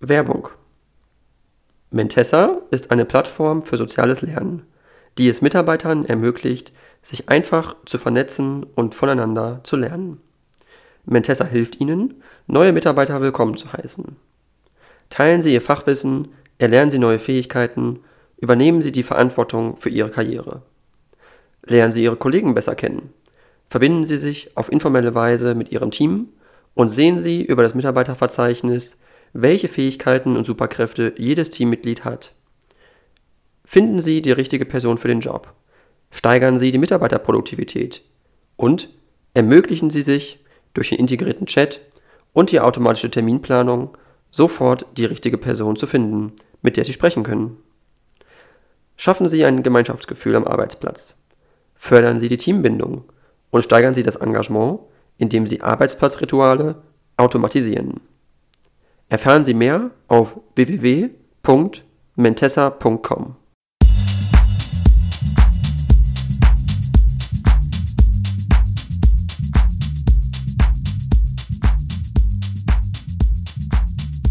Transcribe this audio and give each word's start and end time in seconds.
Werbung. 0.00 0.48
Mentessa 1.90 2.60
ist 2.70 2.92
eine 2.92 3.04
Plattform 3.04 3.62
für 3.62 3.76
soziales 3.76 4.22
Lernen, 4.22 4.62
die 5.18 5.28
es 5.28 5.42
Mitarbeitern 5.42 6.04
ermöglicht, 6.04 6.72
sich 7.02 7.28
einfach 7.28 7.74
zu 7.84 7.98
vernetzen 7.98 8.62
und 8.76 8.94
voneinander 8.94 9.60
zu 9.64 9.74
lernen. 9.74 10.20
Mentessa 11.04 11.44
hilft 11.44 11.80
Ihnen, 11.80 12.22
neue 12.46 12.72
Mitarbeiter 12.72 13.20
willkommen 13.20 13.56
zu 13.56 13.72
heißen. 13.72 14.14
Teilen 15.10 15.42
Sie 15.42 15.52
Ihr 15.52 15.60
Fachwissen, 15.60 16.28
erlernen 16.58 16.92
Sie 16.92 16.98
neue 17.00 17.18
Fähigkeiten, 17.18 17.98
übernehmen 18.36 18.82
Sie 18.82 18.92
die 18.92 19.02
Verantwortung 19.02 19.78
für 19.78 19.88
Ihre 19.88 20.10
Karriere. 20.10 20.62
Lernen 21.64 21.92
Sie 21.92 22.04
Ihre 22.04 22.16
Kollegen 22.16 22.54
besser 22.54 22.76
kennen. 22.76 23.12
Verbinden 23.68 24.06
Sie 24.06 24.18
sich 24.18 24.56
auf 24.56 24.70
informelle 24.70 25.16
Weise 25.16 25.56
mit 25.56 25.72
Ihrem 25.72 25.90
Team 25.90 26.28
und 26.74 26.90
sehen 26.90 27.18
Sie 27.18 27.42
über 27.42 27.64
das 27.64 27.74
Mitarbeiterverzeichnis, 27.74 28.96
welche 29.32 29.68
Fähigkeiten 29.68 30.36
und 30.36 30.46
Superkräfte 30.46 31.14
jedes 31.16 31.50
Teammitglied 31.50 32.04
hat. 32.04 32.34
Finden 33.64 34.00
Sie 34.00 34.22
die 34.22 34.32
richtige 34.32 34.64
Person 34.64 34.98
für 34.98 35.08
den 35.08 35.20
Job. 35.20 35.52
Steigern 36.10 36.58
Sie 36.58 36.72
die 36.72 36.78
Mitarbeiterproduktivität. 36.78 38.02
Und 38.56 38.88
ermöglichen 39.34 39.90
Sie 39.90 40.02
sich 40.02 40.44
durch 40.74 40.88
den 40.88 40.98
integrierten 40.98 41.46
Chat 41.46 41.80
und 42.32 42.50
die 42.50 42.60
automatische 42.60 43.10
Terminplanung 43.10 43.96
sofort 44.30 44.86
die 44.96 45.04
richtige 45.04 45.38
Person 45.38 45.76
zu 45.76 45.86
finden, 45.86 46.32
mit 46.62 46.76
der 46.76 46.84
Sie 46.84 46.92
sprechen 46.92 47.24
können. 47.24 47.56
Schaffen 48.96 49.28
Sie 49.28 49.44
ein 49.44 49.62
Gemeinschaftsgefühl 49.62 50.34
am 50.34 50.44
Arbeitsplatz. 50.44 51.16
Fördern 51.74 52.18
Sie 52.18 52.28
die 52.28 52.36
Teambindung 52.36 53.04
und 53.50 53.62
steigern 53.62 53.94
Sie 53.94 54.02
das 54.02 54.16
Engagement, 54.16 54.80
indem 55.18 55.46
Sie 55.46 55.60
Arbeitsplatzrituale 55.60 56.82
automatisieren. 57.16 58.00
Erfahren 59.08 59.44
Sie 59.44 59.54
mehr 59.54 59.90
auf 60.06 60.38
www.mentessa.com. 60.54 63.34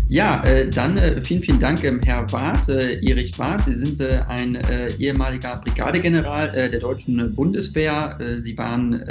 Ja, 0.10 0.42
äh, 0.46 0.70
dann 0.70 0.98
äh, 0.98 1.22
vielen, 1.22 1.42
vielen 1.42 1.60
Dank, 1.60 1.84
ähm, 1.84 2.00
Herr 2.06 2.26
Barth, 2.28 2.70
äh, 2.70 2.94
Erich 3.06 3.36
Barth. 3.38 3.66
Sie 3.66 3.74
sind 3.74 4.00
äh, 4.00 4.22
ein 4.30 4.56
äh, 4.56 4.88
ehemaliger 5.00 5.54
Brigadegeneral 5.56 6.48
äh, 6.56 6.70
der 6.70 6.80
deutschen 6.80 7.36
Bundeswehr. 7.36 8.18
Sie 8.40 8.58
waren 8.58 9.04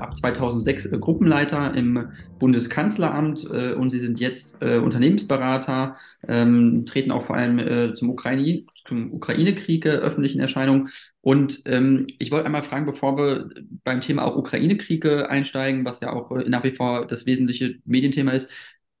ab 0.00 0.16
2006 0.16 0.90
Gruppenleiter 1.00 1.74
im 1.74 2.08
Bundeskanzleramt 2.38 3.44
und 3.44 3.90
Sie 3.90 3.98
sind 3.98 4.18
jetzt 4.20 4.60
Unternehmensberater, 4.62 5.96
ähm, 6.26 6.84
treten 6.86 7.12
auch 7.12 7.24
vor 7.24 7.36
allem 7.36 7.94
zum, 7.94 8.10
Ukraine, 8.10 8.64
zum 8.84 9.12
Ukraine-Krieg 9.12 9.86
öffentlichen 9.86 10.40
Erscheinungen. 10.40 10.88
Und 11.20 11.62
ähm, 11.66 12.06
ich 12.18 12.30
wollte 12.30 12.46
einmal 12.46 12.62
fragen, 12.62 12.86
bevor 12.86 13.16
wir 13.16 13.50
beim 13.84 14.00
Thema 14.00 14.24
auch 14.24 14.36
Ukraine-Krieg 14.36 15.06
einsteigen, 15.06 15.84
was 15.84 16.00
ja 16.00 16.12
auch 16.12 16.30
nach 16.46 16.64
wie 16.64 16.72
vor 16.72 17.06
das 17.06 17.26
wesentliche 17.26 17.76
Medienthema 17.84 18.32
ist, 18.32 18.48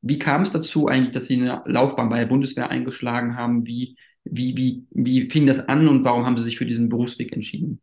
wie 0.02 0.18
kam 0.18 0.42
es 0.42 0.50
dazu 0.50 0.88
eigentlich, 0.88 1.12
dass 1.12 1.26
Sie 1.26 1.40
eine 1.40 1.62
Laufbahn 1.64 2.08
bei 2.08 2.18
der 2.18 2.26
Bundeswehr 2.26 2.68
eingeschlagen 2.70 3.36
haben? 3.36 3.64
Wie, 3.64 3.96
wie, 4.24 4.56
wie, 4.56 4.84
wie 4.90 5.30
fing 5.30 5.46
das 5.46 5.60
an 5.68 5.88
und 5.88 6.04
warum 6.04 6.26
haben 6.26 6.36
Sie 6.36 6.44
sich 6.44 6.58
für 6.58 6.66
diesen 6.66 6.88
Berufsweg 6.88 7.32
entschieden? 7.32 7.80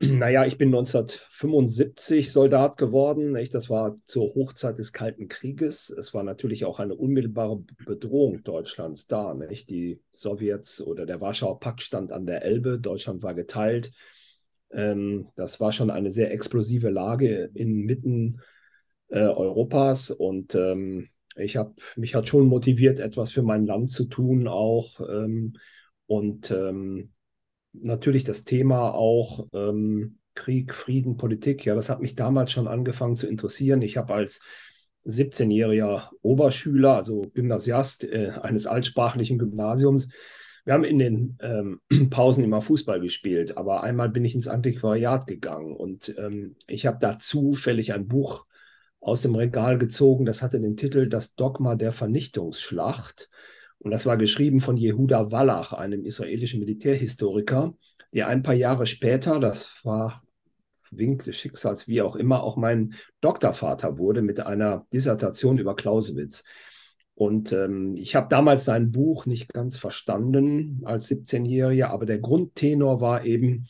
Naja, 0.00 0.44
ich 0.44 0.58
bin 0.58 0.68
1975 0.68 2.30
Soldat 2.30 2.76
geworden. 2.76 3.32
Nicht? 3.32 3.52
Das 3.54 3.68
war 3.68 3.96
zur 4.06 4.34
Hochzeit 4.34 4.78
des 4.78 4.92
Kalten 4.92 5.26
Krieges. 5.28 5.90
Es 5.90 6.14
war 6.14 6.22
natürlich 6.22 6.64
auch 6.64 6.78
eine 6.78 6.94
unmittelbare 6.94 7.64
Bedrohung 7.84 8.44
Deutschlands 8.44 9.06
da. 9.06 9.34
Nicht? 9.34 9.70
Die 9.70 10.00
Sowjets 10.12 10.80
oder 10.80 11.04
der 11.04 11.20
Warschauer 11.20 11.58
Pakt 11.58 11.82
stand 11.82 12.12
an 12.12 12.26
der 12.26 12.42
Elbe. 12.42 12.78
Deutschland 12.78 13.22
war 13.24 13.34
geteilt. 13.34 13.92
Ähm, 14.70 15.28
das 15.34 15.58
war 15.58 15.72
schon 15.72 15.90
eine 15.90 16.12
sehr 16.12 16.32
explosive 16.32 16.90
Lage 16.90 17.50
inmitten 17.54 18.40
äh, 19.08 19.20
Europas 19.20 20.10
und 20.10 20.54
ähm, 20.54 21.08
ich 21.36 21.56
habe 21.56 21.74
mich 21.96 22.14
hat 22.14 22.28
schon 22.28 22.46
motiviert, 22.46 22.98
etwas 22.98 23.30
für 23.30 23.42
mein 23.42 23.66
Land 23.66 23.90
zu 23.90 24.04
tun 24.04 24.48
auch 24.48 25.00
ähm, 25.00 25.54
und 26.06 26.50
ähm, 26.50 27.10
natürlich 27.72 28.24
das 28.24 28.44
Thema 28.44 28.92
auch 28.92 29.46
ähm, 29.52 30.18
Krieg, 30.34 30.74
Frieden, 30.74 31.16
Politik. 31.16 31.64
Ja, 31.64 31.74
das 31.74 31.88
hat 31.88 32.00
mich 32.00 32.14
damals 32.14 32.52
schon 32.52 32.68
angefangen 32.68 33.16
zu 33.16 33.26
interessieren. 33.26 33.82
Ich 33.82 33.96
habe 33.96 34.14
als 34.14 34.40
17-jähriger 35.06 36.10
Oberschüler, 36.22 36.94
also 36.94 37.22
Gymnasiast 37.34 38.04
äh, 38.04 38.32
eines 38.40 38.66
altsprachlichen 38.66 39.38
Gymnasiums, 39.38 40.08
wir 40.64 40.74
haben 40.74 40.84
in 40.84 40.98
den 40.98 41.38
ähm, 41.40 41.80
Pausen 42.10 42.44
immer 42.44 42.60
Fußball 42.60 43.00
gespielt, 43.00 43.56
aber 43.56 43.82
einmal 43.82 44.10
bin 44.10 44.24
ich 44.24 44.34
ins 44.34 44.48
Antiquariat 44.48 45.26
gegangen 45.26 45.74
und 45.74 46.14
ähm, 46.18 46.56
ich 46.66 46.86
habe 46.86 46.98
da 47.00 47.18
zufällig 47.18 47.94
ein 47.94 48.06
Buch 48.06 48.44
aus 49.00 49.22
dem 49.22 49.34
Regal 49.34 49.78
gezogen. 49.78 50.24
Das 50.24 50.42
hatte 50.42 50.60
den 50.60 50.76
Titel 50.76 51.08
Das 51.08 51.34
Dogma 51.34 51.74
der 51.74 51.92
Vernichtungsschlacht. 51.92 53.28
Und 53.78 53.90
das 53.90 54.06
war 54.06 54.16
geschrieben 54.16 54.60
von 54.60 54.76
Jehuda 54.76 55.30
Wallach, 55.30 55.72
einem 55.72 56.04
israelischen 56.04 56.60
Militärhistoriker, 56.60 57.74
der 58.12 58.26
ein 58.26 58.42
paar 58.42 58.54
Jahre 58.54 58.86
später, 58.86 59.38
das 59.38 59.76
war 59.84 60.22
Wink 60.90 61.24
des 61.24 61.36
Schicksals, 61.36 61.86
wie 61.86 62.02
auch 62.02 62.16
immer, 62.16 62.42
auch 62.42 62.56
mein 62.56 62.94
Doktorvater 63.20 63.98
wurde 63.98 64.22
mit 64.22 64.40
einer 64.40 64.86
Dissertation 64.92 65.58
über 65.58 65.76
Clausewitz. 65.76 66.44
Und 67.14 67.52
ähm, 67.52 67.96
ich 67.96 68.14
habe 68.14 68.28
damals 68.28 68.64
sein 68.64 68.92
Buch 68.92 69.26
nicht 69.26 69.52
ganz 69.52 69.76
verstanden 69.76 70.82
als 70.84 71.10
17-Jähriger, 71.10 71.86
aber 71.86 72.06
der 72.06 72.18
Grundtenor 72.18 73.00
war 73.00 73.24
eben, 73.24 73.66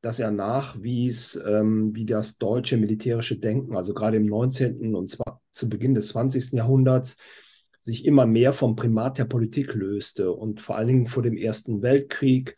dass 0.00 0.20
er 0.20 0.30
nachwies, 0.30 1.40
ähm, 1.46 1.94
wie 1.94 2.06
das 2.06 2.38
deutsche 2.38 2.76
militärische 2.76 3.38
Denken, 3.38 3.76
also 3.76 3.94
gerade 3.94 4.16
im 4.16 4.26
19. 4.26 4.94
und 4.94 5.10
zwar 5.10 5.40
zu 5.52 5.68
Beginn 5.68 5.94
des 5.94 6.08
20. 6.08 6.52
Jahrhunderts, 6.52 7.16
sich 7.80 8.04
immer 8.04 8.26
mehr 8.26 8.52
vom 8.52 8.76
Primat 8.76 9.18
der 9.18 9.24
Politik 9.24 9.74
löste 9.74 10.32
und 10.32 10.60
vor 10.60 10.76
allen 10.76 10.88
Dingen 10.88 11.06
vor 11.06 11.22
dem 11.22 11.36
Ersten 11.36 11.82
Weltkrieg 11.82 12.56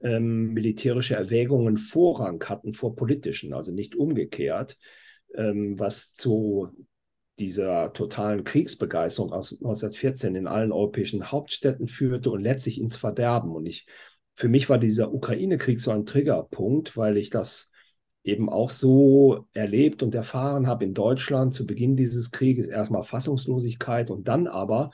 ähm, 0.00 0.52
militärische 0.52 1.14
Erwägungen 1.14 1.78
Vorrang 1.78 2.42
hatten 2.44 2.74
vor 2.74 2.96
politischen, 2.96 3.52
also 3.52 3.72
nicht 3.72 3.94
umgekehrt, 3.94 4.78
ähm, 5.34 5.78
was 5.78 6.14
zu 6.14 6.68
dieser 7.38 7.92
totalen 7.92 8.44
Kriegsbegeisterung 8.44 9.32
aus 9.32 9.52
1914 9.52 10.34
in 10.34 10.46
allen 10.46 10.72
europäischen 10.72 11.30
Hauptstädten 11.30 11.88
führte 11.88 12.30
und 12.30 12.42
letztlich 12.42 12.80
ins 12.80 12.96
Verderben. 12.96 13.52
Und 13.52 13.66
ich 13.66 13.86
für 14.34 14.48
mich 14.48 14.68
war 14.68 14.78
dieser 14.78 15.12
Ukraine-Krieg 15.12 15.80
so 15.80 15.90
ein 15.90 16.06
Triggerpunkt, 16.06 16.96
weil 16.96 17.16
ich 17.16 17.30
das 17.30 17.70
eben 18.24 18.48
auch 18.48 18.70
so 18.70 19.46
erlebt 19.52 20.02
und 20.02 20.14
erfahren 20.14 20.66
habe 20.66 20.84
in 20.84 20.94
Deutschland 20.94 21.54
zu 21.54 21.66
Beginn 21.66 21.96
dieses 21.96 22.30
Krieges. 22.30 22.68
Erstmal 22.68 23.02
Fassungslosigkeit 23.02 24.10
und 24.10 24.28
dann 24.28 24.46
aber 24.46 24.90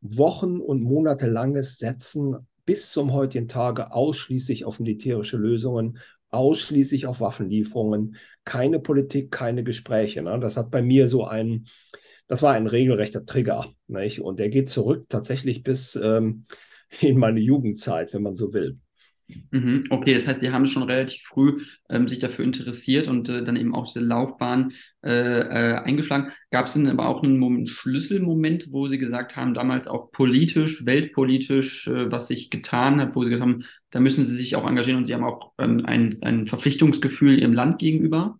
Wochen- 0.00 0.60
und 0.60 0.82
monatelanges 0.82 1.78
Setzen 1.78 2.36
bis 2.64 2.92
zum 2.92 3.12
heutigen 3.12 3.48
Tage 3.48 3.92
ausschließlich 3.92 4.64
auf 4.64 4.78
militärische 4.78 5.38
Lösungen, 5.38 5.98
ausschließlich 6.30 7.06
auf 7.06 7.20
Waffenlieferungen, 7.20 8.16
keine 8.44 8.78
Politik, 8.78 9.30
keine 9.30 9.64
Gespräche. 9.64 10.22
Ne? 10.22 10.38
Das 10.38 10.56
hat 10.56 10.70
bei 10.70 10.82
mir 10.82 11.08
so 11.08 11.24
ein, 11.24 11.66
das 12.26 12.42
war 12.42 12.52
ein 12.52 12.66
regelrechter 12.66 13.24
Trigger. 13.24 13.72
Nicht? 13.86 14.20
Und 14.20 14.38
der 14.38 14.50
geht 14.50 14.70
zurück 14.70 15.06
tatsächlich 15.08 15.62
bis 15.62 15.96
ähm, 15.96 16.44
in 17.00 17.18
meine 17.18 17.40
Jugendzeit, 17.40 18.12
wenn 18.14 18.22
man 18.22 18.34
so 18.34 18.52
will. 18.52 18.78
Mhm, 19.50 19.84
okay, 19.90 20.14
das 20.14 20.26
heißt, 20.26 20.40
Sie 20.40 20.50
haben 20.50 20.66
schon 20.66 20.84
relativ 20.84 21.22
früh 21.22 21.62
ähm, 21.90 22.08
sich 22.08 22.18
dafür 22.18 22.46
interessiert 22.46 23.08
und 23.08 23.28
äh, 23.28 23.44
dann 23.44 23.56
eben 23.56 23.74
auch 23.74 23.86
diese 23.86 24.00
Laufbahn 24.00 24.72
äh, 25.04 25.10
äh, 25.10 25.74
eingeschlagen. 25.74 26.32
Gab 26.50 26.66
es 26.66 26.72
denn 26.72 26.88
aber 26.88 27.08
auch 27.08 27.22
einen 27.22 27.38
Moment, 27.38 27.68
Schlüsselmoment, 27.68 28.72
wo 28.72 28.88
Sie 28.88 28.96
gesagt 28.98 29.36
haben, 29.36 29.52
damals 29.52 29.86
auch 29.86 30.12
politisch, 30.12 30.86
weltpolitisch, 30.86 31.88
äh, 31.88 32.10
was 32.10 32.28
sich 32.28 32.48
getan 32.48 33.00
hat, 33.02 33.14
wo 33.14 33.22
Sie 33.22 33.28
gesagt 33.30 33.46
haben, 33.46 33.64
da 33.90 34.00
müssen 34.00 34.24
Sie 34.24 34.34
sich 34.34 34.56
auch 34.56 34.66
engagieren 34.66 34.98
und 34.98 35.04
Sie 35.04 35.12
haben 35.12 35.24
auch 35.24 35.52
ähm, 35.58 35.84
ein, 35.84 36.16
ein 36.22 36.46
Verpflichtungsgefühl 36.46 37.38
Ihrem 37.38 37.52
Land 37.52 37.78
gegenüber? 37.78 38.38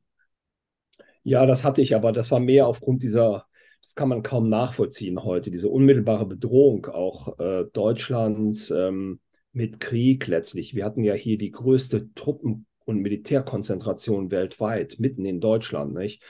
Ja, 1.22 1.44
das 1.44 1.64
hatte 1.64 1.82
ich, 1.82 1.94
aber 1.94 2.12
das 2.12 2.30
war 2.30 2.40
mehr 2.40 2.66
aufgrund 2.66 3.02
dieser 3.02 3.44
das 3.82 3.94
kann 3.94 4.08
man 4.08 4.22
kaum 4.22 4.48
nachvollziehen 4.48 5.22
heute, 5.24 5.50
diese 5.50 5.68
unmittelbare 5.68 6.26
Bedrohung 6.26 6.86
auch 6.86 7.38
äh, 7.38 7.64
Deutschlands 7.72 8.70
ähm, 8.70 9.20
mit 9.52 9.80
Krieg 9.80 10.26
letztlich. 10.26 10.74
Wir 10.74 10.84
hatten 10.84 11.04
ja 11.04 11.14
hier 11.14 11.38
die 11.38 11.50
größte 11.50 12.12
Truppen- 12.14 12.66
und 12.84 13.00
Militärkonzentration 13.00 14.30
weltweit, 14.30 14.96
mitten 14.98 15.24
in 15.24 15.40
Deutschland, 15.40 15.94
nicht? 15.94 16.22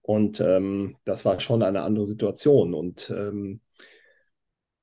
Und 0.00 0.40
ähm, 0.40 0.96
das 1.04 1.24
war 1.24 1.38
schon 1.40 1.62
eine 1.62 1.82
andere 1.82 2.06
Situation. 2.06 2.74
Und 2.74 3.10
ähm, 3.16 3.60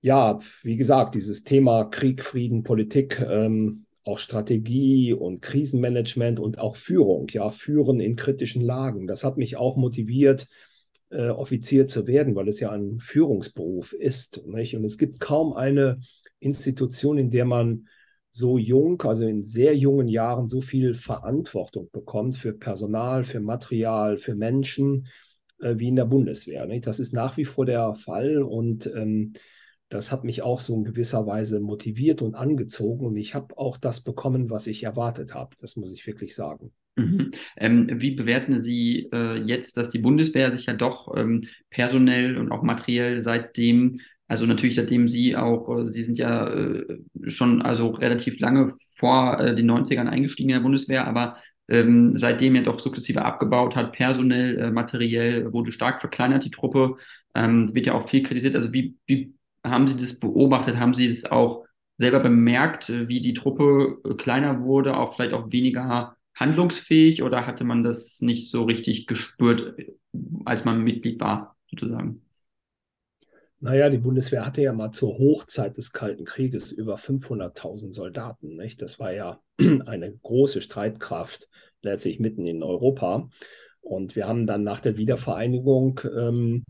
ja, 0.02 0.40
wie 0.64 0.78
gesagt, 0.78 1.16
dieses 1.16 1.44
Thema 1.44 1.86
Krieg, 1.86 2.24
Frieden, 2.24 2.64
Politik, 2.64 3.20
ähm, 3.20 3.86
auch 4.06 4.18
Strategie 4.18 5.14
und 5.14 5.42
Krisenmanagement 5.42 6.40
und 6.40 6.58
auch 6.58 6.76
Führung, 6.76 7.28
ja, 7.32 7.50
Führen 7.52 8.00
in 8.00 8.16
kritischen 8.16 8.62
Lagen, 8.62 9.08
das 9.08 9.24
hat 9.24 9.38
mich 9.38 9.58
auch 9.58 9.76
motiviert, 9.76 10.48
äh, 11.10 11.30
Offizier 11.30 11.88
zu 11.88 12.08
werden, 12.08 12.36
weil 12.36 12.48
es 12.48 12.60
ja 12.60 12.72
ein 12.72 13.00
Führungsberuf 13.00 13.94
ist. 13.94 14.46
Nicht? 14.48 14.76
Und 14.76 14.84
es 14.86 14.98
gibt 14.98 15.20
kaum 15.20 15.54
eine 15.54 16.00
Institution, 16.40 17.18
in 17.18 17.32
der 17.32 17.46
man 17.46 17.88
so 18.32 18.58
jung, 18.58 19.02
also 19.02 19.26
in 19.26 19.44
sehr 19.44 19.76
jungen 19.76 20.08
Jahren, 20.08 20.48
so 20.48 20.62
viel 20.62 20.94
Verantwortung 20.94 21.90
bekommt 21.92 22.38
für 22.38 22.54
Personal, 22.54 23.24
für 23.24 23.40
Material, 23.40 24.20
für 24.20 24.36
Menschen 24.36 25.08
äh, 25.60 25.76
wie 25.78 25.88
in 25.88 25.96
der 25.96 26.06
Bundeswehr. 26.06 26.66
Nicht? 26.66 26.88
Das 26.88 27.00
ist 27.00 27.14
nach 27.14 27.38
wie 27.38 27.46
vor 27.46 27.66
der 27.66 27.96
Fall 27.96 28.44
und 28.44 28.92
ähm, 28.96 29.34
das 29.90 30.12
hat 30.12 30.24
mich 30.24 30.44
auch 30.44 30.60
so 30.60 30.76
in 30.76 30.84
gewisser 30.84 31.26
Weise 31.26 31.60
motiviert 31.60 32.22
und 32.22 32.36
angezogen 32.36 33.08
und 33.08 33.18
ich 33.18 33.34
habe 33.34 33.58
auch 33.58 33.78
das 33.78 34.02
bekommen, 34.02 34.52
was 34.52 34.68
ich 34.68 34.84
erwartet 34.84 35.34
habe. 35.34 35.56
Das 35.60 35.76
muss 35.76 35.92
ich 35.92 36.06
wirklich 36.06 36.36
sagen. 36.36 36.72
Mhm. 37.00 37.32
Ähm, 37.56 37.88
wie 38.02 38.12
bewerten 38.12 38.62
Sie 38.62 39.08
äh, 39.14 39.38
jetzt, 39.38 39.78
dass 39.78 39.90
die 39.90 40.00
Bundeswehr 40.00 40.52
sich 40.52 40.66
ja 40.66 40.74
doch 40.74 41.16
ähm, 41.16 41.46
personell 41.70 42.38
und 42.38 42.52
auch 42.52 42.62
materiell 42.62 43.22
seitdem, 43.22 44.00
also 44.28 44.46
natürlich 44.46 44.76
seitdem 44.76 45.08
Sie 45.08 45.36
auch, 45.38 45.70
äh, 45.78 45.88
Sie 45.88 46.04
sind 46.04 46.18
ja 46.18 46.48
äh, 46.48 46.84
schon 47.28 47.62
also 47.62 47.90
relativ 47.92 48.40
lange 48.40 48.74
vor 48.98 49.40
äh, 49.40 49.56
den 49.56 49.66
90ern 49.66 50.08
eingestiegen 50.08 50.50
in 50.50 50.56
der 50.56 50.62
Bundeswehr, 50.62 51.08
aber 51.08 51.38
ähm, 51.70 52.18
seitdem 52.18 52.56
ja 52.56 52.64
doch 52.64 52.80
sukzessive 52.80 53.24
abgebaut 53.24 53.76
hat, 53.76 53.94
personell, 53.94 54.58
äh, 54.60 54.72
materiell 54.72 55.54
wurde 55.54 55.72
stark 55.72 56.02
verkleinert 56.02 56.44
die 56.44 56.52
Truppe, 56.52 56.98
ähm, 57.34 57.74
wird 57.74 57.86
ja 57.86 57.94
auch 57.94 58.10
viel 58.10 58.24
kritisiert. 58.24 58.56
Also 58.56 58.74
wie, 58.74 58.98
wie 59.06 59.34
haben 59.64 59.88
Sie 59.88 59.96
das 59.96 60.20
beobachtet? 60.20 60.78
Haben 60.78 60.94
Sie 60.94 61.08
das 61.08 61.32
auch 61.32 61.66
selber 61.98 62.20
bemerkt, 62.20 62.90
wie 63.08 63.22
die 63.22 63.34
Truppe 63.34 64.00
kleiner 64.18 64.62
wurde, 64.62 64.98
auch 64.98 65.16
vielleicht 65.16 65.34
auch 65.34 65.52
weniger 65.52 66.16
handlungsfähig 66.40 67.24
oder 67.24 67.46
hatte 67.46 67.64
man 67.64 67.84
das 67.84 68.22
nicht 68.22 68.50
so 68.50 68.64
richtig 68.64 69.08
gespürt, 69.08 69.76
als 70.46 70.66
man 70.66 70.84
Mitglied 70.84 71.20
war, 71.20 71.58
sozusagen? 71.70 72.22
Naja, 73.62 73.90
die 73.90 73.98
Bundeswehr 73.98 74.46
hatte 74.46 74.62
ja 74.62 74.72
mal 74.72 74.92
zur 74.92 75.18
Hochzeit 75.18 75.78
des 75.78 75.92
Kalten 75.92 76.24
Krieges 76.24 76.72
über 76.72 76.96
500.000 76.96 77.92
Soldaten. 77.92 78.56
Nicht? 78.56 78.82
Das 78.82 79.00
war 79.00 79.12
ja 79.12 79.42
eine 79.86 80.14
große 80.14 80.62
Streitkraft 80.62 81.50
letztlich 81.82 82.20
mitten 82.20 82.46
in 82.46 82.64
Europa. 82.64 83.30
Und 83.82 84.16
wir 84.16 84.28
haben 84.28 84.48
dann 84.48 84.64
nach 84.64 84.80
der 84.80 84.96
Wiedervereinigung 84.96 86.00
ähm, 86.16 86.64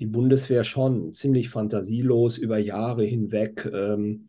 die 0.00 0.06
Bundeswehr 0.06 0.64
schon 0.64 1.14
ziemlich 1.14 1.48
fantasielos 1.48 2.38
über 2.38 2.58
Jahre 2.58 3.04
hinweg 3.04 3.70
ähm, 3.72 4.28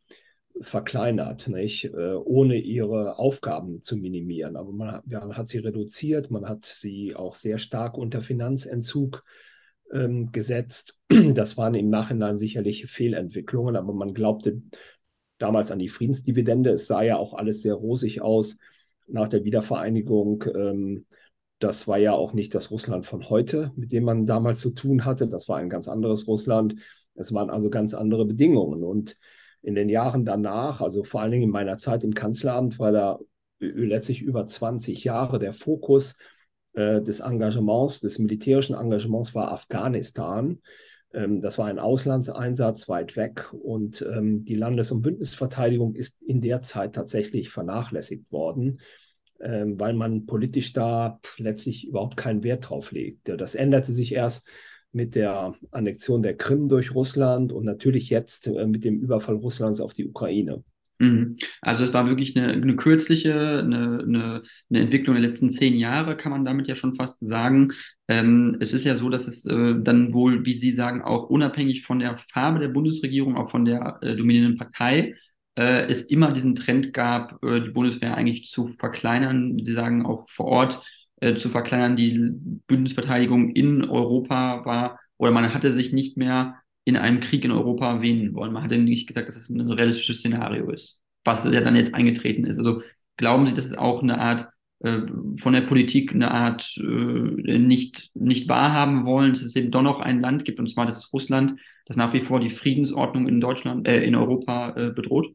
verkleinert, 0.61 1.47
nicht? 1.47 1.85
Äh, 1.85 2.15
ohne 2.15 2.57
ihre 2.57 3.17
Aufgaben 3.17 3.81
zu 3.81 3.97
minimieren. 3.97 4.55
Aber 4.55 4.71
man, 4.71 5.01
man, 5.05 5.37
hat 5.37 5.49
sie 5.49 5.59
reduziert, 5.59 6.31
man 6.31 6.47
hat 6.47 6.65
sie 6.65 7.15
auch 7.15 7.35
sehr 7.35 7.57
stark 7.57 7.97
unter 7.97 8.21
Finanzentzug 8.21 9.23
ähm, 9.91 10.31
gesetzt. 10.31 10.99
Das 11.33 11.57
waren 11.57 11.75
im 11.75 11.89
Nachhinein 11.89 12.37
sicherlich 12.37 12.85
Fehlentwicklungen, 12.87 13.75
aber 13.75 13.93
man 13.93 14.13
glaubte 14.13 14.61
damals 15.37 15.71
an 15.71 15.79
die 15.79 15.89
Friedensdividende. 15.89 16.71
Es 16.71 16.87
sah 16.87 17.01
ja 17.01 17.17
auch 17.17 17.33
alles 17.33 17.61
sehr 17.61 17.73
rosig 17.75 18.21
aus 18.21 18.57
nach 19.07 19.27
der 19.27 19.43
Wiedervereinigung. 19.43 20.43
Ähm, 20.55 21.05
das 21.59 21.87
war 21.87 21.97
ja 21.97 22.13
auch 22.13 22.33
nicht 22.33 22.53
das 22.55 22.71
Russland 22.71 23.05
von 23.05 23.29
heute, 23.29 23.71
mit 23.75 23.91
dem 23.91 24.03
man 24.03 24.25
damals 24.25 24.59
zu 24.59 24.71
tun 24.71 25.05
hatte. 25.05 25.27
Das 25.27 25.47
war 25.47 25.57
ein 25.57 25.69
ganz 25.69 25.87
anderes 25.87 26.27
Russland. 26.27 26.75
Es 27.15 27.33
waren 27.33 27.49
also 27.49 27.69
ganz 27.69 27.93
andere 27.93 28.25
Bedingungen. 28.25 28.83
Und 28.83 29.15
in 29.63 29.75
den 29.75 29.89
Jahren 29.89 30.25
danach, 30.25 30.81
also 30.81 31.03
vor 31.03 31.21
allen 31.21 31.31
Dingen 31.31 31.45
in 31.45 31.49
meiner 31.49 31.77
Zeit 31.77 32.03
im 32.03 32.13
Kanzleramt, 32.13 32.77
war 32.79 32.91
da 32.91 33.19
letztlich 33.59 34.21
über 34.21 34.45
20 34.45 35.03
Jahre 35.03 35.39
der 35.39 35.53
Fokus 35.53 36.17
äh, 36.73 37.01
des 37.01 37.21
Engagements, 37.21 38.01
des 38.01 38.19
militärischen 38.19 38.75
Engagements 38.75 39.33
war 39.33 39.51
Afghanistan. 39.51 40.59
Ähm, 41.13 41.41
das 41.41 41.57
war 41.57 41.67
ein 41.67 41.79
Auslandseinsatz 41.79 42.89
weit 42.89 43.15
weg 43.15 43.53
und 43.53 44.01
ähm, 44.01 44.43
die 44.43 44.55
Landes- 44.55 44.91
und 44.91 45.01
Bündnisverteidigung 45.01 45.95
ist 45.95 46.21
in 46.21 46.41
der 46.41 46.61
Zeit 46.61 46.93
tatsächlich 46.93 47.49
vernachlässigt 47.49 48.31
worden, 48.31 48.81
ähm, 49.39 49.79
weil 49.79 49.93
man 49.93 50.25
politisch 50.25 50.73
da 50.73 51.19
letztlich 51.37 51.87
überhaupt 51.87 52.17
keinen 52.17 52.43
Wert 52.43 52.69
drauf 52.69 52.91
legt. 52.91 53.29
Das 53.29 53.55
änderte 53.55 53.93
sich 53.93 54.13
erst 54.13 54.47
mit 54.93 55.15
der 55.15 55.55
Annexion 55.71 56.23
der 56.23 56.37
Krim 56.37 56.69
durch 56.69 56.93
Russland 56.95 57.51
und 57.51 57.65
natürlich 57.65 58.09
jetzt 58.09 58.47
äh, 58.47 58.67
mit 58.67 58.85
dem 58.85 58.99
Überfall 58.99 59.35
Russlands 59.35 59.81
auf 59.81 59.93
die 59.93 60.07
Ukraine. 60.07 60.63
Mhm. 60.99 61.35
Also 61.61 61.83
es 61.83 61.93
war 61.93 62.07
wirklich 62.07 62.37
eine, 62.37 62.53
eine 62.53 62.75
kürzliche, 62.75 63.33
eine, 63.33 64.03
eine, 64.03 64.43
eine, 64.69 64.79
Entwicklung 64.79 65.15
der 65.15 65.23
letzten 65.23 65.49
zehn 65.49 65.75
Jahre, 65.75 66.15
kann 66.15 66.31
man 66.31 66.45
damit 66.45 66.67
ja 66.67 66.75
schon 66.75 66.95
fast 66.95 67.17
sagen. 67.19 67.73
Ähm, 68.07 68.57
es 68.59 68.73
ist 68.73 68.85
ja 68.85 68.95
so, 68.95 69.09
dass 69.09 69.27
es 69.27 69.45
äh, 69.45 69.75
dann 69.81 70.13
wohl, 70.13 70.45
wie 70.45 70.53
Sie 70.53 70.71
sagen, 70.71 71.01
auch 71.01 71.29
unabhängig 71.29 71.83
von 71.83 71.99
der 71.99 72.17
Farbe 72.17 72.59
der 72.59 72.69
Bundesregierung, 72.69 73.35
auch 73.35 73.49
von 73.49 73.65
der 73.65 73.99
äh, 74.01 74.15
dominierenden 74.15 74.57
Partei, 74.57 75.15
äh, 75.55 75.87
es 75.87 76.03
immer 76.03 76.31
diesen 76.31 76.55
Trend 76.55 76.93
gab, 76.93 77.43
äh, 77.43 77.61
die 77.61 77.71
Bundeswehr 77.71 78.15
eigentlich 78.15 78.45
zu 78.45 78.67
verkleinern. 78.67 79.59
Sie 79.61 79.73
sagen 79.73 80.05
auch 80.05 80.29
vor 80.29 80.45
Ort 80.45 80.83
äh, 81.23 81.37
zu 81.37 81.47
verkleinern. 81.47 81.95
Die 81.95 82.19
Bündnisverteidigung 82.67 83.51
in 83.51 83.83
Europa 83.83 84.65
war, 84.65 84.99
oder 85.17 85.31
man 85.31 85.53
hatte 85.53 85.71
sich 85.71 85.93
nicht 85.93 86.17
mehr 86.17 86.55
in 86.83 86.97
einem 86.97 87.21
Krieg 87.21 87.45
in 87.45 87.51
Europa 87.51 88.01
wählen 88.01 88.33
wollen. 88.33 88.51
Man 88.51 88.63
hatte 88.63 88.77
nicht 88.77 89.07
gesagt, 89.07 89.29
dass 89.29 89.37
es 89.37 89.49
ein 89.49 89.61
realistisches 89.61 90.19
Szenario 90.19 90.69
ist, 90.69 91.01
was 91.23 91.45
ja 91.45 91.61
dann 91.61 91.77
jetzt 91.77 91.93
eingetreten 91.93 92.45
ist. 92.45 92.57
Also 92.57 92.81
glauben 93.15 93.45
Sie, 93.45 93.53
dass 93.53 93.65
es 93.65 93.77
auch 93.77 94.03
eine 94.03 94.19
Art 94.19 94.49
äh, 94.79 94.99
von 95.37 95.53
der 95.53 95.61
Politik 95.61 96.13
eine 96.13 96.29
Art 96.31 96.75
äh, 96.77 96.83
nicht, 97.57 98.11
nicht 98.15 98.49
wahrhaben 98.49 99.05
wollen, 99.05 99.31
dass 99.31 99.43
es 99.43 99.55
eben 99.55 99.71
doch 99.71 99.81
noch 99.81 100.01
ein 100.01 100.19
Land 100.19 100.43
gibt, 100.43 100.59
und 100.59 100.69
zwar 100.69 100.85
das 100.85 100.97
ist 100.97 101.13
Russland, 101.13 101.55
das 101.85 101.95
nach 101.95 102.11
wie 102.11 102.21
vor 102.21 102.41
die 102.41 102.49
Friedensordnung 102.49 103.29
in 103.29 103.39
Deutschland, 103.39 103.87
äh, 103.87 104.03
in 104.03 104.15
Europa 104.15 104.75
äh, 104.75 104.89
bedroht? 104.89 105.33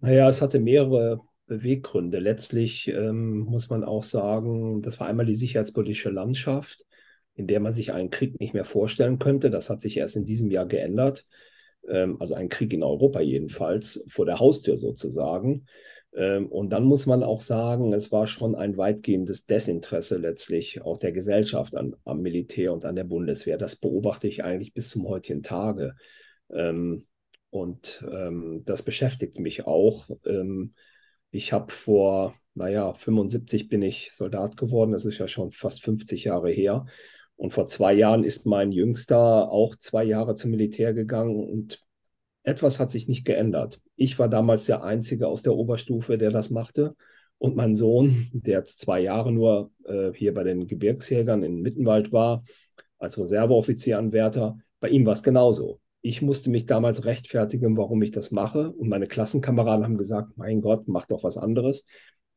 Naja, 0.00 0.28
es 0.28 0.40
hatte 0.40 0.60
mehrere 0.60 1.20
Beweggründe. 1.52 2.18
Letztlich 2.18 2.88
ähm, 2.88 3.40
muss 3.40 3.68
man 3.68 3.84
auch 3.84 4.02
sagen, 4.02 4.80
das 4.80 4.98
war 4.98 5.06
einmal 5.06 5.26
die 5.26 5.34
sicherheitspolitische 5.34 6.08
Landschaft, 6.08 6.86
in 7.34 7.46
der 7.46 7.60
man 7.60 7.74
sich 7.74 7.92
einen 7.92 8.08
Krieg 8.08 8.40
nicht 8.40 8.54
mehr 8.54 8.64
vorstellen 8.64 9.18
könnte. 9.18 9.50
Das 9.50 9.68
hat 9.68 9.82
sich 9.82 9.98
erst 9.98 10.16
in 10.16 10.24
diesem 10.24 10.50
Jahr 10.50 10.64
geändert. 10.64 11.26
Ähm, 11.86 12.16
also 12.20 12.34
ein 12.34 12.48
Krieg 12.48 12.72
in 12.72 12.82
Europa 12.82 13.20
jedenfalls, 13.20 14.02
vor 14.08 14.24
der 14.24 14.38
Haustür 14.38 14.78
sozusagen. 14.78 15.66
Ähm, 16.14 16.46
und 16.46 16.70
dann 16.70 16.84
muss 16.84 17.04
man 17.04 17.22
auch 17.22 17.42
sagen, 17.42 17.92
es 17.92 18.10
war 18.12 18.26
schon 18.26 18.54
ein 18.54 18.78
weitgehendes 18.78 19.44
Desinteresse 19.44 20.16
letztlich 20.16 20.80
auch 20.80 20.96
der 20.96 21.12
Gesellschaft 21.12 21.76
an, 21.76 21.94
am 22.06 22.22
Militär 22.22 22.72
und 22.72 22.86
an 22.86 22.96
der 22.96 23.04
Bundeswehr. 23.04 23.58
Das 23.58 23.76
beobachte 23.76 24.26
ich 24.26 24.42
eigentlich 24.42 24.72
bis 24.72 24.88
zum 24.88 25.06
heutigen 25.06 25.42
Tage. 25.42 25.96
Ähm, 26.50 27.04
und 27.50 28.02
das 28.64 28.82
beschäftigt 28.82 29.38
mich 29.38 29.66
auch. 29.66 30.08
Ich 31.34 31.52
habe 31.54 31.72
vor, 31.72 32.34
naja, 32.54 32.92
75 32.92 33.68
bin 33.70 33.80
ich 33.80 34.10
Soldat 34.12 34.58
geworden, 34.58 34.92
das 34.92 35.06
ist 35.06 35.16
ja 35.18 35.26
schon 35.26 35.50
fast 35.50 35.82
50 35.82 36.24
Jahre 36.24 36.50
her. 36.50 36.84
Und 37.36 37.52
vor 37.54 37.66
zwei 37.66 37.94
Jahren 37.94 38.22
ist 38.22 38.44
mein 38.44 38.70
Jüngster 38.70 39.50
auch 39.50 39.74
zwei 39.76 40.04
Jahre 40.04 40.34
zum 40.34 40.50
Militär 40.50 40.92
gegangen 40.92 41.34
und 41.34 41.82
etwas 42.42 42.78
hat 42.78 42.90
sich 42.90 43.08
nicht 43.08 43.24
geändert. 43.24 43.80
Ich 43.96 44.18
war 44.18 44.28
damals 44.28 44.66
der 44.66 44.84
Einzige 44.84 45.26
aus 45.26 45.42
der 45.42 45.54
Oberstufe, 45.54 46.18
der 46.18 46.30
das 46.30 46.50
machte. 46.50 46.94
Und 47.38 47.56
mein 47.56 47.74
Sohn, 47.74 48.28
der 48.32 48.58
jetzt 48.58 48.80
zwei 48.80 49.00
Jahre 49.00 49.32
nur 49.32 49.70
äh, 49.84 50.12
hier 50.12 50.34
bei 50.34 50.44
den 50.44 50.66
Gebirgsjägern 50.66 51.42
in 51.42 51.62
Mittenwald 51.62 52.12
war, 52.12 52.44
als 52.98 53.18
Reserveoffizieranwärter, 53.18 54.58
bei 54.80 54.90
ihm 54.90 55.06
war 55.06 55.14
es 55.14 55.22
genauso 55.22 55.80
ich 56.02 56.20
musste 56.20 56.50
mich 56.50 56.66
damals 56.66 57.04
rechtfertigen, 57.04 57.76
warum 57.76 58.02
ich 58.02 58.10
das 58.10 58.32
mache. 58.32 58.72
Und 58.72 58.88
meine 58.88 59.06
Klassenkameraden 59.06 59.84
haben 59.84 59.96
gesagt, 59.96 60.36
mein 60.36 60.60
Gott, 60.60 60.88
mach 60.88 61.06
doch 61.06 61.22
was 61.22 61.36
anderes. 61.36 61.86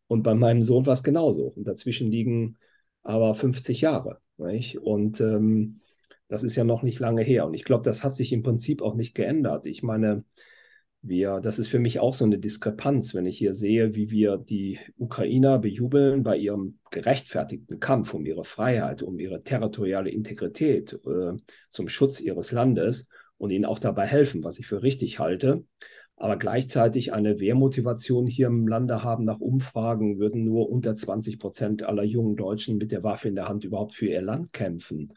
Und 0.08 0.22
bei 0.22 0.36
meinem 0.36 0.62
Sohn 0.62 0.86
war 0.86 0.94
es 0.94 1.04
genauso. 1.04 1.48
Und 1.48 1.68
dazwischen 1.68 2.12
liegen 2.12 2.58
aber 3.02 3.34
50 3.34 3.82
Jahre. 3.82 4.20
Nicht? 4.38 4.78
Und 4.78 5.20
ähm, 5.20 5.82
das 6.28 6.44
ist 6.44 6.56
ja 6.56 6.64
noch 6.64 6.84
nicht 6.84 7.00
lange 7.00 7.24
her. 7.24 7.48
Und 7.48 7.56
ich 7.56 7.64
glaube, 7.64 7.84
das 7.84 8.04
hat 8.04 8.16
sich 8.16 8.32
im 8.34 8.44
Prinzip 8.44 8.84
auch 8.84 8.94
nicht 8.94 9.16
geändert. 9.16 9.66
Ich 9.66 9.82
meine, 9.82 10.24
wir, 11.02 11.40
das 11.40 11.58
ist 11.58 11.68
für 11.68 11.80
mich 11.80 12.00
auch 12.00 12.14
so 12.14 12.26
eine 12.26 12.38
Diskrepanz, 12.38 13.16
wenn 13.16 13.26
ich 13.26 13.38
hier 13.38 13.56
sehe, 13.56 13.96
wie 13.96 14.12
wir 14.12 14.38
die 14.38 14.80
Ukrainer 14.98 15.58
bejubeln 15.58 16.22
bei 16.22 16.38
ihrem 16.38 16.80
gerechtfertigten 16.92 17.80
Kampf 17.80 18.14
um 18.14 18.26
ihre 18.26 18.44
Freiheit, 18.44 19.02
um 19.02 19.20
ihre 19.20 19.42
territoriale 19.42 20.12
Integrität, 20.12 20.94
äh, 20.94 21.34
zum 21.70 21.90
Schutz 21.90 22.22
ihres 22.22 22.52
Landes 22.52 23.08
und 23.38 23.52
ihnen 23.52 23.66
auch 23.66 23.80
dabei 23.80 24.06
helfen, 24.06 24.44
was 24.44 24.60
ich 24.60 24.68
für 24.68 24.84
richtig 24.84 25.20
halte. 25.20 25.64
Aber 26.18 26.38
gleichzeitig 26.38 27.14
eine 27.14 27.40
Wehrmotivation 27.40 28.26
hier 28.26 28.48
im 28.48 28.68
Lande 28.68 29.04
haben. 29.04 29.26
Nach 29.26 29.42
Umfragen 29.42 30.18
würden 30.18 30.46
nur 30.46 30.70
unter 30.70 30.96
20 30.96 31.40
Prozent 31.40 31.84
aller 31.84 32.04
jungen 32.04 32.38
Deutschen 32.38 32.78
mit 32.78 32.92
der 32.92 33.04
Waffe 33.04 33.28
in 33.28 33.36
der 33.36 33.50
Hand 33.50 33.66
überhaupt 33.66 33.96
für 33.96 34.08
ihr 34.08 34.22
Land 34.22 34.54
kämpfen. 34.54 35.12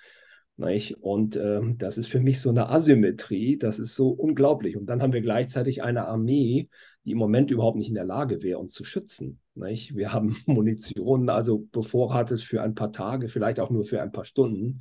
Nicht? 0.56 0.96
Und 1.00 1.36
äh, 1.36 1.60
das 1.76 1.98
ist 1.98 2.08
für 2.08 2.18
mich 2.18 2.40
so 2.40 2.50
eine 2.50 2.68
Asymmetrie, 2.68 3.58
das 3.58 3.78
ist 3.78 3.94
so 3.94 4.08
unglaublich. 4.08 4.76
Und 4.76 4.86
dann 4.86 5.00
haben 5.00 5.12
wir 5.12 5.20
gleichzeitig 5.20 5.84
eine 5.84 6.06
Armee, 6.06 6.68
die 7.04 7.12
im 7.12 7.18
Moment 7.18 7.52
überhaupt 7.52 7.78
nicht 7.78 7.88
in 7.88 7.94
der 7.94 8.04
Lage 8.04 8.42
wäre, 8.42 8.58
uns 8.58 8.74
zu 8.74 8.84
schützen. 8.84 9.38
Nicht? 9.54 9.94
Wir 9.94 10.12
haben 10.12 10.36
Munition, 10.46 11.28
also 11.28 11.66
bevorratet 11.70 12.40
für 12.40 12.60
ein 12.60 12.74
paar 12.74 12.90
Tage, 12.90 13.28
vielleicht 13.28 13.60
auch 13.60 13.70
nur 13.70 13.84
für 13.84 14.02
ein 14.02 14.10
paar 14.10 14.24
Stunden. 14.24 14.80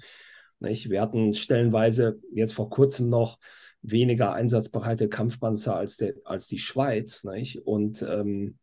Nicht? 0.59 0.89
Wir 0.89 1.01
hatten 1.01 1.33
stellenweise 1.33 2.19
jetzt 2.33 2.53
vor 2.53 2.69
kurzem 2.69 3.09
noch 3.09 3.39
weniger 3.81 4.33
einsatzbereite 4.33 5.07
Kampfpanzer 5.07 5.75
als, 5.75 5.97
der, 5.97 6.15
als 6.23 6.47
die 6.47 6.57
Schweiz. 6.57 7.23
Nicht? 7.23 7.65
Und 7.65 8.01
ähm, 8.01 8.57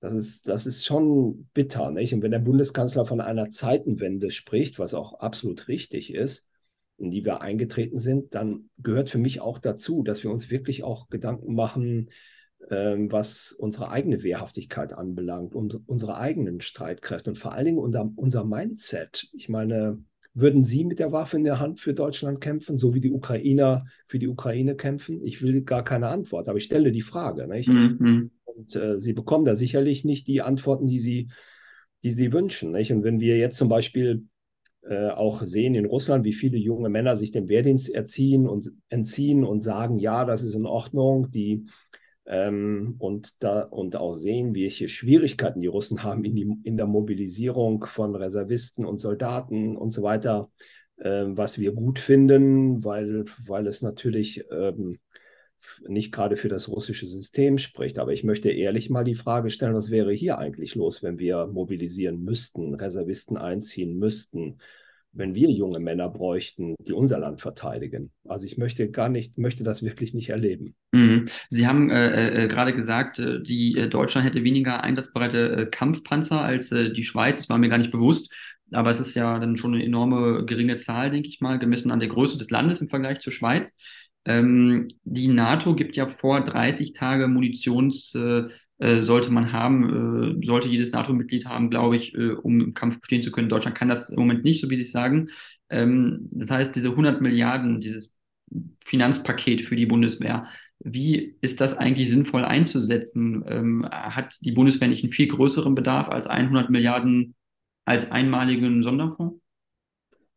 das 0.00 0.14
ist, 0.14 0.48
das 0.48 0.66
ist 0.66 0.84
schon 0.84 1.48
bitter. 1.54 1.90
Nicht? 1.90 2.12
Und 2.14 2.22
wenn 2.22 2.30
der 2.30 2.38
Bundeskanzler 2.38 3.06
von 3.06 3.20
einer 3.20 3.50
Zeitenwende 3.50 4.30
spricht, 4.30 4.78
was 4.78 4.94
auch 4.94 5.20
absolut 5.20 5.68
richtig 5.68 6.12
ist, 6.12 6.48
in 6.98 7.10
die 7.10 7.24
wir 7.24 7.40
eingetreten 7.40 7.98
sind, 7.98 8.34
dann 8.34 8.70
gehört 8.78 9.08
für 9.10 9.18
mich 9.18 9.40
auch 9.40 9.58
dazu, 9.58 10.02
dass 10.02 10.22
wir 10.22 10.30
uns 10.30 10.50
wirklich 10.50 10.84
auch 10.84 11.08
Gedanken 11.08 11.54
machen, 11.54 12.10
ähm, 12.70 13.10
was 13.10 13.52
unsere 13.52 13.90
eigene 13.90 14.22
Wehrhaftigkeit 14.22 14.92
anbelangt 14.92 15.54
und 15.54 15.88
unsere 15.88 16.16
eigenen 16.16 16.60
Streitkräfte 16.60 17.30
und 17.30 17.36
vor 17.36 17.52
allen 17.52 17.66
Dingen 17.66 17.78
unser, 17.78 18.10
unser 18.16 18.44
Mindset. 18.44 19.28
Ich 19.32 19.48
meine, 19.48 20.02
würden 20.34 20.64
Sie 20.64 20.84
mit 20.84 20.98
der 20.98 21.12
Waffe 21.12 21.36
in 21.36 21.44
der 21.44 21.60
Hand 21.60 21.80
für 21.80 21.94
Deutschland 21.94 22.40
kämpfen, 22.40 22.78
so 22.78 22.92
wie 22.92 23.00
die 23.00 23.12
Ukrainer 23.12 23.86
für 24.06 24.18
die 24.18 24.28
Ukraine 24.28 24.74
kämpfen? 24.74 25.24
Ich 25.24 25.40
will 25.42 25.62
gar 25.62 25.84
keine 25.84 26.08
Antwort, 26.08 26.48
aber 26.48 26.58
ich 26.58 26.64
stelle 26.64 26.90
die 26.90 27.02
Frage. 27.02 27.46
Mhm. 27.46 28.30
Und 28.44 28.76
äh, 28.76 28.98
Sie 28.98 29.12
bekommen 29.12 29.44
da 29.44 29.54
sicherlich 29.54 30.04
nicht 30.04 30.26
die 30.26 30.42
Antworten, 30.42 30.88
die 30.88 30.98
Sie, 30.98 31.30
die 32.02 32.10
Sie 32.10 32.32
wünschen. 32.32 32.72
Nicht? 32.72 32.92
Und 32.92 33.04
wenn 33.04 33.20
wir 33.20 33.38
jetzt 33.38 33.56
zum 33.56 33.68
Beispiel 33.68 34.24
äh, 34.82 35.08
auch 35.08 35.42
sehen 35.42 35.76
in 35.76 35.86
Russland, 35.86 36.24
wie 36.24 36.32
viele 36.32 36.58
junge 36.58 36.88
Männer 36.88 37.16
sich 37.16 37.30
dem 37.30 37.48
Wehrdienst 37.48 37.94
erziehen 37.94 38.48
und 38.48 38.72
entziehen 38.88 39.44
und 39.44 39.62
sagen, 39.62 39.98
ja, 39.98 40.24
das 40.24 40.42
ist 40.42 40.54
in 40.54 40.66
Ordnung, 40.66 41.30
die 41.30 41.66
ähm, 42.26 42.96
und, 42.98 43.42
da, 43.42 43.62
und 43.62 43.96
auch 43.96 44.14
sehen, 44.14 44.54
welche 44.54 44.88
Schwierigkeiten 44.88 45.60
die 45.60 45.66
Russen 45.66 46.02
haben 46.02 46.24
in, 46.24 46.34
die, 46.34 46.56
in 46.64 46.76
der 46.76 46.86
Mobilisierung 46.86 47.84
von 47.84 48.14
Reservisten 48.14 48.84
und 48.84 49.00
Soldaten 49.00 49.76
und 49.76 49.92
so 49.92 50.02
weiter, 50.02 50.50
äh, 50.96 51.24
was 51.26 51.58
wir 51.58 51.72
gut 51.72 51.98
finden, 51.98 52.84
weil, 52.84 53.26
weil 53.46 53.66
es 53.66 53.82
natürlich 53.82 54.44
ähm, 54.50 54.98
nicht 55.86 56.12
gerade 56.12 56.36
für 56.36 56.48
das 56.48 56.68
russische 56.68 57.06
System 57.06 57.58
spricht. 57.58 57.98
Aber 57.98 58.12
ich 58.12 58.24
möchte 58.24 58.50
ehrlich 58.50 58.90
mal 58.90 59.04
die 59.04 59.14
Frage 59.14 59.50
stellen, 59.50 59.74
was 59.74 59.90
wäre 59.90 60.12
hier 60.12 60.38
eigentlich 60.38 60.74
los, 60.74 61.02
wenn 61.02 61.18
wir 61.18 61.46
mobilisieren 61.46 62.22
müssten, 62.22 62.74
Reservisten 62.74 63.36
einziehen 63.36 63.98
müssten, 63.98 64.58
wenn 65.14 65.34
wir 65.34 65.50
junge 65.50 65.78
Männer 65.78 66.08
bräuchten, 66.08 66.74
die 66.80 66.92
unser 66.92 67.18
Land 67.18 67.40
verteidigen. 67.40 68.10
Also 68.26 68.46
ich 68.46 68.58
möchte 68.58 68.90
gar 68.90 69.08
nicht, 69.08 69.38
möchte 69.38 69.64
das 69.64 69.82
wirklich 69.82 70.12
nicht 70.12 70.30
erleben. 70.30 70.74
Mhm. 70.92 71.26
Sie 71.50 71.66
haben 71.66 71.90
äh, 71.90 72.44
äh, 72.44 72.48
gerade 72.48 72.74
gesagt, 72.74 73.18
äh, 73.18 73.42
die 73.42 73.76
äh, 73.76 73.88
Deutschland 73.88 74.26
hätte 74.26 74.44
weniger 74.44 74.82
einsatzbereite 74.82 75.56
äh, 75.56 75.66
Kampfpanzer 75.66 76.40
als 76.40 76.72
äh, 76.72 76.92
die 76.92 77.04
Schweiz. 77.04 77.38
Das 77.38 77.48
war 77.48 77.58
mir 77.58 77.68
gar 77.68 77.78
nicht 77.78 77.92
bewusst. 77.92 78.34
Aber 78.72 78.90
es 78.90 78.98
ist 78.98 79.14
ja 79.14 79.38
dann 79.38 79.56
schon 79.56 79.74
eine 79.74 79.84
enorme 79.84 80.44
geringe 80.46 80.78
Zahl, 80.78 81.10
denke 81.10 81.28
ich 81.28 81.40
mal, 81.40 81.58
gemessen 81.58 81.90
an 81.90 82.00
der 82.00 82.08
Größe 82.08 82.38
des 82.38 82.50
Landes 82.50 82.80
im 82.80 82.88
Vergleich 82.88 83.20
zur 83.20 83.32
Schweiz. 83.32 83.78
Ähm, 84.24 84.88
die 85.04 85.28
NATO 85.28 85.74
gibt 85.74 85.96
ja 85.96 86.08
vor, 86.08 86.42
30 86.42 86.92
Tage 86.92 87.28
Munitions 87.28 88.16
äh, 88.84 89.02
sollte 89.02 89.30
man 89.30 89.52
haben, 89.52 90.42
äh, 90.42 90.46
sollte 90.46 90.68
jedes 90.68 90.92
NATO-Mitglied 90.92 91.46
haben, 91.46 91.70
glaube 91.70 91.96
ich, 91.96 92.14
äh, 92.14 92.32
um 92.32 92.60
im 92.60 92.74
Kampf 92.74 93.00
bestehen 93.00 93.22
zu 93.22 93.32
können. 93.32 93.48
Deutschland 93.48 93.76
kann 93.76 93.88
das 93.88 94.10
im 94.10 94.18
Moment 94.18 94.44
nicht, 94.44 94.60
so 94.60 94.68
wie 94.68 94.76
Sie 94.76 94.82
es 94.82 94.92
sagen. 94.92 95.30
Ähm, 95.70 96.28
das 96.30 96.50
heißt, 96.50 96.76
diese 96.76 96.90
100 96.90 97.22
Milliarden, 97.22 97.80
dieses 97.80 98.14
Finanzpaket 98.84 99.62
für 99.62 99.74
die 99.74 99.86
Bundeswehr, 99.86 100.48
wie 100.80 101.36
ist 101.40 101.62
das 101.62 101.78
eigentlich 101.78 102.10
sinnvoll 102.10 102.44
einzusetzen? 102.44 103.42
Ähm, 103.48 103.88
hat 103.90 104.36
die 104.42 104.52
Bundeswehr 104.52 104.88
nicht 104.88 105.02
einen 105.02 105.14
viel 105.14 105.28
größeren 105.28 105.74
Bedarf 105.74 106.08
als 106.10 106.26
100 106.26 106.68
Milliarden 106.68 107.34
als 107.86 108.10
einmaligen 108.10 108.82
Sonderfonds? 108.82 109.40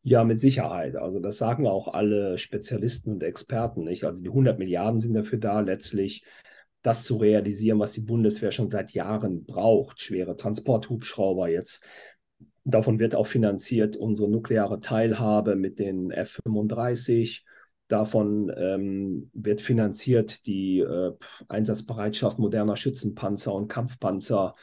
Ja, 0.04 0.24
mit 0.24 0.40
Sicherheit. 0.40 0.96
Also 0.96 1.20
das 1.20 1.38
sagen 1.38 1.68
auch 1.68 1.94
alle 1.94 2.38
Spezialisten 2.38 3.12
und 3.12 3.24
Experten 3.24 3.84
nicht. 3.84 4.06
Also 4.06 4.24
die 4.24 4.30
100 4.30 4.58
Milliarden 4.58 5.02
sind 5.02 5.16
dafür 5.16 5.38
da, 5.38 5.60
letztlich 5.60 6.24
das 6.82 7.04
zu 7.04 7.18
realisieren, 7.18 7.80
was 7.80 7.94
die 7.94 8.02
Bundeswehr 8.02 8.52
schon 8.52 8.70
seit 8.70 8.92
Jahren 8.92 9.46
braucht. 9.46 10.00
Schwere 10.00 10.36
Transporthubschrauber 10.36 11.50
jetzt. 11.50 11.84
Davon 12.64 13.00
wird 13.00 13.16
auch 13.16 13.28
finanziert 13.28 13.96
unsere 13.96 14.30
nukleare 14.30 14.82
Teilhabe 14.82 15.56
mit 15.56 15.80
den 15.80 16.12
F-35. 16.12 17.44
Davon 17.88 18.52
ähm, 18.58 19.30
wird 19.34 19.62
finanziert 19.62 20.46
die 20.46 20.80
äh, 20.80 21.14
Einsatzbereitschaft 21.48 22.38
moderner 22.38 22.76
Schützenpanzer 22.76 23.54
und 23.54 23.70
Kampfpanzer. 23.70 24.56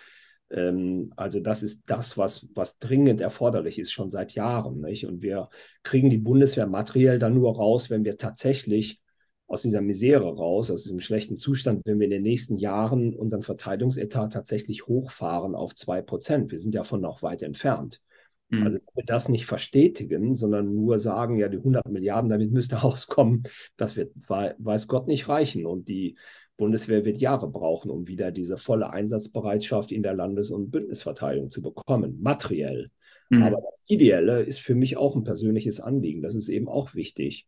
Ähm, 0.51 1.13
also 1.17 1.41
das 1.41 1.63
ist 1.63 1.85
das, 1.87 2.19
was, 2.19 2.49
was 2.55 2.79
dringend 2.79 3.23
erforderlich 3.23 3.79
ist, 3.79 3.93
schon 3.93 4.11
seit 4.11 4.35
Jahren. 4.35 4.83
Nicht? 4.83 5.07
Und 5.07 5.23
wir 5.23 5.49
kriegen 5.83 6.11
die 6.11 6.19
Bundeswehr 6.19 6.67
materiell 6.67 7.19
dann 7.19 7.35
nur 7.35 7.57
raus, 7.57 7.89
wenn 7.89 8.05
wir 8.05 8.19
tatsächlich 8.19 9.01
aus 9.47 9.63
dieser 9.63 9.83
Misere 9.83 10.35
raus, 10.35 10.71
aus 10.71 10.85
diesem 10.85 11.01
schlechten 11.01 11.37
Zustand, 11.37 11.83
wenn 11.85 11.99
wir 11.99 12.07
in 12.07 12.11
den 12.11 12.23
nächsten 12.23 12.57
Jahren 12.57 13.15
unseren 13.15 13.43
Verteidigungsetat 13.43 14.33
tatsächlich 14.33 14.87
hochfahren 14.87 15.55
auf 15.55 15.73
2%. 15.75 16.51
Wir 16.51 16.59
sind 16.59 16.75
davon 16.75 17.01
noch 17.01 17.23
weit 17.23 17.43
entfernt. 17.43 18.01
Mhm. 18.49 18.63
Also 18.63 18.79
wenn 18.79 18.97
wir 18.97 19.05
das 19.05 19.29
nicht 19.29 19.47
verstetigen, 19.47 20.35
sondern 20.35 20.75
nur 20.75 20.99
sagen, 20.99 21.39
ja, 21.39 21.49
die 21.49 21.59
100 21.59 21.89
Milliarden, 21.91 22.31
damit 22.31 22.53
müsste 22.53 22.83
auskommen, 22.83 23.45
das 23.77 23.97
wird, 23.97 24.13
weiß 24.29 24.89
Gott, 24.89 25.09
nicht 25.09 25.29
reichen. 25.29 25.67
Und 25.67 25.89
die 25.89 26.17
Bundeswehr 26.57 27.05
wird 27.05 27.19
Jahre 27.19 27.51
brauchen, 27.51 27.91
um 27.91 28.07
wieder 28.07 28.31
diese 28.31 28.57
volle 28.57 28.91
Einsatzbereitschaft 28.91 29.93
in 29.93 30.03
der 30.03 30.15
Landes- 30.15 30.51
und 30.51 30.71
Bündnisverteidigung 30.71 31.51
zu 31.51 31.63
bekommen, 31.63 32.21
materiell. 32.23 32.91
Mhm. 33.29 33.43
Aber 33.43 33.57
das 33.57 33.79
Ideelle 33.87 34.43
ist 34.43 34.61
für 34.61 34.75
mich 34.75 34.97
auch 34.97 35.17
ein 35.17 35.25
persönliches 35.25 35.81
Anliegen. 35.81 36.23
Das 36.23 36.35
ist 36.35 36.49
eben 36.49 36.69
auch 36.69 36.95
wichtig. 36.95 37.47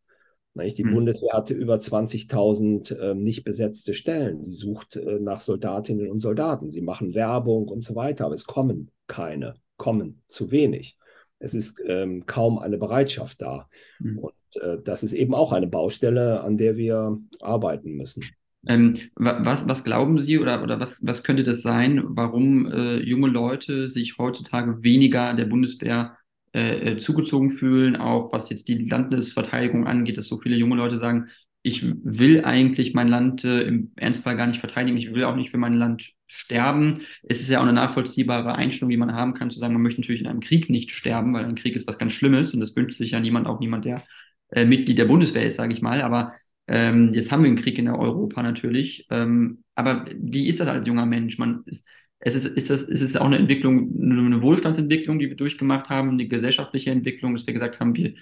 Die 0.57 0.85
mhm. 0.85 0.95
Bundeswehr 0.95 1.33
hatte 1.33 1.55
über 1.55 1.77
20.000 1.77 2.99
äh, 2.99 3.15
nicht 3.15 3.45
besetzte 3.45 3.95
Stellen. 3.95 4.45
Sie 4.45 4.53
sucht 4.53 4.97
äh, 4.97 5.19
nach 5.21 5.41
Soldatinnen 5.41 6.11
und 6.11 6.21
Soldaten. 6.21 6.71
Sie 6.71 6.83
machen 6.83 7.15
Werbung 7.15 7.69
und 7.69 7.85
so 7.85 7.95
weiter, 7.95 8.27
aber 8.27 8.35
es 8.35 8.45
kommen 8.45 8.91
keine, 9.07 9.55
kommen 9.77 10.23
zu 10.29 10.51
wenig. 10.51 10.97
Es 11.39 11.55
ist 11.55 11.81
ähm, 11.87 12.25
kaum 12.27 12.59
eine 12.59 12.79
Bereitschaft 12.79 13.43
da. 13.43 13.69
Mhm. 13.99 14.19
Und 14.19 14.63
äh, 14.63 14.79
das 14.83 15.03
ist 15.03 15.13
eben 15.13 15.35
auch 15.35 15.53
eine 15.53 15.67
Baustelle, 15.67 16.41
an 16.41 16.57
der 16.57 16.77
wir 16.77 17.19
arbeiten 17.41 17.93
müssen. 17.93 18.25
Ähm, 18.67 18.97
was, 19.15 19.69
was 19.69 19.85
glauben 19.85 20.19
Sie 20.21 20.39
oder, 20.39 20.63
oder 20.63 20.81
was, 20.81 21.07
was 21.07 21.23
könnte 21.23 21.45
das 21.45 21.63
sein, 21.63 22.03
warum 22.05 22.67
äh, 22.67 22.97
junge 22.97 23.29
Leute 23.29 23.89
sich 23.89 24.19
heutzutage 24.19 24.83
weniger 24.83 25.35
der 25.35 25.45
Bundeswehr 25.45 26.17
äh, 26.57 26.93
äh, 26.93 26.99
zugezogen 26.99 27.51
fühlen, 27.51 27.97
auch 27.97 28.33
was 28.33 28.49
jetzt 28.49 28.69
die 28.69 28.89
Landesverteidigung 28.89 29.87
angeht, 29.87 30.17
dass 30.17 30.27
so 30.27 30.39
viele 30.39 30.57
junge 30.57 30.77
Leute 30.77 30.97
sagen, 30.97 31.27
ich 31.61 31.85
will 32.03 32.47
eigentlich 32.47 32.95
mein 32.95 33.09
Land 33.09 33.45
äh, 33.45 33.65
im 33.65 33.93
Ernstfall 33.97 34.39
gar 34.39 34.47
nicht 34.47 34.61
verteidigen, 34.61 34.97
ich 34.97 35.13
will 35.13 35.25
auch 35.25 35.37
nicht 35.37 35.51
für 35.51 35.59
mein 35.59 35.75
Land 35.75 36.13
sterben. 36.27 37.03
Es 37.25 37.43
ist 37.43 37.51
ja 37.51 37.59
auch 37.59 37.65
eine 37.65 37.75
nachvollziehbare 37.75 38.55
Einstellung, 38.55 38.89
die 38.89 38.97
man 38.97 39.13
haben 39.13 39.35
kann, 39.35 39.51
zu 39.51 39.59
sagen, 39.59 39.75
man 39.75 39.83
möchte 39.83 40.01
natürlich 40.01 40.23
in 40.23 40.29
einem 40.29 40.41
Krieg 40.41 40.71
nicht 40.71 40.93
sterben, 40.93 41.35
weil 41.35 41.45
ein 41.45 41.57
Krieg 41.57 41.77
ist 41.77 41.87
was 41.87 41.99
ganz 41.99 42.15
Schlimmes 42.15 42.55
und 42.55 42.61
das 42.61 42.75
wünscht 42.75 42.97
sich 42.97 43.11
ja 43.11 43.21
niemand, 43.21 43.47
auch 43.47 43.61
niemand, 43.61 43.85
der 43.85 44.03
äh, 44.49 44.65
Mitglied 44.65 44.97
der 44.97 45.05
Bundeswehr 45.05 45.45
ist, 45.45 45.57
sage 45.57 45.75
ich 45.75 45.83
mal. 45.83 46.01
Aber 46.01 46.33
ähm, 46.69 47.13
jetzt 47.13 47.31
haben 47.31 47.43
wir 47.43 47.49
einen 47.49 47.59
Krieg 47.61 47.79
in 47.79 47.91
Europa 47.91 48.43
natürlich. 48.43 49.07
Ähm, 49.11 49.63
aber 49.75 50.07
wie 50.19 50.49
ist 50.49 50.61
das 50.61 50.69
als 50.69 50.87
junger 50.87 51.05
Mensch? 51.05 51.37
Man 51.37 51.65
ist, 51.67 51.87
es 52.19 52.35
ist, 52.35 52.47
ist, 52.47 52.71
das, 52.71 52.83
ist 52.83 53.03
es 53.03 53.17
auch 53.17 53.27
eine 53.27 53.39
Entwicklung, 53.39 53.95
eine 54.01 54.43
Wohlstandsentwicklung, 54.43 55.19
die 55.19 55.29
wir 55.29 55.37
durchgemacht 55.37 55.91
haben, 55.91 56.11
eine 56.11 56.29
gesellschaftliche 56.29 56.91
Entwicklung, 56.91 57.35
dass 57.35 57.47
wir 57.47 57.55
gesagt 57.55 57.79
haben, 57.79 57.95
wir 57.95 58.15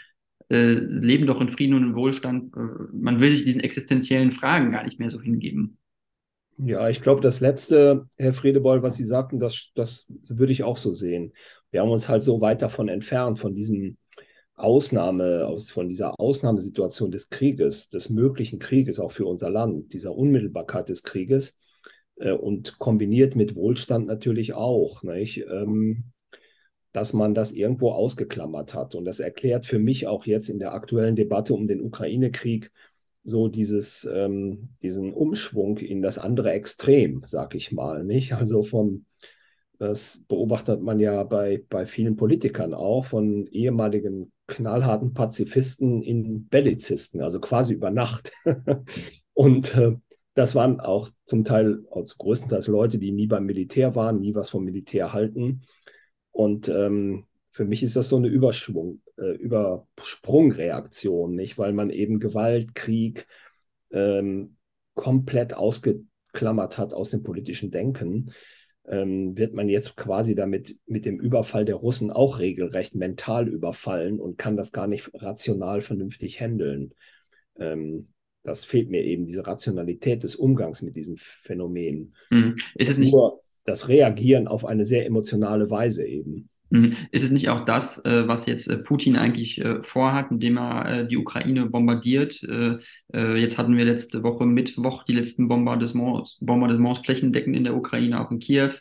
äh, 0.50 0.72
leben 0.72 1.26
doch 1.26 1.40
in 1.40 1.48
Frieden 1.48 1.74
und 1.74 1.84
in 1.84 1.94
Wohlstand. 1.94 2.54
Äh, 2.56 2.60
man 2.92 3.20
will 3.20 3.30
sich 3.30 3.44
diesen 3.44 3.60
existenziellen 3.60 4.30
Fragen 4.30 4.72
gar 4.72 4.84
nicht 4.84 4.98
mehr 4.98 5.10
so 5.10 5.20
hingeben. 5.20 5.78
Ja, 6.58 6.88
ich 6.88 7.00
glaube, 7.00 7.20
das 7.20 7.40
letzte, 7.40 8.06
Herr 8.16 8.32
Fredebeul, 8.32 8.82
was 8.82 8.96
Sie 8.96 9.04
sagten, 9.04 9.40
das, 9.40 9.70
das 9.74 10.06
würde 10.08 10.52
ich 10.52 10.62
auch 10.62 10.76
so 10.76 10.92
sehen. 10.92 11.32
Wir 11.70 11.80
haben 11.80 11.90
uns 11.90 12.08
halt 12.08 12.22
so 12.22 12.40
weit 12.40 12.62
davon 12.62 12.88
entfernt, 12.88 13.40
von 13.40 13.54
diesem 13.54 13.96
Ausnahme, 14.54 15.46
aus, 15.46 15.70
von 15.70 15.88
dieser 15.88 16.18
Ausnahmesituation 16.20 17.10
des 17.10 17.28
Krieges, 17.28 17.90
des 17.90 18.08
möglichen 18.08 18.60
Krieges 18.60 19.00
auch 19.00 19.10
für 19.10 19.26
unser 19.26 19.50
Land, 19.50 19.92
dieser 19.92 20.14
Unmittelbarkeit 20.14 20.88
des 20.88 21.02
Krieges 21.02 21.58
und 22.16 22.78
kombiniert 22.78 23.36
mit 23.36 23.56
Wohlstand 23.56 24.06
natürlich 24.06 24.54
auch, 24.54 25.02
nicht? 25.02 25.44
Ähm, 25.50 26.04
dass 26.92 27.12
man 27.12 27.34
das 27.34 27.52
irgendwo 27.52 27.90
ausgeklammert 27.90 28.72
hat. 28.72 28.94
Und 28.94 29.04
das 29.04 29.18
erklärt 29.18 29.66
für 29.66 29.80
mich 29.80 30.06
auch 30.06 30.26
jetzt 30.26 30.48
in 30.48 30.60
der 30.60 30.74
aktuellen 30.74 31.16
Debatte 31.16 31.52
um 31.54 31.66
den 31.66 31.80
Ukraine-Krieg 31.80 32.70
so 33.24 33.48
dieses, 33.48 34.08
ähm, 34.12 34.68
diesen 34.82 35.12
Umschwung 35.12 35.78
in 35.78 36.02
das 36.02 36.18
andere 36.18 36.52
Extrem, 36.52 37.22
sag 37.26 37.54
ich 37.56 37.72
mal, 37.72 38.04
nicht? 38.04 38.34
Also 38.34 38.62
vom, 38.62 39.06
Das 39.78 40.22
beobachtet 40.28 40.82
man 40.82 41.00
ja 41.00 41.24
bei, 41.24 41.64
bei 41.68 41.84
vielen 41.84 42.16
Politikern 42.16 42.74
auch, 42.74 43.06
von 43.06 43.46
ehemaligen 43.48 44.30
knallharten 44.46 45.14
Pazifisten 45.14 46.02
in 46.02 46.48
Bellizisten, 46.48 47.20
also 47.22 47.40
quasi 47.40 47.74
über 47.74 47.90
Nacht. 47.90 48.32
Und 49.34 49.76
äh, 49.76 49.96
das 50.34 50.54
waren 50.54 50.80
auch 50.80 51.08
zum 51.24 51.44
Teil, 51.44 51.84
also 51.90 52.16
größtenteils 52.18 52.66
Leute, 52.66 52.98
die 52.98 53.12
nie 53.12 53.26
beim 53.26 53.46
Militär 53.46 53.94
waren, 53.94 54.20
nie 54.20 54.34
was 54.34 54.50
vom 54.50 54.64
Militär 54.64 55.12
halten. 55.12 55.62
Und 56.32 56.68
ähm, 56.68 57.26
für 57.52 57.64
mich 57.64 57.84
ist 57.84 57.94
das 57.94 58.08
so 58.08 58.16
eine 58.16 58.28
Überschwung, 58.28 59.00
äh, 59.16 59.36
Übersprungreaktion, 59.36 61.36
nicht? 61.36 61.56
Weil 61.56 61.72
man 61.72 61.90
eben 61.90 62.18
Gewalt, 62.18 62.74
Krieg 62.74 63.28
ähm, 63.92 64.56
komplett 64.94 65.54
ausgeklammert 65.54 66.78
hat 66.78 66.92
aus 66.92 67.10
dem 67.10 67.22
politischen 67.22 67.70
Denken. 67.70 68.32
Ähm, 68.86 69.38
wird 69.38 69.54
man 69.54 69.68
jetzt 69.68 69.96
quasi 69.96 70.34
damit 70.34 70.76
mit 70.86 71.06
dem 71.06 71.20
Überfall 71.20 71.64
der 71.64 71.76
Russen 71.76 72.10
auch 72.10 72.40
regelrecht 72.40 72.96
mental 72.96 73.48
überfallen 73.48 74.18
und 74.18 74.36
kann 74.36 74.56
das 74.56 74.72
gar 74.72 74.88
nicht 74.88 75.10
rational 75.14 75.80
vernünftig 75.80 76.40
handeln. 76.40 76.92
Ähm, 77.56 78.08
das 78.44 78.64
fehlt 78.64 78.90
mir 78.90 79.02
eben, 79.02 79.26
diese 79.26 79.46
Rationalität 79.46 80.22
des 80.22 80.36
Umgangs 80.36 80.82
mit 80.82 80.96
diesem 80.96 81.16
Phänomen. 81.16 82.14
Hm. 82.28 82.56
Ist 82.74 82.90
es 82.90 82.98
nicht 82.98 83.12
nur 83.12 83.40
das 83.64 83.88
Reagieren 83.88 84.46
auf 84.46 84.64
eine 84.66 84.84
sehr 84.84 85.06
emotionale 85.06 85.70
Weise 85.70 86.06
eben? 86.06 86.50
Hm. 86.70 86.94
Ist 87.10 87.24
es 87.24 87.30
nicht 87.30 87.48
auch 87.48 87.64
das, 87.64 88.04
äh, 88.04 88.28
was 88.28 88.46
jetzt 88.46 88.68
äh, 88.68 88.76
Putin 88.76 89.16
eigentlich 89.16 89.60
äh, 89.60 89.82
vorhat, 89.82 90.30
indem 90.30 90.58
er 90.58 91.04
die 91.04 91.16
Ukraine 91.16 91.66
bombardiert? 91.66 92.40
Jetzt 93.12 93.58
hatten 93.58 93.76
wir 93.76 93.84
letzte 93.84 94.22
Woche 94.22 94.44
Mittwoch 94.44 95.04
die 95.04 95.12
letzten 95.14 95.48
Bombardements, 95.48 96.38
Bombardements 96.40 97.00
flächendeckend 97.00 97.56
in 97.56 97.64
der 97.64 97.76
Ukraine, 97.76 98.20
auch 98.20 98.30
in 98.30 98.38
Kiew. 98.38 98.72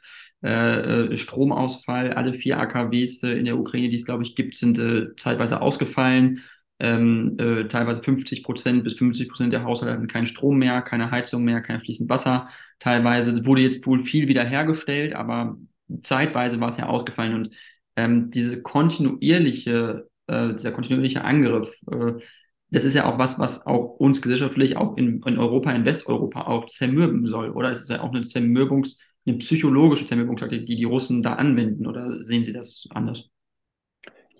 Stromausfall, 0.42 2.12
alle 2.12 2.34
vier 2.34 2.60
AKWs 2.60 3.24
in 3.24 3.46
der 3.46 3.58
Ukraine, 3.58 3.88
die 3.88 3.96
es, 3.96 4.04
glaube 4.04 4.24
ich, 4.24 4.36
gibt, 4.36 4.58
sind 4.58 4.78
zeitweise 5.18 5.62
ausgefallen 5.62 6.42
ähm, 6.80 7.38
äh, 7.40 7.68
teilweise 7.68 8.04
50 8.04 8.44
Prozent 8.44 8.84
bis 8.84 8.96
50 8.98 9.30
Prozent 9.30 9.54
der 9.54 9.64
Haushalte 9.64 9.94
hatten 9.94 10.08
keinen 10.08 10.28
Strom 10.28 10.58
mehr, 10.58 10.82
keine 10.82 11.12
Heizung 11.12 11.44
mehr, 11.44 11.62
kein 11.62 11.82
fließend 11.82 12.10
Wasser. 12.10 12.50
Teilweise 12.80 13.46
wurde 13.46 13.62
jetzt 13.62 13.86
wohl 13.86 14.00
viel 14.00 14.28
wiederhergestellt, 14.28 15.14
aber 15.14 15.58
zeitweise 16.02 16.60
war 16.60 16.70
es 16.70 16.78
ja 16.78 16.88
ausgefallen 16.88 17.36
und 17.36 17.56
ähm, 17.96 18.32
diese 18.32 18.62
kontinuierliche, 18.62 20.10
äh, 20.28 20.54
dieser 20.54 20.72
kontinuierliche 20.72 21.24
Angriff, 21.24 21.72
äh, 21.92 22.14
das 22.72 22.86
ist 22.86 22.96
ja 22.96 23.06
auch 23.06 23.20
was, 23.20 23.38
was 23.40 23.66
auch 23.68 24.00
uns 24.00 24.22
gesellschaftlich 24.22 24.78
auch 24.78 24.98
in, 24.98 25.22
in 25.24 25.38
Europa, 25.38 25.72
in 25.72 25.86
Westeuropa 25.86 26.42
auch 26.48 26.66
zermürben 26.68 27.28
soll, 27.28 27.52
oder? 27.52 27.72
Es 27.72 27.82
ist 27.82 27.90
ja 27.90 28.02
auch 28.02 28.14
eine 28.14 28.24
Zermürbungs, 28.24 28.98
eine 29.26 29.38
psychologische 29.38 30.08
Zermürbungstaktik, 30.08 30.66
die 30.66 30.76
die 30.76 30.84
Russen 30.86 31.22
da 31.22 31.36
anwenden, 31.36 31.86
oder 31.86 32.24
sehen 32.24 32.44
Sie 32.46 32.54
das 32.54 32.88
anders? 32.92 33.30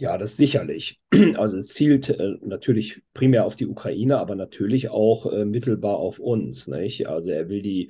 Ja, 0.04 0.18
das 0.18 0.36
sicherlich. 0.36 1.00
Also 1.38 1.58
es 1.58 1.68
zielt 1.68 2.10
äh, 2.10 2.34
natürlich 2.42 3.02
primär 3.14 3.46
auf 3.46 3.56
die 3.56 3.68
Ukraine, 3.68 4.18
aber 4.20 4.36
natürlich 4.36 4.90
auch 4.90 5.32
äh, 5.32 5.46
mittelbar 5.46 5.96
auf 5.98 6.20
uns. 6.20 6.68
Nicht? 6.68 7.08
Also 7.08 7.30
er 7.32 7.48
will 7.48 7.62
die, 7.62 7.90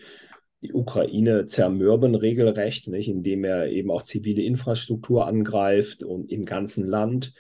die 0.62 0.74
Ukraine 0.74 1.48
zermürben 1.48 2.14
regelrecht, 2.14 2.88
nicht? 2.88 3.10
indem 3.10 3.44
er 3.46 3.70
eben 3.72 3.90
auch 3.90 4.04
zivile 4.04 4.44
Infrastruktur 4.44 5.26
angreift 5.26 6.04
und 6.04 6.32
im 6.32 6.46
ganzen 6.46 6.86
Land. 6.86 7.34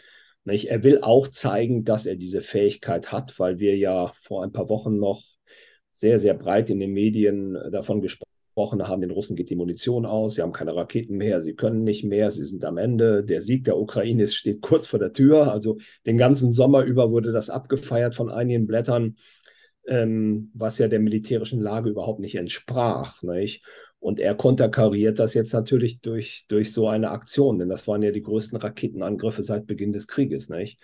Nicht? 0.43 0.71
Er 0.71 0.83
will 0.83 1.01
auch 1.01 1.27
zeigen, 1.27 1.83
dass 1.83 2.07
er 2.07 2.15
diese 2.15 2.41
Fähigkeit 2.41 3.11
hat, 3.11 3.37
weil 3.37 3.59
wir 3.59 3.77
ja 3.77 4.11
vor 4.15 4.43
ein 4.43 4.53
paar 4.53 4.69
Wochen 4.69 4.97
noch 4.97 5.21
sehr, 5.91 6.19
sehr 6.19 6.33
breit 6.33 6.71
in 6.71 6.79
den 6.79 6.93
Medien 6.93 7.55
davon 7.71 8.01
gesprochen 8.01 8.32
gesprochen 8.53 8.87
haben, 8.87 9.01
den 9.01 9.09
Russen 9.09 9.35
geht 9.35 9.49
die 9.49 9.55
Munition 9.55 10.05
aus, 10.05 10.35
sie 10.35 10.43
haben 10.43 10.51
keine 10.53 10.75
Raketen 10.75 11.17
mehr, 11.17 11.41
sie 11.41 11.55
können 11.55 11.83
nicht 11.83 12.03
mehr, 12.03 12.29
sie 12.29 12.43
sind 12.43 12.63
am 12.63 12.77
Ende. 12.77 13.23
Der 13.23 13.41
Sieg 13.41 13.63
der 13.63 13.79
Ukraine 13.79 14.27
steht 14.27 14.61
kurz 14.61 14.85
vor 14.85 14.99
der 14.99 15.11
Tür. 15.11 15.51
Also 15.51 15.79
den 16.05 16.19
ganzen 16.19 16.53
Sommer 16.53 16.83
über 16.83 17.09
wurde 17.09 17.31
das 17.31 17.49
abgefeiert 17.49 18.13
von 18.13 18.29
einigen 18.29 18.67
Blättern, 18.67 19.17
ähm, 19.87 20.51
was 20.53 20.77
ja 20.77 20.87
der 20.87 20.99
militärischen 20.99 21.61
Lage 21.61 21.89
überhaupt 21.89 22.19
nicht 22.19 22.35
entsprach. 22.35 23.23
Nicht? 23.23 23.63
Und 23.99 24.19
er 24.19 24.35
konterkariert 24.35 25.17
das 25.17 25.33
jetzt 25.33 25.53
natürlich 25.53 26.01
durch, 26.01 26.45
durch 26.47 26.73
so 26.73 26.87
eine 26.87 27.09
Aktion, 27.09 27.57
denn 27.57 27.69
das 27.69 27.87
waren 27.87 28.03
ja 28.03 28.11
die 28.11 28.21
größten 28.21 28.59
Raketenangriffe 28.59 29.41
seit 29.41 29.65
Beginn 29.65 29.93
des 29.93 30.07
Krieges. 30.07 30.49
Nicht? 30.49 30.79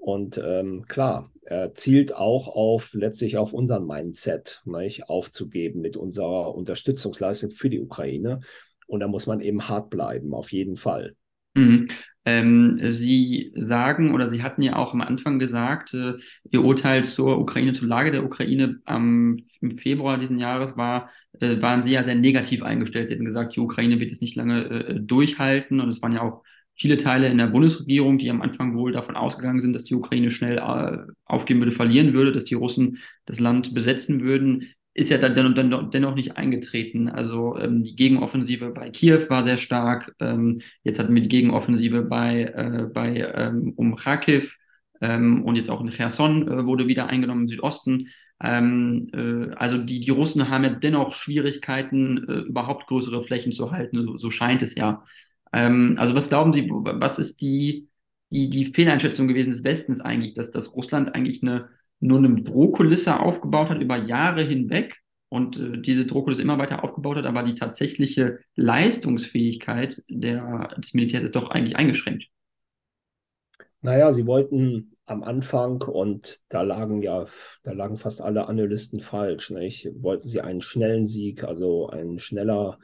Und 0.00 0.40
ähm, 0.42 0.86
klar, 0.88 1.30
er 1.42 1.74
zielt 1.74 2.14
auch 2.14 2.48
auf 2.48 2.94
letztlich 2.94 3.36
auf 3.36 3.52
unser 3.52 3.80
Mindset 3.80 4.62
nicht, 4.64 5.08
aufzugeben 5.08 5.82
mit 5.82 5.96
unserer 5.96 6.54
Unterstützungsleistung 6.54 7.50
für 7.50 7.68
die 7.68 7.80
Ukraine. 7.80 8.40
Und 8.86 9.00
da 9.00 9.08
muss 9.08 9.26
man 9.26 9.40
eben 9.40 9.68
hart 9.68 9.90
bleiben, 9.90 10.32
auf 10.32 10.52
jeden 10.52 10.76
Fall. 10.76 11.14
Mhm. 11.54 11.86
Ähm, 12.24 12.78
Sie 12.82 13.52
sagen 13.56 14.14
oder 14.14 14.28
Sie 14.28 14.42
hatten 14.42 14.62
ja 14.62 14.76
auch 14.76 14.94
am 14.94 15.00
Anfang 15.02 15.38
gesagt, 15.38 15.92
äh, 15.94 16.14
Ihr 16.50 16.64
Urteil 16.64 17.04
zur 17.04 17.38
Ukraine, 17.38 17.72
zur 17.72 17.88
Lage 17.88 18.10
der 18.10 18.24
Ukraine 18.24 18.80
am, 18.84 19.36
im 19.60 19.70
Februar 19.72 20.18
diesen 20.18 20.38
Jahres 20.38 20.76
war, 20.76 21.10
äh, 21.40 21.60
waren 21.60 21.82
Sie 21.82 21.92
ja 21.92 22.04
sehr 22.04 22.14
negativ 22.14 22.62
eingestellt. 22.62 23.08
Sie 23.08 23.14
hatten 23.14 23.24
gesagt, 23.24 23.56
die 23.56 23.60
Ukraine 23.60 24.00
wird 24.00 24.12
es 24.12 24.20
nicht 24.20 24.36
lange 24.36 24.64
äh, 24.64 25.00
durchhalten 25.00 25.80
und 25.80 25.88
es 25.90 26.00
waren 26.00 26.12
ja 26.12 26.22
auch 26.22 26.42
viele 26.80 26.96
Teile 26.96 27.28
in 27.28 27.36
der 27.36 27.48
Bundesregierung, 27.48 28.16
die 28.16 28.30
am 28.30 28.40
Anfang 28.40 28.74
wohl 28.74 28.92
davon 28.92 29.14
ausgegangen 29.14 29.60
sind, 29.60 29.74
dass 29.74 29.84
die 29.84 29.94
Ukraine 29.94 30.30
schnell 30.30 30.56
äh, 30.56 31.12
aufgeben 31.26 31.60
würde, 31.60 31.72
verlieren 31.72 32.14
würde, 32.14 32.32
dass 32.32 32.44
die 32.44 32.54
Russen 32.54 32.98
das 33.26 33.38
Land 33.38 33.74
besetzen 33.74 34.22
würden, 34.22 34.66
ist 34.94 35.10
ja 35.10 35.18
dann, 35.18 35.54
dann 35.54 35.90
dennoch 35.90 36.14
nicht 36.14 36.38
eingetreten. 36.38 37.10
Also 37.10 37.58
ähm, 37.58 37.84
die 37.84 37.96
Gegenoffensive 37.96 38.70
bei 38.70 38.88
Kiew 38.88 39.28
war 39.28 39.44
sehr 39.44 39.58
stark. 39.58 40.14
Ähm, 40.20 40.62
jetzt 40.82 40.98
hatten 40.98 41.14
wir 41.14 41.20
die 41.20 41.28
Gegenoffensive 41.28 42.00
bei, 42.02 42.44
äh, 42.44 42.86
bei 42.92 43.30
ähm, 43.34 43.74
um 43.76 43.96
Kharkiv 43.96 44.56
ähm, 45.02 45.44
und 45.44 45.56
jetzt 45.56 45.70
auch 45.70 45.82
in 45.82 45.90
Cherson 45.90 46.48
äh, 46.48 46.64
wurde 46.64 46.88
wieder 46.88 47.08
eingenommen 47.08 47.42
im 47.42 47.48
Südosten. 47.48 48.08
Ähm, 48.42 49.10
äh, 49.12 49.54
also 49.54 49.76
die, 49.76 50.00
die 50.00 50.10
Russen 50.10 50.48
haben 50.48 50.64
ja 50.64 50.70
dennoch 50.70 51.12
Schwierigkeiten, 51.12 52.26
äh, 52.26 52.32
überhaupt 52.48 52.86
größere 52.86 53.22
Flächen 53.22 53.52
zu 53.52 53.70
halten. 53.70 54.02
So, 54.02 54.16
so 54.16 54.30
scheint 54.30 54.62
es 54.62 54.74
ja. 54.76 55.04
Ähm, 55.52 55.96
also 55.98 56.14
was 56.14 56.28
glauben 56.28 56.52
Sie, 56.52 56.68
was 56.70 57.18
ist 57.18 57.40
die, 57.40 57.88
die, 58.30 58.48
die 58.48 58.66
Fehleinschätzung 58.66 59.28
gewesen 59.28 59.50
des 59.50 59.64
Westens 59.64 60.00
eigentlich, 60.00 60.34
dass, 60.34 60.50
dass 60.50 60.74
Russland 60.74 61.14
eigentlich 61.14 61.42
eine, 61.42 61.68
nur 62.00 62.18
eine 62.18 62.42
Drohkulisse 62.42 63.20
aufgebaut 63.20 63.70
hat 63.70 63.80
über 63.80 63.96
Jahre 63.96 64.42
hinweg 64.42 65.00
und 65.28 65.58
äh, 65.58 65.80
diese 65.80 66.06
Drohkulisse 66.06 66.42
immer 66.42 66.58
weiter 66.58 66.84
aufgebaut 66.84 67.16
hat, 67.16 67.26
aber 67.26 67.42
die 67.42 67.54
tatsächliche 67.54 68.40
Leistungsfähigkeit 68.56 70.02
der, 70.08 70.68
des 70.78 70.94
Militärs 70.94 71.24
ist 71.24 71.36
doch 71.36 71.50
eigentlich 71.50 71.76
eingeschränkt. 71.76 72.26
Naja, 73.82 74.12
sie 74.12 74.26
wollten 74.26 74.96
am 75.06 75.22
Anfang, 75.22 75.82
und 75.82 76.40
da 76.50 76.62
lagen 76.62 77.02
ja, 77.02 77.26
da 77.62 77.72
lagen 77.72 77.96
fast 77.96 78.20
alle 78.20 78.46
Analysten 78.46 79.00
falsch, 79.00 79.50
nicht? 79.50 79.88
wollten 79.94 80.28
sie 80.28 80.40
einen 80.40 80.62
schnellen 80.62 81.06
Sieg, 81.06 81.44
also 81.44 81.88
ein 81.88 82.18
schneller 82.18 82.78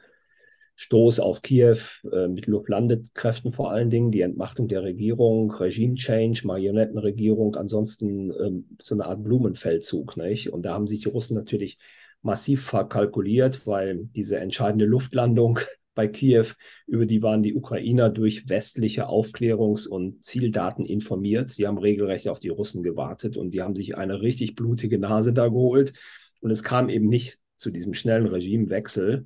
Stoß 0.79 1.19
auf 1.19 1.41
Kiew 1.41 1.79
äh, 2.13 2.27
mit 2.27 2.45
Luftlandekräften 2.45 3.51
vor 3.51 3.71
allen 3.71 3.89
Dingen, 3.89 4.11
die 4.11 4.21
Entmachtung 4.21 4.67
der 4.67 4.83
Regierung, 4.83 5.51
Regime-Change, 5.51 6.45
Marionettenregierung, 6.45 7.55
ansonsten 7.55 8.31
ähm, 8.39 8.77
so 8.79 8.93
eine 8.93 9.05
Art 9.05 9.23
Blumenfeldzug. 9.23 10.17
Nicht? 10.17 10.53
Und 10.53 10.61
da 10.61 10.75
haben 10.75 10.85
sich 10.85 11.01
die 11.01 11.09
Russen 11.09 11.33
natürlich 11.33 11.79
massiv 12.21 12.63
verkalkuliert, 12.63 13.65
weil 13.65 14.07
diese 14.15 14.37
entscheidende 14.37 14.85
Luftlandung 14.85 15.59
bei 15.95 16.07
Kiew, 16.07 16.45
über 16.85 17.07
die 17.07 17.23
waren 17.23 17.41
die 17.41 17.55
Ukrainer 17.55 18.11
durch 18.11 18.47
westliche 18.47 19.07
Aufklärungs- 19.07 19.87
und 19.87 20.23
Zieldaten 20.23 20.85
informiert. 20.85 21.57
Die 21.57 21.65
haben 21.65 21.79
regelrecht 21.79 22.27
auf 22.27 22.39
die 22.39 22.49
Russen 22.49 22.83
gewartet 22.83 23.35
und 23.35 23.49
die 23.55 23.63
haben 23.63 23.75
sich 23.75 23.97
eine 23.97 24.21
richtig 24.21 24.53
blutige 24.53 24.99
Nase 24.99 25.33
da 25.33 25.47
geholt. 25.47 25.93
Und 26.39 26.51
es 26.51 26.61
kam 26.61 26.89
eben 26.89 27.07
nicht 27.07 27.39
zu 27.57 27.71
diesem 27.71 27.95
schnellen 27.95 28.27
Regimewechsel. 28.27 29.25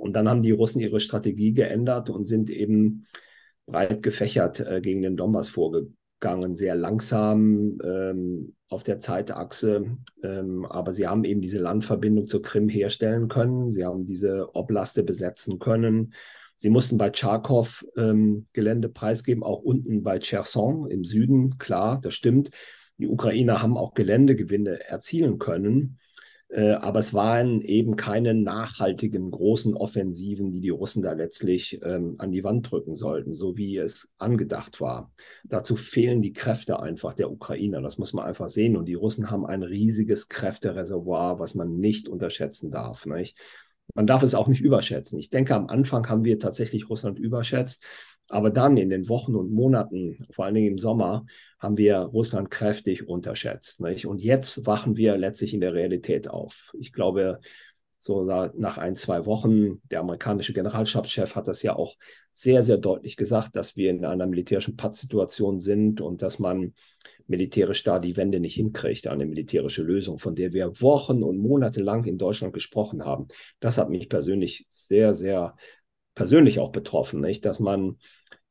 Und 0.00 0.14
dann 0.14 0.28
haben 0.28 0.42
die 0.42 0.50
Russen 0.50 0.80
ihre 0.80 0.98
Strategie 0.98 1.52
geändert 1.52 2.08
und 2.08 2.26
sind 2.26 2.48
eben 2.48 3.06
breit 3.66 4.02
gefächert 4.02 4.58
äh, 4.60 4.80
gegen 4.80 5.02
den 5.02 5.16
Donbass 5.16 5.50
vorgegangen, 5.50 6.56
sehr 6.56 6.74
langsam 6.74 7.78
ähm, 7.84 8.54
auf 8.68 8.82
der 8.82 9.00
Zeitachse. 9.00 9.98
Ähm, 10.22 10.64
aber 10.64 10.94
sie 10.94 11.06
haben 11.06 11.24
eben 11.24 11.42
diese 11.42 11.58
Landverbindung 11.58 12.26
zur 12.26 12.40
Krim 12.40 12.68
herstellen 12.68 13.28
können. 13.28 13.70
Sie 13.72 13.84
haben 13.84 14.06
diese 14.06 14.54
Oblaste 14.54 15.02
besetzen 15.02 15.58
können. 15.58 16.14
Sie 16.56 16.70
mussten 16.70 16.96
bei 16.96 17.12
Charkow 17.12 17.86
ähm, 17.96 18.46
Gelände 18.54 18.88
preisgeben, 18.88 19.42
auch 19.42 19.60
unten 19.60 20.02
bei 20.02 20.18
Cherson 20.18 20.90
im 20.90 21.04
Süden. 21.04 21.58
Klar, 21.58 22.00
das 22.02 22.14
stimmt. 22.14 22.50
Die 22.96 23.06
Ukrainer 23.06 23.62
haben 23.62 23.76
auch 23.76 23.94
Geländegewinne 23.94 24.80
erzielen 24.88 25.38
können. 25.38 25.99
Äh, 26.52 26.72
aber 26.72 26.98
es 26.98 27.14
waren 27.14 27.60
eben 27.60 27.94
keine 27.96 28.34
nachhaltigen 28.34 29.30
großen 29.30 29.74
Offensiven, 29.76 30.50
die 30.50 30.60
die 30.60 30.70
Russen 30.70 31.02
da 31.02 31.12
letztlich 31.12 31.80
ähm, 31.82 32.16
an 32.18 32.32
die 32.32 32.42
Wand 32.42 32.70
drücken 32.70 32.94
sollten, 32.94 33.32
so 33.32 33.56
wie 33.56 33.76
es 33.76 34.12
angedacht 34.18 34.80
war. 34.80 35.12
Dazu 35.44 35.76
fehlen 35.76 36.22
die 36.22 36.32
Kräfte 36.32 36.80
einfach 36.80 37.14
der 37.14 37.30
Ukrainer. 37.30 37.80
Das 37.80 37.98
muss 37.98 38.12
man 38.12 38.26
einfach 38.26 38.48
sehen. 38.48 38.76
Und 38.76 38.86
die 38.86 38.94
Russen 38.94 39.30
haben 39.30 39.46
ein 39.46 39.62
riesiges 39.62 40.28
Kräftereservoir, 40.28 41.38
was 41.38 41.54
man 41.54 41.76
nicht 41.76 42.08
unterschätzen 42.08 42.70
darf. 42.70 43.06
Nicht? 43.06 43.38
man 43.94 44.06
darf 44.06 44.22
es 44.22 44.34
auch 44.34 44.48
nicht 44.48 44.60
überschätzen. 44.60 45.18
Ich 45.18 45.30
denke, 45.30 45.54
am 45.54 45.68
Anfang 45.68 46.08
haben 46.08 46.24
wir 46.24 46.38
tatsächlich 46.38 46.88
Russland 46.88 47.18
überschätzt. 47.18 47.84
Aber 48.30 48.50
dann 48.50 48.76
in 48.76 48.90
den 48.90 49.08
Wochen 49.08 49.34
und 49.34 49.50
Monaten, 49.50 50.24
vor 50.30 50.44
allen 50.44 50.54
Dingen 50.54 50.72
im 50.72 50.78
Sommer, 50.78 51.26
haben 51.58 51.76
wir 51.76 51.98
Russland 51.98 52.48
kräftig 52.48 53.08
unterschätzt. 53.08 53.80
Nicht? 53.80 54.06
Und 54.06 54.22
jetzt 54.22 54.66
wachen 54.66 54.96
wir 54.96 55.18
letztlich 55.18 55.52
in 55.52 55.60
der 55.60 55.74
Realität 55.74 56.28
auf. 56.28 56.72
Ich 56.78 56.92
glaube, 56.92 57.40
so 57.98 58.22
nach 58.24 58.78
ein, 58.78 58.94
zwei 58.94 59.26
Wochen, 59.26 59.82
der 59.90 60.00
amerikanische 60.00 60.54
Generalstabschef 60.54 61.34
hat 61.34 61.48
das 61.48 61.62
ja 61.62 61.74
auch 61.74 61.96
sehr, 62.30 62.62
sehr 62.62 62.78
deutlich 62.78 63.16
gesagt, 63.16 63.56
dass 63.56 63.76
wir 63.76 63.90
in 63.90 64.04
einer 64.04 64.26
militärischen 64.26 64.76
Pattsituation 64.76 65.58
sind 65.60 66.00
und 66.00 66.22
dass 66.22 66.38
man 66.38 66.74
militärisch 67.26 67.82
da 67.82 67.98
die 67.98 68.16
Wende 68.16 68.38
nicht 68.38 68.54
hinkriegt, 68.54 69.08
eine 69.08 69.26
militärische 69.26 69.82
Lösung, 69.82 70.20
von 70.20 70.36
der 70.36 70.52
wir 70.52 70.80
Wochen 70.80 71.24
und 71.24 71.38
Monate 71.38 71.82
lang 71.82 72.04
in 72.04 72.16
Deutschland 72.16 72.54
gesprochen 72.54 73.04
haben. 73.04 73.26
Das 73.58 73.76
hat 73.76 73.90
mich 73.90 74.08
persönlich 74.08 74.66
sehr, 74.70 75.14
sehr 75.14 75.56
persönlich 76.14 76.60
auch 76.60 76.70
betroffen, 76.70 77.20
nicht? 77.20 77.44
dass 77.44 77.60
man 77.60 77.98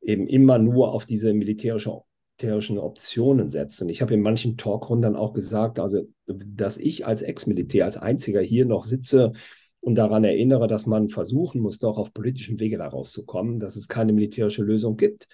eben 0.00 0.26
immer 0.26 0.58
nur 0.58 0.92
auf 0.92 1.06
diese 1.06 1.32
militärische 1.34 2.02
militärischen 2.40 2.78
Optionen 2.78 3.50
setzt. 3.50 3.82
Und 3.82 3.90
ich 3.90 4.00
habe 4.00 4.14
in 4.14 4.22
manchen 4.22 4.56
Talkrunden 4.56 5.14
auch 5.14 5.32
gesagt, 5.34 5.78
also, 5.78 6.08
dass 6.26 6.78
ich 6.78 7.06
als 7.06 7.22
Ex-Militär, 7.22 7.84
als 7.84 7.96
einziger 7.96 8.40
hier 8.40 8.64
noch 8.64 8.84
sitze 8.84 9.32
und 9.80 9.94
daran 9.94 10.24
erinnere, 10.24 10.66
dass 10.66 10.86
man 10.86 11.10
versuchen 11.10 11.60
muss, 11.60 11.78
doch 11.78 11.98
auf 11.98 12.12
politischen 12.14 12.58
Wege 12.58 12.78
da 12.78 12.88
rauszukommen, 12.88 13.60
dass 13.60 13.76
es 13.76 13.88
keine 13.88 14.12
militärische 14.12 14.62
Lösung 14.62 14.96
gibt. 14.96 15.28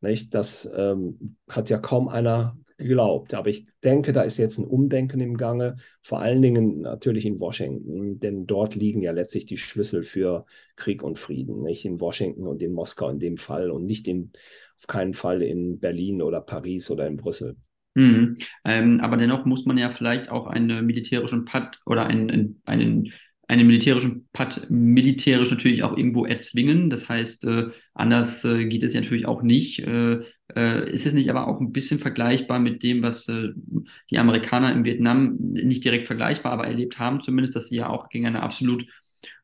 Nicht? 0.00 0.34
Das 0.34 0.68
ähm, 0.74 1.36
hat 1.48 1.68
ja 1.68 1.78
kaum 1.78 2.08
einer 2.08 2.56
geglaubt. 2.76 3.34
Aber 3.34 3.48
ich 3.48 3.66
denke, 3.82 4.12
da 4.12 4.22
ist 4.22 4.36
jetzt 4.36 4.58
ein 4.58 4.66
Umdenken 4.66 5.20
im 5.20 5.36
Gange, 5.36 5.76
vor 6.02 6.20
allen 6.20 6.42
Dingen 6.42 6.80
natürlich 6.80 7.26
in 7.26 7.40
Washington, 7.40 8.18
denn 8.20 8.46
dort 8.46 8.74
liegen 8.74 9.02
ja 9.02 9.12
letztlich 9.12 9.46
die 9.46 9.56
Schlüssel 9.56 10.02
für 10.02 10.46
Krieg 10.76 11.02
und 11.02 11.18
Frieden, 11.18 11.62
nicht 11.62 11.84
in 11.84 12.00
Washington 12.00 12.46
und 12.46 12.62
in 12.62 12.72
Moskau 12.72 13.08
in 13.08 13.18
dem 13.18 13.36
Fall 13.36 13.70
und 13.70 13.86
nicht 13.86 14.08
in, 14.08 14.32
auf 14.78 14.86
keinen 14.86 15.14
Fall 15.14 15.42
in 15.42 15.78
Berlin 15.78 16.22
oder 16.22 16.40
Paris 16.40 16.90
oder 16.90 17.06
in 17.06 17.16
Brüssel. 17.16 17.56
Mhm. 17.94 18.36
Ähm, 18.64 19.00
aber 19.00 19.16
dennoch 19.16 19.46
muss 19.46 19.64
man 19.64 19.78
ja 19.78 19.88
vielleicht 19.88 20.30
auch 20.30 20.46
einen 20.46 20.84
militärischen 20.84 21.46
Pakt 21.46 21.80
oder 21.86 22.06
einen, 22.06 22.60
einen 22.66 23.12
einen 23.48 23.66
militärischen 23.66 24.28
Pakt 24.32 24.68
militärisch 24.70 25.50
natürlich 25.50 25.82
auch 25.82 25.96
irgendwo 25.96 26.24
erzwingen. 26.24 26.90
Das 26.90 27.08
heißt, 27.08 27.44
äh, 27.44 27.68
anders 27.94 28.44
äh, 28.44 28.66
geht 28.66 28.82
es 28.82 28.92
ja 28.92 29.00
natürlich 29.00 29.26
auch 29.26 29.42
nicht. 29.42 29.80
Äh, 29.80 30.20
äh, 30.54 30.90
ist 30.90 31.06
es 31.06 31.12
nicht 31.12 31.28
aber 31.30 31.48
auch 31.48 31.60
ein 31.60 31.72
bisschen 31.72 31.98
vergleichbar 31.98 32.58
mit 32.58 32.82
dem, 32.82 33.02
was 33.02 33.28
äh, 33.28 33.50
die 34.10 34.18
Amerikaner 34.18 34.72
im 34.72 34.84
Vietnam 34.84 35.36
nicht 35.38 35.84
direkt 35.84 36.06
vergleichbar, 36.06 36.52
aber 36.52 36.66
erlebt 36.66 36.98
haben, 36.98 37.20
zumindest, 37.22 37.56
dass 37.56 37.68
sie 37.68 37.76
ja 37.76 37.88
auch 37.88 38.08
gegen 38.08 38.26
eine 38.26 38.42
absolut 38.42 38.86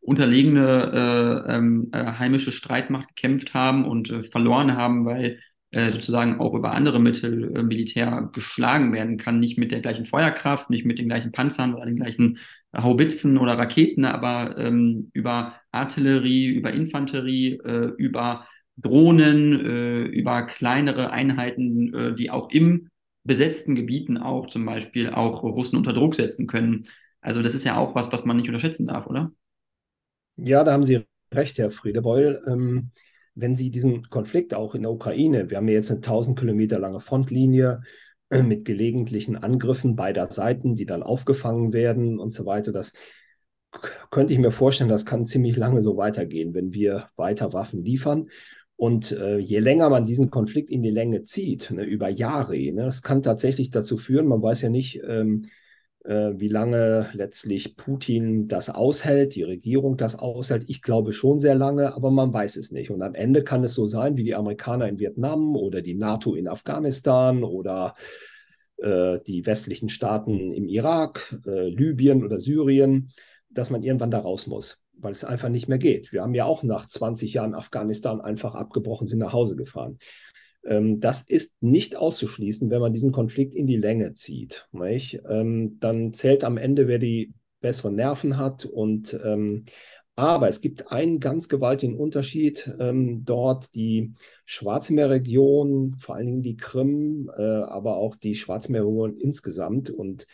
unterlegene 0.00 1.46
äh, 1.48 1.56
ähm, 1.56 1.90
heimische 1.92 2.52
Streitmacht 2.52 3.08
gekämpft 3.08 3.54
haben 3.54 3.84
und 3.84 4.28
verloren 4.30 4.76
haben, 4.76 5.04
weil 5.06 5.40
sozusagen 5.74 6.38
auch 6.38 6.52
über 6.52 6.72
andere 6.72 7.00
Mittel 7.00 7.62
Militär 7.62 8.28
geschlagen 8.34 8.92
werden 8.92 9.16
kann, 9.16 9.40
nicht 9.40 9.56
mit 9.56 9.72
der 9.72 9.80
gleichen 9.80 10.04
Feuerkraft, 10.04 10.68
nicht 10.68 10.84
mit 10.84 10.98
den 10.98 11.08
gleichen 11.08 11.32
Panzern 11.32 11.72
oder 11.72 11.86
den 11.86 11.96
gleichen 11.96 12.38
Haubitzen 12.76 13.38
oder 13.38 13.58
Raketen, 13.58 14.04
aber 14.04 14.56
ähm, 14.58 15.10
über 15.12 15.54
Artillerie, 15.70 16.46
über 16.46 16.72
Infanterie, 16.72 17.58
äh, 17.64 17.92
über 17.96 18.46
Drohnen, 18.76 19.61
äh, 19.64 20.02
über 20.04 20.46
kleinere 20.46 21.11
Einheiten, 21.11 21.94
äh, 21.94 22.14
die 22.14 22.30
auch 22.30 22.50
im 22.50 22.88
besetzten 23.24 23.74
Gebieten 23.74 24.16
auch 24.16 24.48
zum 24.48 24.64
Beispiel 24.64 25.11
auch 25.11 25.42
Russen 25.42 25.76
unter 25.76 25.92
Druck 25.92 26.14
setzen 26.14 26.46
können. 26.46 26.88
Also 27.20 27.42
das 27.42 27.54
ist 27.54 27.64
ja 27.64 27.76
auch 27.76 27.94
was, 27.94 28.12
was 28.12 28.24
man 28.24 28.37
nicht 28.37 28.48
unterschätzen 28.48 28.87
darf, 28.87 29.06
oder? 29.06 29.32
Ja, 30.37 30.64
da 30.64 30.72
haben 30.72 30.85
Sie 30.85 31.04
recht, 31.32 31.58
Herr 31.58 31.70
Friedebeul. 31.70 32.42
Ähm, 32.46 32.90
wenn 33.35 33.54
Sie 33.54 33.70
diesen 33.70 34.08
Konflikt 34.11 34.54
auch 34.54 34.74
in 34.74 34.82
der 34.82 34.90
Ukraine, 34.90 35.50
wir 35.50 35.58
haben 35.58 35.68
ja 35.68 35.74
jetzt 35.74 35.90
eine 35.90 36.00
1000 36.00 36.38
Kilometer 36.38 36.78
lange 36.78 37.00
Frontlinie, 37.00 37.82
mit 38.40 38.64
gelegentlichen 38.64 39.37
Angriffen 39.37 39.94
beider 39.94 40.30
Seiten, 40.30 40.74
die 40.74 40.87
dann 40.87 41.02
aufgefangen 41.02 41.74
werden 41.74 42.18
und 42.18 42.32
so 42.32 42.46
weiter. 42.46 42.72
Das 42.72 42.94
könnte 44.11 44.32
ich 44.32 44.38
mir 44.38 44.52
vorstellen, 44.52 44.88
das 44.88 45.04
kann 45.04 45.26
ziemlich 45.26 45.56
lange 45.56 45.82
so 45.82 45.96
weitergehen, 45.96 46.54
wenn 46.54 46.72
wir 46.72 47.11
weiter 47.16 47.52
Waffen 47.52 47.85
liefern. 47.85 48.30
Und 48.76 49.12
äh, 49.12 49.38
je 49.38 49.61
länger 49.61 49.90
man 49.90 50.04
diesen 50.04 50.30
Konflikt 50.30 50.70
in 50.70 50.82
die 50.82 50.90
Länge 50.90 51.22
zieht, 51.24 51.70
ne, 51.70 51.85
über 51.85 52.08
Jahre, 52.08 52.56
ne, 52.56 52.85
das 52.85 53.02
kann 53.02 53.22
tatsächlich 53.22 53.70
dazu 53.70 53.96
führen, 53.96 54.26
man 54.26 54.42
weiß 54.42 54.62
ja 54.62 54.70
nicht, 54.70 55.00
ähm, 55.06 55.46
äh, 56.04 56.32
wie 56.35 56.48
lange 56.48 57.11
letztlich 57.12 57.76
Putin 57.76 58.48
das 58.48 58.70
aushält, 58.70 59.35
die 59.35 59.44
Regierung 59.44 59.96
das 59.96 60.18
aushält. 60.18 60.64
Ich 60.68 60.82
glaube 60.82 61.12
schon 61.12 61.38
sehr 61.38 61.54
lange, 61.54 61.94
aber 61.94 62.11
man 62.11 62.32
weiß 62.32 62.56
es 62.56 62.72
nicht. 62.72 62.90
Und 62.90 63.02
am 63.02 63.14
Ende 63.14 63.44
kann 63.44 63.62
es 63.62 63.74
so 63.74 63.87
sein 63.87 64.16
wie 64.16 64.24
die 64.24 64.35
Amerikaner 64.35 64.88
in 64.88 64.98
Vietnam 64.98 65.54
oder 65.56 65.80
die 65.80 65.94
NATO 65.94 66.35
in 66.35 66.48
Afghanistan 66.48 67.44
oder 67.44 67.94
äh, 68.78 69.20
die 69.26 69.46
westlichen 69.46 69.88
Staaten 69.88 70.52
im 70.52 70.66
Irak, 70.66 71.38
äh, 71.46 71.68
Libyen 71.68 72.24
oder 72.24 72.40
Syrien, 72.40 73.12
dass 73.50 73.70
man 73.70 73.82
irgendwann 73.82 74.11
da 74.11 74.18
raus 74.18 74.46
muss, 74.46 74.82
weil 75.02 75.12
es 75.12 75.24
einfach 75.24 75.48
nicht 75.48 75.68
mehr 75.68 75.78
geht. 75.78 76.12
Wir 76.12 76.22
haben 76.22 76.34
ja 76.34 76.44
auch 76.44 76.62
nach 76.62 76.86
20 76.86 77.34
Jahren 77.34 77.54
Afghanistan 77.54 78.20
einfach 78.20 78.54
abgebrochen, 78.54 79.06
sind 79.06 79.18
nach 79.18 79.32
Hause 79.32 79.56
gefahren. 79.56 79.98
Ähm, 80.64 81.00
das 81.00 81.22
ist 81.22 81.60
nicht 81.62 81.96
auszuschließen, 81.96 82.70
wenn 82.70 82.80
man 82.80 82.92
diesen 82.92 83.12
Konflikt 83.12 83.54
in 83.54 83.66
die 83.66 83.76
Länge 83.76 84.14
zieht. 84.14 84.68
Ähm, 85.28 85.78
dann 85.80 86.14
zählt 86.14 86.44
am 86.44 86.56
Ende, 86.56 86.86
wer 86.88 86.98
die 86.98 87.34
besseren 87.60 87.96
Nerven 87.96 88.38
hat. 88.38 88.64
Und 88.64 89.18
ähm, 89.24 89.64
aber 90.14 90.48
es 90.48 90.60
gibt 90.60 90.92
einen 90.92 91.20
ganz 91.20 91.48
gewaltigen 91.48 91.96
Unterschied 91.96 92.70
ähm, 92.78 93.24
dort. 93.24 93.74
Die 93.74 94.12
Schwarzmeerregion, 94.44 95.96
vor 95.98 96.14
allen 96.16 96.26
Dingen 96.26 96.42
die 96.42 96.56
Krim, 96.56 97.30
äh, 97.36 97.42
aber 97.42 97.96
auch 97.96 98.16
die 98.16 98.34
Schwarzmeerregion 98.34 99.16
insgesamt 99.16 99.90
und, 99.90 100.26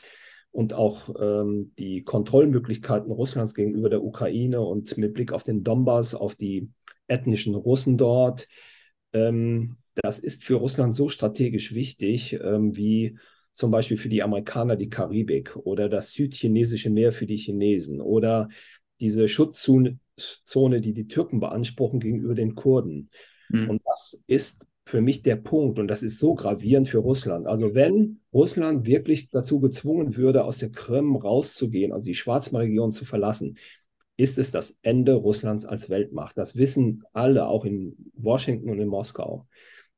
und 0.51 0.73
auch 0.73 1.15
ähm, 1.21 1.73
die 1.79 2.03
Kontrollmöglichkeiten 2.03 3.13
Russlands 3.13 3.55
gegenüber 3.55 3.91
der 3.91 4.03
Ukraine 4.03 4.61
und 4.61 4.97
mit 4.99 5.15
Blick 5.15 5.33
auf 5.33 5.45
den 5.45 5.63
Donbass, 5.63 6.15
auf 6.15 6.35
die 6.35 6.71
ethnischen 7.07 7.55
Russen 7.55 7.99
dort. 7.99 8.49
Ähm, 9.13 9.77
das 9.95 10.19
ist 10.19 10.45
für 10.45 10.57
Russland 10.57 10.95
so 10.95 11.09
strategisch 11.09 11.75
wichtig 11.75 12.39
ähm, 12.43 12.77
wie 12.77 13.19
zum 13.53 13.73
Beispiel 13.73 13.97
für 13.97 14.09
die 14.09 14.23
Amerikaner 14.23 14.77
die 14.77 14.89
Karibik 14.89 15.57
oder 15.57 15.89
das 15.89 16.13
südchinesische 16.13 16.91
Meer 16.91 17.13
für 17.13 17.27
die 17.27 17.37
Chinesen 17.37 18.01
oder 18.01 18.49
diese 19.01 19.29
Schutzzone, 19.29 19.99
die 20.81 20.93
die 20.93 21.09
Türken 21.09 21.41
beanspruchen 21.41 21.99
gegenüber 21.99 22.35
den 22.35 22.55
Kurden. 22.55 23.11
Mhm. 23.49 23.71
Und 23.71 23.83
das 23.85 24.23
ist 24.29 24.65
für 24.89 25.03
mich 25.03 25.23
der 25.23 25.37
Punkt 25.37 25.79
und 25.79 25.87
das 25.87 26.03
ist 26.03 26.19
so 26.19 26.35
gravierend 26.35 26.89
für 26.89 26.97
Russland. 26.97 27.47
Also 27.47 27.75
wenn 27.75 28.21
Russland 28.33 28.87
wirklich 28.87 29.29
dazu 29.29 29.61
gezwungen 29.61 30.17
würde, 30.17 30.45
aus 30.45 30.57
der 30.59 30.71
Krim 30.71 31.15
rauszugehen, 31.15 31.93
also 31.93 32.07
die 32.07 32.15
Schwarzmeerregion 32.15 32.93
zu 32.93 33.05
verlassen, 33.05 33.59
ist 34.17 34.39
es 34.39 34.51
das 34.51 34.79
Ende 34.81 35.13
Russlands 35.13 35.67
als 35.67 35.91
Weltmacht. 35.91 36.39
Das 36.39 36.57
wissen 36.57 37.05
alle, 37.13 37.49
auch 37.49 37.67
in 37.67 37.97
Washington 38.15 38.71
und 38.71 38.81
in 38.81 38.89
Moskau. 38.89 39.47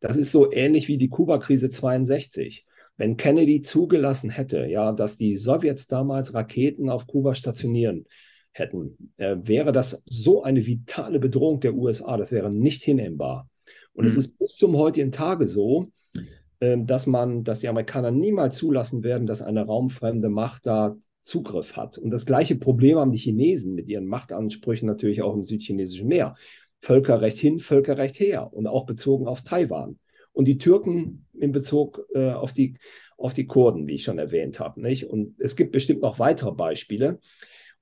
Das 0.00 0.16
ist 0.16 0.32
so 0.32 0.50
ähnlich 0.50 0.88
wie 0.88 0.98
die 0.98 1.08
Kuba-Krise 1.08 1.70
62. 1.70 2.66
Wenn 2.96 3.16
Kennedy 3.16 3.62
zugelassen 3.62 4.28
hätte, 4.28 4.66
ja, 4.66 4.90
dass 4.90 5.16
die 5.16 5.36
Sowjets 5.36 5.86
damals 5.86 6.34
Raketen 6.34 6.90
auf 6.90 7.06
Kuba 7.06 7.36
stationieren 7.36 8.06
hätten, 8.50 9.12
äh, 9.18 9.36
wäre 9.40 9.70
das 9.70 10.02
so 10.06 10.42
eine 10.42 10.66
vitale 10.66 11.20
Bedrohung 11.20 11.60
der 11.60 11.74
USA. 11.74 12.16
Das 12.16 12.32
wäre 12.32 12.50
nicht 12.50 12.82
hinnehmbar. 12.82 13.49
Und 13.94 14.04
mhm. 14.04 14.10
es 14.10 14.16
ist 14.16 14.38
bis 14.38 14.56
zum 14.56 14.76
heutigen 14.76 15.12
Tage 15.12 15.46
so, 15.46 15.90
äh, 16.60 16.78
dass 16.78 17.06
man, 17.06 17.44
dass 17.44 17.60
die 17.60 17.68
Amerikaner 17.68 18.10
niemals 18.10 18.56
zulassen 18.56 19.02
werden, 19.02 19.26
dass 19.26 19.42
eine 19.42 19.64
raumfremde 19.64 20.28
Macht 20.28 20.66
da 20.66 20.96
Zugriff 21.22 21.76
hat. 21.76 21.98
Und 21.98 22.10
das 22.10 22.26
gleiche 22.26 22.56
Problem 22.56 22.98
haben 22.98 23.12
die 23.12 23.18
Chinesen 23.18 23.74
mit 23.74 23.88
ihren 23.88 24.06
Machtansprüchen 24.06 24.86
natürlich 24.86 25.22
auch 25.22 25.34
im 25.34 25.42
südchinesischen 25.42 26.08
Meer. 26.08 26.34
Völkerrecht 26.80 27.38
hin, 27.38 27.58
Völkerrecht 27.58 28.18
her 28.20 28.52
und 28.52 28.66
auch 28.66 28.86
bezogen 28.86 29.26
auf 29.26 29.42
Taiwan. 29.42 29.98
Und 30.32 30.46
die 30.46 30.58
Türken 30.58 31.26
in 31.38 31.52
Bezug 31.52 32.06
äh, 32.14 32.30
auf, 32.30 32.52
die, 32.52 32.76
auf 33.18 33.34
die 33.34 33.46
Kurden, 33.46 33.86
wie 33.86 33.96
ich 33.96 34.04
schon 34.04 34.18
erwähnt 34.18 34.60
habe. 34.60 34.80
Nicht? 34.80 35.04
Und 35.04 35.34
es 35.38 35.56
gibt 35.56 35.72
bestimmt 35.72 36.00
noch 36.00 36.18
weitere 36.18 36.52
Beispiele. 36.52 37.18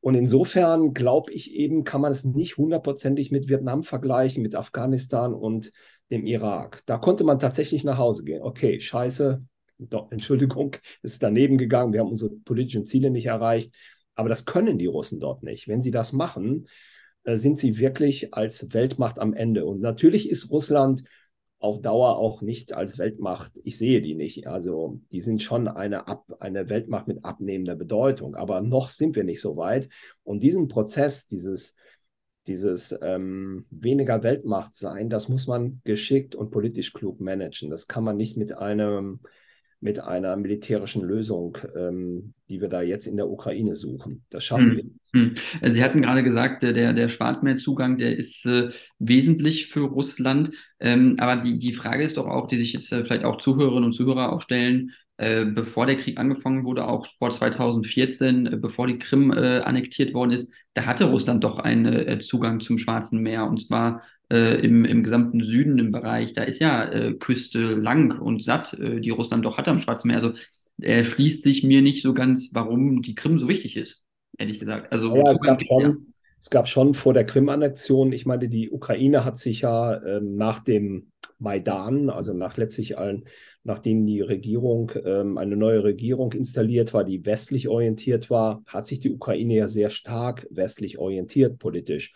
Und 0.01 0.15
insofern 0.15 0.95
glaube 0.95 1.33
ich 1.33 1.55
eben, 1.55 1.85
kann 1.85 2.01
man 2.01 2.13
es 2.13 2.25
nicht 2.25 2.57
hundertprozentig 2.57 3.31
mit 3.31 3.49
Vietnam 3.49 3.83
vergleichen, 3.83 4.43
mit 4.43 4.55
Afghanistan 4.55 5.35
und 5.35 5.73
dem 6.11 6.27
Irak. 6.27 6.83
Da 6.87 6.99
konnte 6.99 7.25
man 7.25 7.39
tatsächlich 7.39 7.85
nach 7.85 7.99
Hause 7.99 8.25
gehen. 8.25 8.43
Okay, 8.43 8.81
scheiße, 8.81 9.43
doch, 9.79 10.11
Entschuldigung, 10.11 10.77
ist 11.03 11.23
daneben 11.23 11.59
gegangen, 11.59 11.93
wir 11.93 12.01
haben 12.01 12.11
unsere 12.11 12.31
politischen 12.31 12.87
Ziele 12.87 13.11
nicht 13.11 13.27
erreicht. 13.27 13.75
Aber 14.15 14.29
das 14.29 14.45
können 14.45 14.79
die 14.79 14.87
Russen 14.87 15.21
dort 15.21 15.43
nicht. 15.43 15.69
Wenn 15.69 15.83
sie 15.83 15.93
das 15.93 16.13
machen, 16.13 16.69
äh, 17.25 17.37
sind 17.37 17.59
sie 17.59 17.79
wirklich 17.79 18.35
als 18.35 18.73
Weltmacht 18.75 19.19
am 19.19 19.33
Ende. 19.33 19.65
Und 19.65 19.81
natürlich 19.81 20.29
ist 20.29 20.51
Russland 20.51 21.05
auf 21.61 21.81
Dauer 21.81 22.19
auch 22.19 22.41
nicht 22.41 22.73
als 22.73 22.99
Weltmacht, 22.99 23.53
ich 23.65 23.79
sehe 23.79 24.01
die 24.01 24.15
nicht. 24.15 24.47
Also 24.47 25.01
die 25.11 25.21
sind 25.21 25.43
schon 25.43 25.69
eine, 25.69 26.07
Ab, 26.07 26.25
eine 26.41 26.69
Weltmacht 26.69 27.09
mit 27.09 27.25
abnehmender 27.25 27.75
Bedeutung, 27.75 28.35
aber 28.37 28.61
noch 28.61 28.91
sind 28.91 29.17
wir 29.17 29.25
nicht 29.25 29.41
so 29.41 29.57
weit. 29.57 29.89
Und 30.23 30.43
diesen 30.43 30.69
Prozess, 30.69 31.27
dieses, 31.27 31.75
dieses 32.49 32.99
ähm, 33.03 33.67
weniger 33.71 34.23
Weltmacht 34.23 34.75
sein, 34.75 35.11
das 35.11 35.29
muss 35.29 35.47
man 35.47 35.81
geschickt 35.85 36.35
und 36.35 36.51
politisch 36.51 36.93
klug 36.93 37.21
managen. 37.21 37.71
Das 37.71 37.87
kann 37.87 38.05
man 38.05 38.17
nicht 38.17 38.37
mit 38.37 38.57
einem 38.57 39.21
mit 39.81 40.01
einer 40.01 40.37
militärischen 40.37 41.05
Lösung, 41.05 41.57
ähm, 41.77 42.35
die 42.49 42.61
wir 42.61 42.69
da 42.69 42.83
jetzt 42.83 43.07
in 43.07 43.17
der 43.17 43.31
Ukraine 43.31 43.77
suchen. 43.77 44.25
Das 44.29 44.45
schaffen 44.45 44.77
wir. 44.77 44.83
Hm. 45.13 45.35
hm. 45.61 45.73
Sie 45.73 45.85
hatten 45.85 46.03
gerade 46.03 46.25
gesagt, 46.25 46.65
der, 46.65 46.93
der 46.93 47.09
Schwarzmeerzugang, 47.09 47.97
der 47.97 48.17
ist 48.17 48.45
äh, 48.45 48.71
wesentlich 48.99 49.69
für 49.69 49.83
Russland. 49.83 50.51
Ähm, 50.81 51.17
aber 51.21 51.41
die, 51.41 51.59
die 51.59 51.75
Frage 51.75 52.03
ist 52.03 52.17
doch 52.17 52.27
auch, 52.27 52.49
die 52.49 52.59
sich 52.59 52.73
jetzt 52.73 52.93
äh, 52.93 53.05
vielleicht 53.05 53.25
auch 53.25 53.41
Zuhörerinnen 53.41 53.85
und 53.85 53.93
Zuhörer 53.93 54.33
auch 54.33 54.43
stellen, 54.43 54.93
äh, 55.19 55.45
bevor 55.45 55.87
der 55.87 55.97
Krieg 55.97 56.19
angefangen 56.19 56.65
wurde, 56.65 56.87
auch 56.87 57.07
vor 57.19 57.31
2014, 57.31 58.47
äh, 58.47 58.57
bevor 58.57 58.87
die 58.87 58.99
Krim 58.99 59.33
äh, 59.33 59.59
annektiert 59.59 60.15
worden 60.15 60.31
ist, 60.31 60.53
da 60.75 60.87
hatte 60.87 61.07
Russland 61.07 61.43
doch 61.43 61.59
einen 61.59 61.87
äh, 61.87 62.19
Zugang 62.21 62.61
zum 62.61 62.79
Schwarzen 62.79 63.21
Meer 63.21 63.47
und 63.47 63.61
zwar 63.61 64.03
äh, 64.31 64.65
im, 64.65 64.85
im 64.85 65.03
gesamten 65.03 65.43
Süden 65.43 65.79
im 65.81 65.91
Bereich. 65.91 66.35
Da 66.35 66.45
ist 66.45 66.61
ja 66.61 67.13
Küste 67.15 67.75
lang 67.75 68.19
und 68.21 68.45
satt, 68.45 68.77
die 68.79 69.11
Russland 69.11 69.45
doch 69.45 69.59
hat 69.59 69.67
am 69.67 69.81
Schwarzen 69.81 70.09
Meer. 70.09 70.19
Also 70.19 70.35
erschließt 70.81 71.43
sich 71.43 71.65
mir 71.65 71.83
nicht 71.83 72.03
so 72.03 72.15
ganz, 72.15 72.51
warum 72.55 73.03
die 73.03 73.17
Krim 73.17 73.39
so 73.39 73.49
wichtig 73.49 73.77
ist, 73.77 74.05
ehrlich 74.39 74.61
gesagt. 74.61 74.93
Also 74.93 75.17
ja, 75.17 75.33
es 75.33 75.41
gab 75.41 75.61
schon. 75.63 75.83
Ja. 75.83 75.97
Es 76.41 76.51
gab 76.51 76.69
schon 76.69 76.95
vor 76.95 77.15
der 77.15 77.27
Krim-Annexion, 77.27 78.13
ich 78.13 78.25
meine, 78.25 78.49
die 78.49 78.71
Ukraine 78.71 79.25
hat 79.25 79.39
sich 79.39 79.63
ja 79.63 79.95
äh, 79.95 80.21
nach 80.21 80.61
dem 80.61 81.11
Maidan, 81.41 82.11
also 82.11 82.33
nach 82.33 82.57
letztlich 82.57 82.97
allen 82.97 83.25
nachdem 83.69 84.07
die 84.07 84.23
Regierung, 84.23 84.91
ähm, 85.05 85.37
eine 85.37 85.55
neue 85.55 85.85
Regierung 85.85 86.33
installiert 86.33 86.95
war, 86.95 87.05
die 87.05 87.27
westlich 87.27 87.69
orientiert 87.69 88.31
war, 88.31 88.63
hat 88.67 88.89
sich 88.89 88.99
die 88.99 89.13
Ukraine 89.13 89.55
ja 89.57 89.69
sehr 89.69 89.91
stark 89.91 90.47
westlich 90.51 90.99
orientiert 90.99 91.59
politisch. 91.59 92.15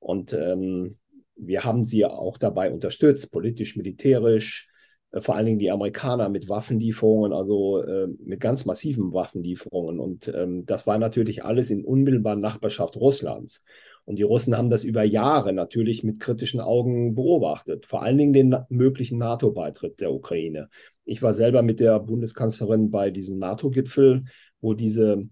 Und 0.00 0.32
ähm, 0.32 0.98
wir 1.36 1.62
haben 1.62 1.84
sie 1.84 2.04
auch 2.04 2.36
dabei 2.36 2.72
unterstützt, 2.72 3.30
politisch, 3.30 3.76
militärisch, 3.76 4.68
äh, 5.12 5.20
vor 5.20 5.36
allen 5.36 5.46
Dingen 5.46 5.60
die 5.60 5.70
Amerikaner 5.70 6.28
mit 6.28 6.48
Waffenlieferungen, 6.48 7.32
also 7.32 7.80
äh, 7.80 8.08
mit 8.24 8.40
ganz 8.40 8.64
massiven 8.64 9.12
Waffenlieferungen. 9.12 10.00
Und 10.00 10.26
ähm, 10.34 10.66
das 10.66 10.84
war 10.88 10.98
natürlich 10.98 11.44
alles 11.44 11.70
in 11.70 11.84
unmittelbarer 11.84 12.36
Nachbarschaft 12.36 12.96
Russlands. 12.96 13.62
Und 14.08 14.16
die 14.18 14.22
Russen 14.22 14.56
haben 14.56 14.70
das 14.70 14.84
über 14.84 15.02
Jahre 15.02 15.52
natürlich 15.52 16.02
mit 16.02 16.18
kritischen 16.18 16.60
Augen 16.60 17.14
beobachtet, 17.14 17.84
vor 17.84 18.02
allen 18.02 18.16
Dingen 18.16 18.32
den 18.32 18.56
möglichen 18.70 19.18
NATO-Beitritt 19.18 20.00
der 20.00 20.14
Ukraine. 20.14 20.70
Ich 21.04 21.20
war 21.20 21.34
selber 21.34 21.60
mit 21.60 21.78
der 21.78 22.00
Bundeskanzlerin 22.00 22.90
bei 22.90 23.10
diesem 23.10 23.38
NATO-Gipfel, 23.38 24.24
wo 24.62 24.72
diese, 24.72 25.28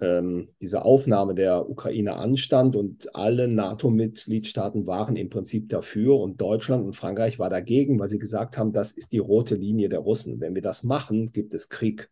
ähm, 0.00 0.48
diese 0.60 0.84
Aufnahme 0.84 1.36
der 1.36 1.70
Ukraine 1.70 2.16
anstand 2.16 2.74
und 2.74 3.14
alle 3.14 3.46
NATO-Mitgliedstaaten 3.46 4.88
waren 4.88 5.14
im 5.14 5.28
Prinzip 5.28 5.68
dafür 5.68 6.18
und 6.18 6.40
Deutschland 6.40 6.84
und 6.84 6.96
Frankreich 6.96 7.38
war 7.38 7.48
dagegen, 7.48 8.00
weil 8.00 8.08
sie 8.08 8.18
gesagt 8.18 8.58
haben, 8.58 8.72
das 8.72 8.90
ist 8.90 9.12
die 9.12 9.18
rote 9.18 9.54
Linie 9.54 9.88
der 9.88 10.00
Russen. 10.00 10.40
Wenn 10.40 10.56
wir 10.56 10.62
das 10.62 10.82
machen, 10.82 11.30
gibt 11.30 11.54
es 11.54 11.68
Krieg. 11.68 12.10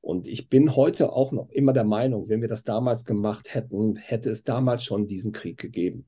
Und 0.00 0.26
ich 0.26 0.48
bin 0.48 0.76
heute 0.76 1.12
auch 1.12 1.30
noch 1.32 1.50
immer 1.50 1.72
der 1.72 1.84
Meinung, 1.84 2.28
wenn 2.28 2.40
wir 2.40 2.48
das 2.48 2.64
damals 2.64 3.04
gemacht 3.04 3.52
hätten, 3.54 3.96
hätte 3.96 4.30
es 4.30 4.44
damals 4.44 4.82
schon 4.82 5.06
diesen 5.06 5.32
Krieg 5.32 5.58
gegeben. 5.58 6.06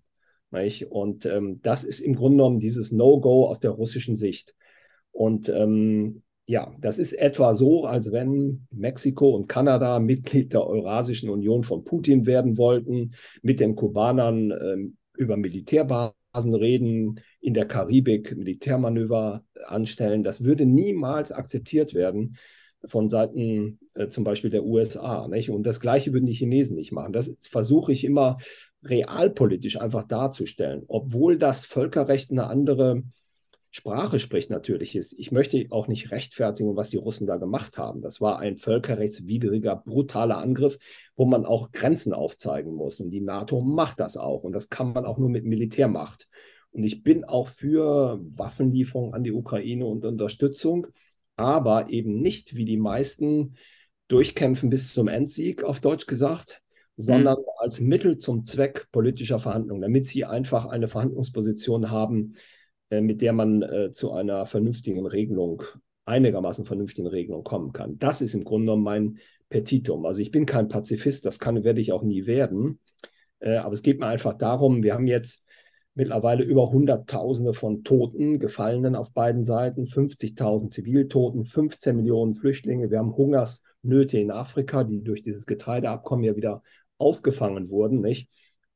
Nicht? 0.51 0.91
Und 0.91 1.27
ähm, 1.27 1.61
das 1.63 1.85
ist 1.85 2.01
im 2.01 2.15
Grunde 2.15 2.39
genommen 2.39 2.59
dieses 2.59 2.93
No-Go 2.93 3.47
aus 3.49 3.61
der 3.61 3.71
russischen 3.71 4.17
Sicht. 4.17 4.55
Und 5.11 5.49
ähm, 5.51 6.23
ja, 6.47 6.75
das 6.81 6.99
ist 6.99 7.13
etwa 7.13 7.55
so, 7.55 7.85
als 7.85 8.13
wenn 8.13 8.67
Mexiko 8.71 9.35
und 9.35 9.49
Kanada 9.49 9.99
Mitglied 10.01 10.53
der 10.53 10.67
Eurasischen 10.67 11.31
Union 11.31 11.63
von 11.63 11.85
Putin 11.85 12.27
werden 12.27 12.57
wollten, 12.59 13.15
mit 13.43 13.61
den 13.61 13.77
Kubanern 13.77 14.51
ähm, 14.51 14.97
über 15.17 15.37
Militärbasen 15.37 16.55
reden, 16.55 17.21
in 17.41 17.55
der 17.55 17.67
Karibik 17.67 18.37
Militärmanöver 18.37 19.45
anstellen. 19.67 20.25
Das 20.25 20.43
würde 20.43 20.65
niemals 20.65 21.31
akzeptiert 21.31 21.95
werden 21.95 22.37
von 22.85 23.11
Seiten 23.11 23.79
äh, 23.95 24.09
zum 24.09 24.25
Beispiel 24.25 24.51
der 24.51 24.65
USA. 24.65 25.29
Nicht? 25.29 25.51
Und 25.51 25.65
das 25.65 25.81
Gleiche 25.81 26.13
würden 26.13 26.27
die 26.27 26.35
Chinesen 26.35 26.77
nicht 26.77 26.93
machen. 26.93 27.13
Das 27.13 27.35
versuche 27.43 27.93
ich 27.93 28.05
immer 28.05 28.39
realpolitisch 28.85 29.81
einfach 29.81 30.07
darzustellen, 30.07 30.85
obwohl 30.89 31.39
das 31.39 31.65
Völkerrecht 31.65 32.31
eine 32.31 32.47
andere 32.47 33.03
Sprache 33.71 34.19
spricht 34.19 34.51
natürlich 34.51 34.97
ist. 34.97 35.15
Ich 35.19 35.33
möchte 35.33 35.65
auch 35.71 35.89
nicht 35.89 36.11
rechtfertigen, 36.11 36.77
was 36.77 36.91
die 36.91 36.99
Russen 36.99 37.27
da 37.27 37.37
gemacht 37.37 37.79
haben. 37.79 38.03
Das 38.03 38.21
war 38.21 38.39
ein 38.39 38.59
völkerrechtswidriger, 38.59 39.77
brutaler 39.77 40.39
Angriff, 40.39 40.79
wo 41.17 41.25
man 41.25 41.47
auch 41.47 41.71
Grenzen 41.73 42.13
aufzeigen 42.13 42.75
muss. 42.75 43.01
Und 43.01 43.11
die 43.11 43.23
NATO 43.23 43.63
macht 43.63 44.01
das 44.01 44.19
auch. 44.19 44.43
Und 44.43 44.53
das 44.53 44.69
kann 44.69 44.93
man 44.93 45.07
auch 45.07 45.17
nur 45.17 45.31
mit 45.31 45.47
Militärmacht. 45.47 46.29
Und 46.71 46.85
ich 46.85 47.03
bin 47.03 47.25
auch 47.25 47.49
für 47.49 48.21
Waffenlieferungen 48.23 49.15
an 49.15 49.25
die 49.25 49.33
Ukraine 49.33 49.87
und 49.87 50.05
Unterstützung 50.05 50.89
aber 51.37 51.91
eben 51.91 52.21
nicht 52.21 52.57
wie 52.57 52.65
die 52.65 52.77
meisten 52.77 53.57
durchkämpfen 54.13 54.71
bis 54.71 54.93
zum 54.93 55.09
Endsieg, 55.09 55.65
auf 55.65 55.81
Deutsch 55.81 56.07
gesagt, 56.07 56.63
sondern 56.97 57.39
mhm. 57.39 57.45
als 57.59 57.81
Mittel 57.81 58.19
zum 58.19 58.45
Zweck 58.45 58.89
politischer 58.93 59.39
Verhandlungen, 59.39 59.83
damit 59.83 60.07
sie 60.07 60.25
einfach 60.25 60.67
eine 60.67 60.89
Verhandlungsposition 60.89 61.91
haben, 61.91 62.35
äh, 62.91 63.01
mit 63.01 63.23
der 63.23 63.33
man 63.33 63.63
äh, 63.63 63.93
zu 63.93 64.13
einer 64.13 64.45
vernünftigen 64.47 65.07
Regelung, 65.07 65.63
einigermaßen 66.05 66.67
vernünftigen 66.67 67.07
Regelung 67.07 67.43
kommen 67.43 67.73
kann. 67.73 67.99
Das 67.99 68.21
ist 68.21 68.35
im 68.35 68.45
Grunde 68.45 68.67
genommen 68.67 68.85
mein 68.85 69.19
Petitum. 69.49 70.05
Also 70.05 70.21
ich 70.21 70.31
bin 70.31 70.47
kein 70.47 70.69
Pazifist, 70.69 71.25
das 71.25 71.39
kann, 71.39 71.65
werde 71.65 71.81
ich 71.81 71.93
auch 71.93 72.03
nie 72.03 72.27
werden. 72.27 72.81
Äh, 73.41 73.57
aber 73.57 73.73
es 73.73 73.83
geht 73.83 73.99
mir 73.99 74.07
einfach 74.07 74.37
darum, 74.37 74.83
wir 74.83 74.95
haben 74.95 75.07
jetzt 75.07 75.45
mittlerweile 75.95 76.43
über 76.43 76.71
Hunderttausende 76.71 77.53
von 77.55 77.85
Toten, 77.85 78.39
Gefallenen 78.39 78.95
auf 78.95 79.13
beiden 79.13 79.45
Seiten, 79.45 79.87
50.000 79.87 80.71
Ziviltoten, 80.71 81.45
15 81.45 81.97
Millionen 81.97 82.35
Flüchtlinge. 82.35 82.91
Wir 82.91 82.99
haben 82.99 83.17
Hungersnöte 83.83 84.19
in 84.19 84.31
Afrika, 84.31 84.85
die 84.85 85.03
durch 85.03 85.23
dieses 85.23 85.47
Getreideabkommen 85.47 86.25
ja 86.25 86.37
wieder 86.37 86.63
aufgefangen 86.99 87.69
wurden. 87.69 88.01
Nicht? 88.01 88.29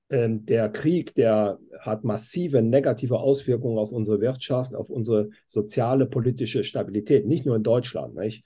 Ähm, 0.08 0.44
der 0.46 0.68
Krieg, 0.68 1.14
der 1.14 1.58
hat 1.80 2.04
massive 2.04 2.62
negative 2.62 3.18
Auswirkungen 3.18 3.78
auf 3.78 3.92
unsere 3.92 4.20
Wirtschaft, 4.20 4.74
auf 4.74 4.90
unsere 4.90 5.30
soziale, 5.46 6.06
politische 6.06 6.64
Stabilität, 6.64 7.26
nicht 7.26 7.46
nur 7.46 7.56
in 7.56 7.62
Deutschland. 7.62 8.14
Nicht? 8.14 8.44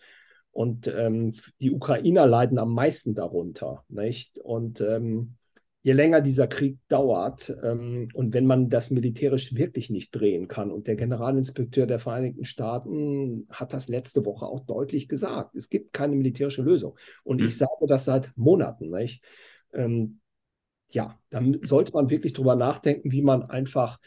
Und 0.53 0.93
ähm, 0.97 1.35
die 1.61 1.71
Ukrainer 1.71 2.27
leiden 2.27 2.59
am 2.59 2.73
meisten 2.73 3.15
darunter. 3.15 3.85
Nicht? 3.89 4.39
Und 4.39 4.81
ähm, 4.81 5.37
je 5.83 5.93
länger 5.93 6.21
dieser 6.21 6.47
Krieg 6.47 6.79
dauert 6.89 7.55
ähm, 7.63 8.09
und 8.13 8.35
wenn 8.35 8.47
man 8.47 8.69
das 8.69 8.91
militärisch 8.91 9.55
wirklich 9.55 9.89
nicht 9.91 10.11
drehen 10.15 10.47
kann, 10.47 10.71
und 10.71 10.87
der 10.87 10.97
Generalinspekteur 10.97 11.87
der 11.87 11.99
Vereinigten 11.99 12.45
Staaten 12.45 13.47
hat 13.51 13.73
das 13.73 13.89
letzte 13.89 14.25
Woche 14.27 14.47
auch 14.47 14.61
deutlich 14.61 15.09
gesagt, 15.09 15.55
es 15.55 15.69
gibt 15.71 15.93
keine 15.93 16.17
militärische 16.17 16.63
Lösung. 16.63 16.99
Und 17.25 17.41
mhm. 17.41 17.47
ich 17.47 17.57
sage 17.57 17.87
das 17.89 18.05
seit 18.05 18.37
Monaten. 18.37 18.91
Nicht? 18.91 19.25
Ähm, 19.73 20.21
ja, 20.91 21.19
dann 21.31 21.59
sollte 21.63 21.93
man 21.93 22.11
wirklich 22.11 22.35
darüber 22.35 22.57
nachdenken, 22.57 23.11
wie 23.13 23.23
man 23.23 23.45
einfach 23.45 23.99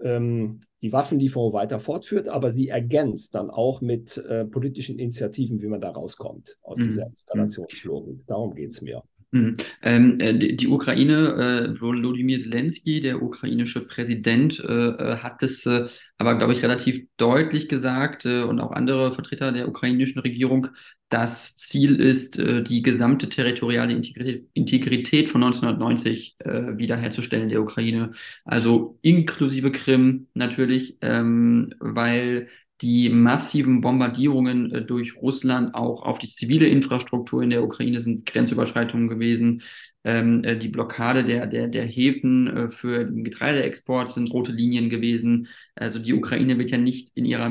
ähm, 0.00 0.62
die 0.80 0.92
Waffenlieferung 0.92 1.52
weiter 1.52 1.78
fortführt, 1.78 2.28
aber 2.28 2.52
sie 2.52 2.68
ergänzt 2.68 3.34
dann 3.34 3.50
auch 3.50 3.80
mit 3.80 4.16
äh, 4.16 4.44
politischen 4.44 4.98
Initiativen, 4.98 5.60
wie 5.60 5.68
man 5.68 5.80
da 5.80 5.90
rauskommt 5.90 6.58
aus 6.62 6.78
mhm. 6.78 6.84
dieser 6.84 7.06
Installationslogik. 7.06 8.26
Darum 8.26 8.54
geht 8.54 8.70
es 8.70 8.82
mir. 8.82 9.02
Mhm. 9.34 9.54
Ähm, 9.80 10.20
äh, 10.20 10.34
die, 10.34 10.56
die 10.56 10.68
Ukraine, 10.68 11.72
äh, 11.74 11.80
Volodymyr 11.80 12.38
Zelensky, 12.38 13.00
der 13.00 13.22
ukrainische 13.22 13.86
Präsident, 13.86 14.60
äh, 14.60 14.88
äh 14.88 15.16
hat 15.16 15.42
es 15.42 15.64
äh, 15.64 15.88
aber, 16.18 16.36
glaube 16.36 16.52
ich, 16.52 16.62
relativ 16.62 17.06
deutlich 17.16 17.68
gesagt 17.70 18.26
äh, 18.26 18.42
und 18.42 18.60
auch 18.60 18.72
andere 18.72 19.14
Vertreter 19.14 19.50
der 19.50 19.68
ukrainischen 19.68 20.20
Regierung, 20.20 20.68
das 21.08 21.56
Ziel 21.56 22.00
ist, 22.00 22.38
die 22.38 22.80
gesamte 22.80 23.28
territoriale 23.28 23.92
Integrität, 23.92 24.46
Integrität 24.54 25.28
von 25.28 25.42
1990 25.44 26.36
wiederherzustellen 26.42 27.50
der 27.50 27.60
Ukraine. 27.60 28.12
Also 28.46 28.98
inklusive 29.02 29.72
Krim 29.72 30.28
natürlich, 30.32 30.96
ähm, 31.02 31.74
weil 31.80 32.48
die 32.82 33.08
massiven 33.08 33.80
Bombardierungen 33.80 34.72
äh, 34.72 34.82
durch 34.84 35.16
Russland 35.16 35.74
auch 35.74 36.02
auf 36.02 36.18
die 36.18 36.28
zivile 36.28 36.66
Infrastruktur 36.66 37.42
in 37.42 37.50
der 37.50 37.62
Ukraine 37.62 38.00
sind 38.00 38.26
Grenzüberschreitungen 38.26 39.08
gewesen. 39.08 39.62
Ähm, 40.04 40.42
äh, 40.44 40.58
die 40.58 40.68
Blockade 40.68 41.24
der, 41.24 41.46
der, 41.46 41.68
der 41.68 41.86
Häfen 41.86 42.48
äh, 42.48 42.70
für 42.70 43.04
den 43.04 43.24
Getreideexport 43.24 44.12
sind 44.12 44.32
rote 44.32 44.52
Linien 44.52 44.90
gewesen. 44.90 45.48
Also 45.76 46.00
die 46.00 46.12
Ukraine 46.12 46.58
wird 46.58 46.70
ja 46.70 46.78
nicht 46.78 47.16
in 47.16 47.24
ihrer 47.24 47.50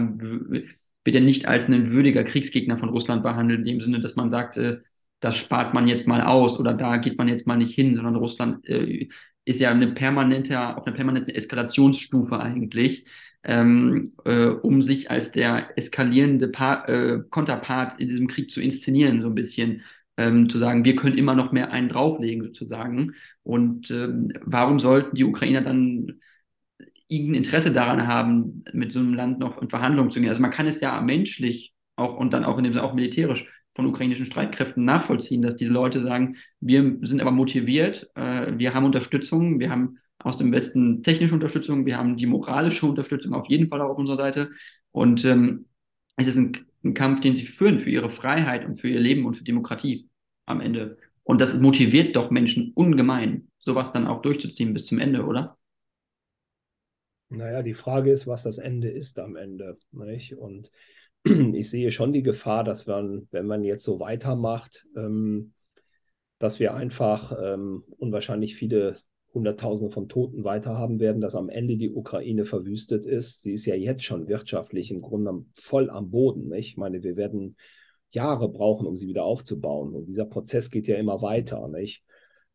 wird 1.03 1.15
ja 1.15 1.21
nicht 1.21 1.47
als 1.47 1.67
ein 1.67 1.89
würdiger 1.91 2.23
Kriegsgegner 2.23 2.77
von 2.77 2.89
Russland 2.89 3.23
behandelt, 3.23 3.59
in 3.61 3.65
dem 3.65 3.81
Sinne, 3.81 4.01
dass 4.01 4.15
man 4.15 4.29
sagt, 4.29 4.59
das 5.21 5.37
spart 5.37 5.73
man 5.73 5.87
jetzt 5.87 6.07
mal 6.07 6.21
aus 6.21 6.59
oder 6.59 6.73
da 6.73 6.97
geht 6.97 7.17
man 7.17 7.27
jetzt 7.27 7.47
mal 7.47 7.55
nicht 7.55 7.73
hin, 7.73 7.95
sondern 7.95 8.15
Russland 8.15 8.67
äh, 8.67 9.07
ist 9.45 9.59
ja 9.59 9.71
eine 9.71 9.93
permanente, 9.93 10.59
auf 10.77 10.85
einer 10.85 10.95
permanenten 10.95 11.33
Eskalationsstufe 11.33 12.39
eigentlich, 12.39 13.05
ähm, 13.43 14.13
äh, 14.25 14.45
um 14.47 14.81
sich 14.81 15.09
als 15.11 15.31
der 15.31 15.77
eskalierende 15.77 16.47
pa 16.47 16.85
äh, 16.85 17.23
Konterpart 17.29 17.99
in 17.99 18.07
diesem 18.07 18.27
Krieg 18.27 18.51
zu 18.51 18.61
inszenieren, 18.61 19.21
so 19.21 19.27
ein 19.27 19.35
bisschen. 19.35 19.81
Ähm, 20.17 20.49
zu 20.49 20.59
sagen, 20.59 20.83
wir 20.83 20.97
können 20.97 21.17
immer 21.17 21.35
noch 21.35 21.53
mehr 21.53 21.71
einen 21.71 21.87
drauflegen, 21.87 22.43
sozusagen. 22.43 23.13
Und 23.43 23.89
ähm, 23.91 24.33
warum 24.43 24.79
sollten 24.79 25.15
die 25.15 25.23
Ukrainer 25.23 25.61
dann 25.61 26.19
irgendein 27.07 27.43
Interesse 27.43 27.71
daran 27.71 28.07
haben, 28.07 28.63
mit 28.73 28.93
so 28.93 28.99
einem 28.99 29.13
Land 29.13 29.39
noch 29.39 29.61
in 29.61 29.69
Verhandlungen 29.69 30.11
zu 30.11 30.19
gehen? 30.19 30.29
Also 30.29 30.41
man 30.41 30.51
kann 30.51 30.67
es 30.67 30.81
ja 30.81 30.99
menschlich 31.01 31.73
auch 31.95 32.17
und 32.17 32.33
dann 32.33 32.45
auch 32.45 32.57
in 32.57 32.63
dem 32.63 32.73
Sinne 32.73 32.85
auch 32.85 32.93
militärisch 32.93 33.51
von 33.75 33.85
ukrainischen 33.85 34.25
Streitkräften 34.25 34.83
nachvollziehen, 34.83 35.41
dass 35.41 35.55
diese 35.55 35.71
Leute 35.71 36.01
sagen, 36.01 36.37
wir 36.59 36.97
sind 37.01 37.21
aber 37.21 37.31
motiviert, 37.31 38.09
äh, 38.15 38.53
wir 38.57 38.73
haben 38.73 38.85
Unterstützung, 38.85 39.59
wir 39.59 39.69
haben 39.69 39.97
aus 40.23 40.37
dem 40.37 40.51
Westen 40.51 41.03
technische 41.03 41.33
Unterstützung, 41.33 41.85
wir 41.85 41.97
haben 41.97 42.17
die 42.17 42.25
moralische 42.25 42.85
Unterstützung 42.85 43.33
auf 43.33 43.47
jeden 43.47 43.67
Fall 43.67 43.81
auch 43.81 43.91
auf 43.91 43.97
unserer 43.97 44.17
Seite. 44.17 44.51
Und 44.91 45.25
ähm, 45.25 45.65
es 46.15 46.27
ist 46.27 46.37
ein, 46.37 46.65
ein 46.83 46.93
Kampf, 46.93 47.21
den 47.21 47.35
sie 47.35 47.45
führen 47.45 47.79
für 47.79 47.89
ihre 47.89 48.09
Freiheit 48.09 48.65
und 48.65 48.79
für 48.79 48.89
ihr 48.89 48.99
Leben 48.99 49.25
und 49.25 49.35
für 49.35 49.43
Demokratie 49.43 50.09
am 50.45 50.61
Ende. 50.61 50.97
Und 51.23 51.41
das 51.41 51.59
motiviert 51.59 52.15
doch 52.15 52.29
Menschen 52.29 52.71
ungemein, 52.73 53.47
sowas 53.59 53.93
dann 53.93 54.07
auch 54.07 54.21
durchzuziehen 54.21 54.73
bis 54.73 54.85
zum 54.85 54.99
Ende, 54.99 55.25
oder? 55.25 55.57
Naja, 57.29 57.63
die 57.63 57.73
Frage 57.73 58.11
ist, 58.11 58.27
was 58.27 58.43
das 58.43 58.57
Ende 58.57 58.89
ist 58.89 59.17
am 59.17 59.35
Ende. 59.35 59.77
Nicht? 59.91 60.35
Und 60.37 60.71
ich 61.23 61.69
sehe 61.69 61.91
schon 61.91 62.11
die 62.11 62.23
Gefahr, 62.23 62.63
dass 62.63 62.85
man, 62.87 63.27
wenn 63.31 63.45
man 63.45 63.63
jetzt 63.63 63.85
so 63.85 63.99
weitermacht, 63.99 64.85
ähm, 64.95 65.53
dass 66.39 66.59
wir 66.59 66.73
einfach 66.73 67.31
ähm, 67.41 67.83
unwahrscheinlich 67.97 68.55
viele 68.55 68.95
Hunderttausende 69.33 69.91
von 69.91 70.09
Toten 70.09 70.43
weiter 70.43 70.77
haben 70.77 70.99
werden, 70.99 71.21
dass 71.21 71.35
am 71.35 71.49
Ende 71.49 71.77
die 71.77 71.91
Ukraine 71.91 72.45
verwüstet 72.45 73.05
ist. 73.05 73.43
Sie 73.43 73.53
ist 73.53 73.65
ja 73.65 73.75
jetzt 73.75 74.03
schon 74.03 74.27
wirtschaftlich 74.27 74.91
im 74.91 75.01
Grunde 75.01 75.45
voll 75.53 75.89
am 75.89 76.11
Boden. 76.11 76.49
Nicht? 76.49 76.69
Ich 76.69 76.77
meine, 76.77 77.01
wir 77.03 77.15
werden 77.15 77.55
Jahre 78.09 78.49
brauchen, 78.49 78.85
um 78.85 78.97
sie 78.97 79.07
wieder 79.07 79.23
aufzubauen. 79.23 79.93
Und 79.93 80.05
dieser 80.05 80.25
Prozess 80.25 80.69
geht 80.69 80.87
ja 80.87 80.97
immer 80.97 81.21
weiter. 81.21 81.67
Nicht? 81.69 82.03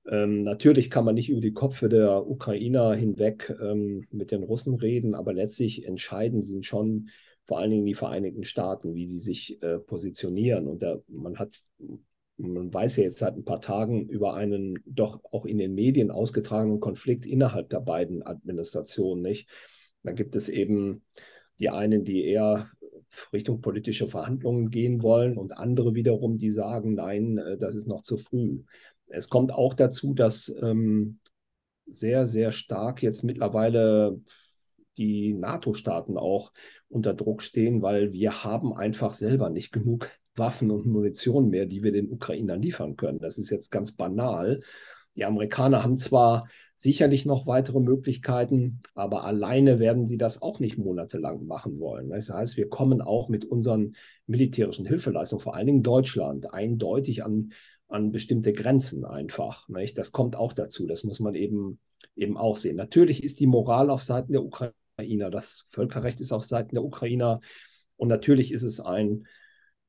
Ähm, 0.08 0.42
natürlich 0.42 0.90
kann 0.90 1.04
man 1.04 1.14
nicht 1.14 1.30
über 1.30 1.40
die 1.40 1.54
Köpfe 1.54 1.88
der 1.88 2.28
Ukrainer 2.28 2.94
hinweg 2.94 3.54
ähm, 3.60 4.04
mit 4.10 4.30
den 4.30 4.42
Russen 4.42 4.74
reden, 4.74 5.14
aber 5.14 5.32
letztlich 5.32 5.84
entscheidend 5.86 6.44
sind 6.44 6.66
schon 6.66 7.08
vor 7.46 7.58
allen 7.58 7.70
Dingen 7.70 7.86
die 7.86 7.94
Vereinigten 7.94 8.44
Staaten, 8.44 8.94
wie 8.94 9.06
die 9.06 9.20
sich 9.20 9.62
äh, 9.62 9.78
positionieren. 9.78 10.66
Und 10.66 10.82
da, 10.82 10.98
man 11.08 11.38
hat, 11.38 11.54
man 12.36 12.72
weiß 12.72 12.96
ja 12.96 13.04
jetzt 13.04 13.18
seit 13.18 13.36
ein 13.36 13.44
paar 13.44 13.60
Tagen 13.60 14.08
über 14.08 14.34
einen 14.34 14.78
doch 14.84 15.20
auch 15.32 15.46
in 15.46 15.58
den 15.58 15.74
Medien 15.74 16.10
ausgetragenen 16.10 16.80
Konflikt 16.80 17.26
innerhalb 17.26 17.70
der 17.70 17.80
beiden 17.80 18.22
Administrationen, 18.22 19.22
nicht? 19.22 19.48
Da 20.02 20.12
gibt 20.12 20.36
es 20.36 20.48
eben 20.48 21.02
die 21.58 21.70
einen, 21.70 22.04
die 22.04 22.24
eher 22.24 22.70
Richtung 23.32 23.60
politische 23.60 24.08
Verhandlungen 24.08 24.70
gehen 24.70 25.02
wollen 25.02 25.38
und 25.38 25.52
andere 25.52 25.94
wiederum, 25.94 26.38
die 26.38 26.50
sagen, 26.50 26.94
nein, 26.94 27.38
äh, 27.38 27.56
das 27.58 27.74
ist 27.74 27.86
noch 27.86 28.02
zu 28.02 28.18
früh. 28.18 28.62
Es 29.06 29.28
kommt 29.28 29.52
auch 29.52 29.74
dazu, 29.74 30.12
dass 30.14 30.54
ähm, 30.62 31.18
sehr, 31.86 32.26
sehr 32.26 32.52
stark 32.52 33.02
jetzt 33.02 33.22
mittlerweile 33.22 34.20
die 34.98 35.34
NATO-Staaten 35.34 36.16
auch 36.16 36.52
unter 36.88 37.14
Druck 37.14 37.42
stehen, 37.42 37.82
weil 37.82 38.12
wir 38.12 38.44
haben 38.44 38.74
einfach 38.74 39.12
selber 39.12 39.50
nicht 39.50 39.72
genug 39.72 40.10
Waffen 40.36 40.70
und 40.70 40.86
Munition 40.86 41.50
mehr, 41.50 41.66
die 41.66 41.82
wir 41.82 41.92
den 41.92 42.10
Ukrainern 42.10 42.62
liefern 42.62 42.96
können. 42.96 43.18
Das 43.18 43.38
ist 43.38 43.50
jetzt 43.50 43.70
ganz 43.70 43.92
banal. 43.92 44.62
Die 45.14 45.24
Amerikaner 45.24 45.82
haben 45.82 45.96
zwar 45.98 46.48
sicherlich 46.74 47.24
noch 47.24 47.46
weitere 47.46 47.80
Möglichkeiten, 47.80 48.80
aber 48.94 49.24
alleine 49.24 49.78
werden 49.78 50.06
sie 50.06 50.18
das 50.18 50.42
auch 50.42 50.60
nicht 50.60 50.76
monatelang 50.76 51.46
machen 51.46 51.80
wollen. 51.80 52.10
Das 52.10 52.28
heißt, 52.28 52.58
wir 52.58 52.68
kommen 52.68 53.00
auch 53.00 53.28
mit 53.28 53.46
unseren 53.46 53.96
militärischen 54.26 54.84
Hilfeleistungen, 54.86 55.42
vor 55.42 55.54
allen 55.54 55.66
Dingen 55.66 55.82
Deutschland, 55.82 56.52
eindeutig 56.52 57.24
an, 57.24 57.52
an 57.88 58.12
bestimmte 58.12 58.52
Grenzen 58.52 59.06
einfach. 59.06 59.68
Nicht? 59.68 59.96
Das 59.96 60.12
kommt 60.12 60.36
auch 60.36 60.52
dazu. 60.52 60.86
Das 60.86 61.02
muss 61.02 61.18
man 61.18 61.34
eben, 61.34 61.78
eben 62.14 62.36
auch 62.36 62.56
sehen. 62.56 62.76
Natürlich 62.76 63.24
ist 63.24 63.40
die 63.40 63.46
Moral 63.46 63.88
auf 63.88 64.02
Seiten 64.02 64.32
der 64.32 64.44
Ukraine 64.44 64.74
Ukrainer. 64.96 65.30
Das 65.30 65.66
Völkerrecht 65.68 66.20
ist 66.20 66.32
auf 66.32 66.44
Seiten 66.44 66.74
der 66.74 66.84
Ukrainer. 66.84 67.40
Und 67.96 68.08
natürlich 68.08 68.52
ist 68.52 68.62
es 68.62 68.80
ein, 68.80 69.26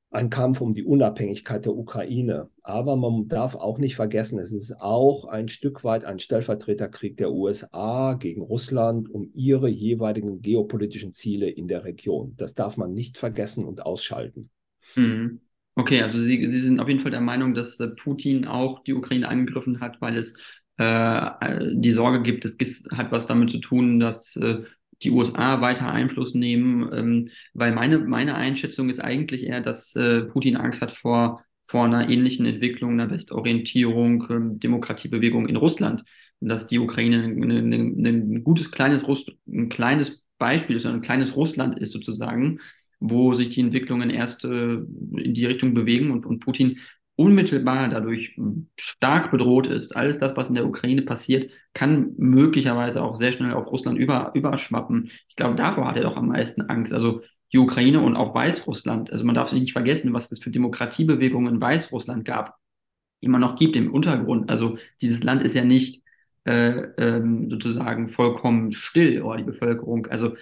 ein 0.09 0.29
Kampf 0.29 0.61
um 0.61 0.73
die 0.73 0.83
Unabhängigkeit 0.83 1.65
der 1.65 1.75
Ukraine. 1.75 2.49
Aber 2.63 2.95
man 2.95 3.27
darf 3.27 3.55
auch 3.55 3.77
nicht 3.77 3.95
vergessen, 3.95 4.39
es 4.39 4.51
ist 4.51 4.79
auch 4.79 5.25
ein 5.25 5.49
Stück 5.49 5.83
weit 5.83 6.05
ein 6.05 6.19
Stellvertreterkrieg 6.19 7.17
der 7.17 7.31
USA 7.31 8.13
gegen 8.13 8.41
Russland 8.41 9.09
um 9.09 9.29
ihre 9.33 9.69
jeweiligen 9.69 10.41
geopolitischen 10.41 11.13
Ziele 11.13 11.49
in 11.49 11.67
der 11.67 11.83
Region. 11.83 12.35
Das 12.37 12.53
darf 12.53 12.77
man 12.77 12.93
nicht 12.93 13.17
vergessen 13.17 13.65
und 13.65 13.85
ausschalten. 13.85 14.49
Mhm. 14.95 15.41
Okay, 15.75 16.01
also 16.01 16.17
Sie, 16.17 16.47
Sie 16.47 16.59
sind 16.59 16.79
auf 16.79 16.87
jeden 16.87 17.01
Fall 17.01 17.11
der 17.11 17.21
Meinung, 17.21 17.53
dass 17.53 17.79
äh, 17.79 17.87
Putin 17.89 18.45
auch 18.45 18.83
die 18.83 18.93
Ukraine 18.93 19.27
angegriffen 19.27 19.79
hat, 19.79 20.01
weil 20.01 20.17
es 20.17 20.33
äh, 20.77 21.29
die 21.73 21.91
Sorge 21.91 22.23
gibt, 22.23 22.45
es 22.45 22.87
hat 22.91 23.11
was 23.11 23.27
damit 23.27 23.51
zu 23.51 23.59
tun, 23.59 23.99
dass 23.99 24.35
äh, 24.37 24.63
die 25.03 25.11
USA 25.11 25.61
weiter 25.61 25.91
Einfluss 25.91 26.33
nehmen, 26.33 26.89
ähm, 26.93 27.29
weil 27.53 27.73
meine, 27.73 27.99
meine 27.99 28.35
Einschätzung 28.35 28.89
ist 28.89 28.99
eigentlich 28.99 29.43
eher, 29.45 29.61
dass 29.61 29.95
äh, 29.95 30.21
Putin 30.23 30.57
Angst 30.57 30.81
hat 30.81 30.91
vor, 30.91 31.43
vor 31.63 31.85
einer 31.85 32.09
ähnlichen 32.09 32.45
Entwicklung, 32.45 32.93
einer 32.93 33.09
Westorientierung, 33.09 34.27
ähm, 34.29 34.59
Demokratiebewegung 34.59 35.47
in 35.47 35.55
Russland. 35.55 36.03
Und 36.39 36.49
dass 36.49 36.67
die 36.67 36.79
Ukraine 36.79 37.23
ein 37.23 38.43
gutes 38.43 38.71
kleines 38.71 39.07
Russ 39.07 39.25
ein 39.47 39.69
kleines 39.69 40.25
Beispiel 40.37 40.75
ist, 40.75 40.85
ein 40.85 41.01
kleines 41.01 41.35
Russland 41.35 41.79
ist 41.79 41.93
sozusagen, 41.93 42.59
wo 42.99 43.33
sich 43.33 43.49
die 43.49 43.61
Entwicklungen 43.61 44.09
erst 44.09 44.45
äh, 44.45 44.73
in 44.75 45.33
die 45.33 45.45
Richtung 45.45 45.73
bewegen 45.73 46.11
und, 46.11 46.25
und 46.25 46.39
Putin 46.39 46.79
unmittelbar 47.17 47.89
dadurch 47.89 48.39
stark 48.79 49.31
bedroht 49.31 49.67
ist. 49.67 49.95
Alles 49.95 50.19
das, 50.19 50.37
was 50.37 50.49
in 50.49 50.55
der 50.55 50.67
Ukraine 50.67 51.01
passiert, 51.01 51.51
kann 51.73 52.13
möglicherweise 52.17 53.03
auch 53.03 53.15
sehr 53.15 53.31
schnell 53.31 53.53
auf 53.53 53.71
Russland 53.71 53.97
über, 53.97 54.31
überschwappen. 54.35 55.09
Ich 55.27 55.35
glaube, 55.35 55.55
davor 55.55 55.87
hat 55.87 55.97
er 55.97 56.03
doch 56.03 56.15
am 56.15 56.29
meisten 56.29 56.61
Angst. 56.61 56.93
Also 56.93 57.21
die 57.51 57.57
Ukraine 57.57 58.01
und 58.01 58.15
auch 58.15 58.35
Weißrussland. 58.35 59.11
Also 59.11 59.25
man 59.25 59.35
darf 59.35 59.49
sich 59.49 59.59
nicht 59.59 59.73
vergessen, 59.73 60.13
was 60.13 60.31
es 60.31 60.39
für 60.39 60.51
Demokratiebewegungen 60.51 61.55
in 61.55 61.61
Weißrussland 61.61 62.23
gab, 62.23 62.55
immer 63.19 63.39
noch 63.39 63.55
gibt 63.55 63.75
im 63.75 63.93
Untergrund. 63.93 64.49
Also 64.49 64.77
dieses 65.01 65.23
Land 65.23 65.41
ist 65.41 65.55
ja 65.55 65.65
nicht 65.65 66.03
äh, 66.45 66.83
ähm, 66.97 67.49
sozusagen 67.49 68.09
vollkommen 68.09 68.71
still, 68.73 69.23
oder 69.23 69.37
die 69.37 69.43
Bevölkerung. 69.43 70.05
Also 70.07 70.35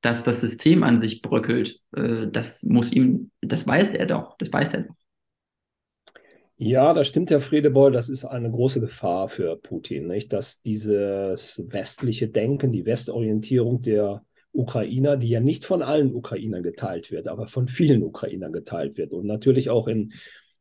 dass 0.00 0.22
das 0.22 0.40
System 0.40 0.82
an 0.82 0.98
sich 0.98 1.22
bröckelt, 1.22 1.80
äh, 1.92 2.28
das 2.30 2.62
muss 2.62 2.92
ihm, 2.92 3.30
das 3.40 3.66
weiß 3.66 3.88
er 3.90 4.06
doch, 4.06 4.36
das 4.38 4.52
weiß 4.52 4.74
er 4.74 4.82
doch. 4.82 4.94
Ja, 6.62 6.92
das 6.92 7.08
stimmt, 7.08 7.30
Herr 7.30 7.40
Fredebeul. 7.40 7.90
Das 7.90 8.10
ist 8.10 8.26
eine 8.26 8.50
große 8.50 8.80
Gefahr 8.82 9.30
für 9.30 9.56
Putin, 9.56 10.06
nicht? 10.08 10.30
dass 10.30 10.60
dieses 10.60 11.64
westliche 11.68 12.28
Denken, 12.28 12.70
die 12.70 12.84
Westorientierung 12.84 13.80
der 13.80 14.26
Ukrainer, 14.52 15.16
die 15.16 15.30
ja 15.30 15.40
nicht 15.40 15.64
von 15.64 15.80
allen 15.80 16.14
Ukrainern 16.14 16.62
geteilt 16.62 17.10
wird, 17.10 17.28
aber 17.28 17.46
von 17.46 17.68
vielen 17.68 18.02
Ukrainern 18.02 18.52
geteilt 18.52 18.98
wird 18.98 19.14
und 19.14 19.24
natürlich 19.24 19.70
auch 19.70 19.88
in, 19.88 20.12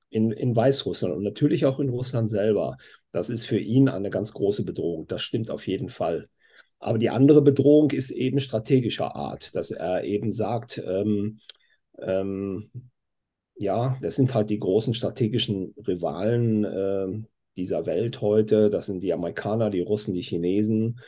in, 0.10 0.32
in 0.32 0.56
Weißrussland 0.56 1.14
und 1.14 1.24
natürlich 1.24 1.66
auch 1.66 1.82
in 1.82 1.90
Russland 1.90 2.30
selber. 2.30 2.78
Das 3.12 3.30
ist 3.30 3.46
für 3.46 3.60
ihn 3.60 3.90
eine 3.90 4.10
ganz 4.10 4.32
große 4.32 4.64
Bedrohung. 4.64 5.06
Das 5.08 5.22
stimmt 5.22 5.52
auf 5.52 5.68
jeden 5.68 5.90
Fall. 5.90 6.30
Aber 6.80 6.98
die 6.98 7.10
andere 7.10 7.42
Bedrohung 7.42 7.92
ist 7.92 8.12
eben 8.12 8.40
strategischer 8.40 9.18
Art, 9.18 9.54
dass 9.54 9.70
er 9.72 10.06
eben 10.06 10.32
sagt, 10.32 10.82
ähm, 10.88 11.42
ähm, 11.98 12.72
ja, 13.60 13.98
das 14.02 14.16
sind 14.16 14.34
halt 14.34 14.50
die 14.50 14.60
großen 14.60 14.94
strategischen 14.94 15.76
Rivalen 15.86 16.64
äh, 16.64 17.08
dieser 17.58 17.86
Welt 17.86 18.22
heute. 18.22 18.70
Das 18.70 18.86
sind 18.86 19.04
die 19.04 19.12
Amerikaner, 19.12 19.70
die 19.70 19.82
Russen, 19.82 20.14
die 20.14 20.22
Chinesen. 20.22 21.02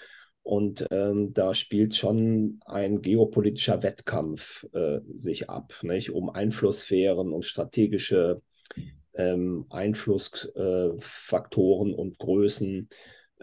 Und 0.44 0.86
ähm, 0.92 1.34
da 1.34 1.54
spielt 1.54 1.96
schon 1.96 2.60
ein 2.66 3.02
geopolitischer 3.02 3.84
Wettkampf 3.84 4.68
äh, 4.74 5.00
sich 5.16 5.50
ab, 5.50 5.76
nicht? 5.82 6.12
um 6.12 6.30
Einflusssphären 6.30 7.32
und 7.32 7.46
strategische 7.46 8.42
ähm, 9.14 9.66
Einflussfaktoren 9.70 11.92
äh, 11.92 11.96
und 11.96 12.20
Größen 12.20 12.90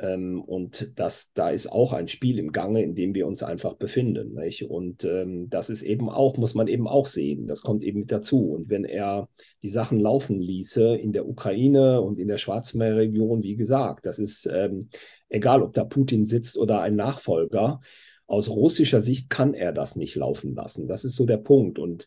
ähm, 0.01 0.41
und 0.41 0.93
das, 0.97 1.33
da 1.33 1.51
ist 1.51 1.71
auch 1.71 1.93
ein 1.93 2.09
Spiel 2.09 2.39
im 2.39 2.53
Gange, 2.53 2.83
in 2.83 2.95
dem 2.95 3.15
wir 3.15 3.27
uns 3.27 3.43
einfach 3.43 3.75
befinden. 3.75 4.35
Nicht? 4.35 4.65
Und 4.65 5.05
ähm, 5.05 5.51
das 5.51 5.71
ist 5.71 5.83
eben 5.83 6.09
auch, 6.09 6.37
muss 6.37 6.55
man 6.55 6.69
eben 6.69 6.87
auch 6.87 7.07
sehen. 7.07 7.47
Das 7.47 7.63
kommt 7.63 7.83
eben 7.83 8.01
mit 8.01 8.13
dazu. 8.13 8.51
Und 8.53 8.71
wenn 8.71 8.85
er 8.85 9.29
die 9.63 9.69
Sachen 9.69 9.99
laufen 9.99 10.41
ließe 10.41 10.97
in 10.97 11.13
der 11.13 11.29
Ukraine 11.29 12.01
und 12.01 12.19
in 12.19 12.29
der 12.29 12.39
Schwarzmeerregion, 12.39 13.43
wie 13.43 13.57
gesagt, 13.57 14.07
das 14.07 14.19
ist 14.19 14.47
ähm, 14.47 14.89
egal, 15.29 15.63
ob 15.63 15.75
da 15.75 15.85
Putin 15.85 16.25
sitzt 16.27 16.57
oder 16.57 16.81
ein 16.81 16.97
Nachfolger. 16.97 17.81
Aus 18.27 18.49
russischer 18.51 19.03
Sicht 19.03 19.31
kann 19.31 19.55
er 19.55 19.73
das 19.73 19.97
nicht 19.97 20.15
laufen 20.15 20.55
lassen. 20.55 20.87
Das 20.87 21.05
ist 21.05 21.17
so 21.17 21.27
der 21.27 21.39
Punkt. 21.39 21.79
Und 21.79 22.07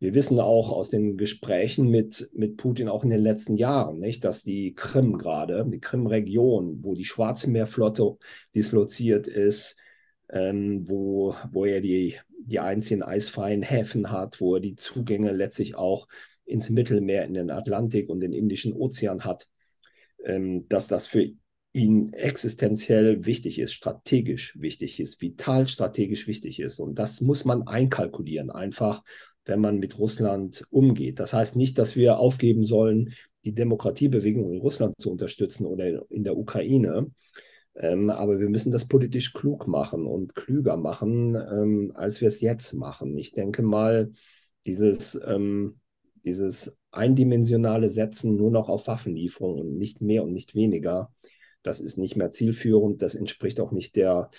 wir 0.00 0.14
wissen 0.14 0.40
auch 0.40 0.72
aus 0.72 0.88
den 0.88 1.18
Gesprächen 1.18 1.88
mit, 1.88 2.30
mit 2.32 2.56
Putin 2.56 2.88
auch 2.88 3.04
in 3.04 3.10
den 3.10 3.20
letzten 3.20 3.56
Jahren, 3.56 4.00
nicht, 4.00 4.24
dass 4.24 4.42
die 4.42 4.74
Krim 4.74 5.18
gerade, 5.18 5.66
die 5.68 5.78
Krim-Region, 5.78 6.78
wo 6.82 6.94
die 6.94 7.04
Schwarzmeerflotte 7.04 8.16
disloziert 8.54 9.28
ist, 9.28 9.76
ähm, 10.30 10.88
wo, 10.88 11.34
wo 11.52 11.66
er 11.66 11.82
die, 11.82 12.16
die 12.38 12.60
einzigen 12.60 13.02
eisfreien 13.02 13.62
Häfen 13.62 14.10
hat, 14.10 14.40
wo 14.40 14.54
er 14.54 14.60
die 14.60 14.76
Zugänge 14.76 15.32
letztlich 15.32 15.76
auch 15.76 16.08
ins 16.46 16.70
Mittelmeer, 16.70 17.24
in 17.24 17.34
den 17.34 17.50
Atlantik 17.50 18.08
und 18.08 18.20
den 18.20 18.32
Indischen 18.32 18.72
Ozean 18.72 19.24
hat, 19.24 19.48
ähm, 20.24 20.66
dass 20.68 20.86
das 20.86 21.08
für 21.08 21.30
ihn 21.72 22.12
existenziell 22.14 23.26
wichtig 23.26 23.58
ist, 23.58 23.74
strategisch 23.74 24.58
wichtig 24.58 24.98
ist, 24.98 25.20
vital 25.20 25.68
strategisch 25.68 26.26
wichtig 26.26 26.58
ist. 26.58 26.80
Und 26.80 26.98
das 26.98 27.20
muss 27.20 27.44
man 27.44 27.66
einkalkulieren, 27.66 28.50
einfach 28.50 29.02
wenn 29.50 29.60
man 29.60 29.78
mit 29.78 29.98
Russland 29.98 30.64
umgeht. 30.70 31.20
Das 31.20 31.32
heißt 31.34 31.56
nicht, 31.56 31.76
dass 31.76 31.96
wir 31.96 32.18
aufgeben 32.18 32.64
sollen, 32.64 33.14
die 33.44 33.52
Demokratiebewegung 33.52 34.52
in 34.52 34.60
Russland 34.60 34.94
zu 34.98 35.10
unterstützen 35.10 35.66
oder 35.66 36.10
in 36.10 36.24
der 36.24 36.38
Ukraine. 36.38 37.10
Ähm, 37.74 38.10
aber 38.10 38.38
wir 38.38 38.48
müssen 38.48 38.70
das 38.72 38.86
politisch 38.86 39.32
klug 39.32 39.66
machen 39.66 40.06
und 40.06 40.34
klüger 40.34 40.76
machen, 40.76 41.34
ähm, 41.34 41.92
als 41.94 42.20
wir 42.20 42.28
es 42.28 42.40
jetzt 42.40 42.74
machen. 42.74 43.16
Ich 43.18 43.32
denke 43.32 43.62
mal, 43.62 44.12
dieses, 44.66 45.20
ähm, 45.26 45.80
dieses 46.24 46.76
eindimensionale 46.92 47.88
Setzen 47.88 48.36
nur 48.36 48.50
noch 48.50 48.68
auf 48.68 48.86
Waffenlieferung 48.86 49.58
und 49.58 49.78
nicht 49.78 50.00
mehr 50.00 50.22
und 50.22 50.32
nicht 50.32 50.54
weniger, 50.54 51.12
das 51.62 51.80
ist 51.80 51.98
nicht 51.98 52.16
mehr 52.16 52.30
zielführend. 52.30 53.02
Das 53.02 53.14
entspricht 53.14 53.58
auch 53.60 53.72
nicht 53.72 53.96
der, 53.96 54.30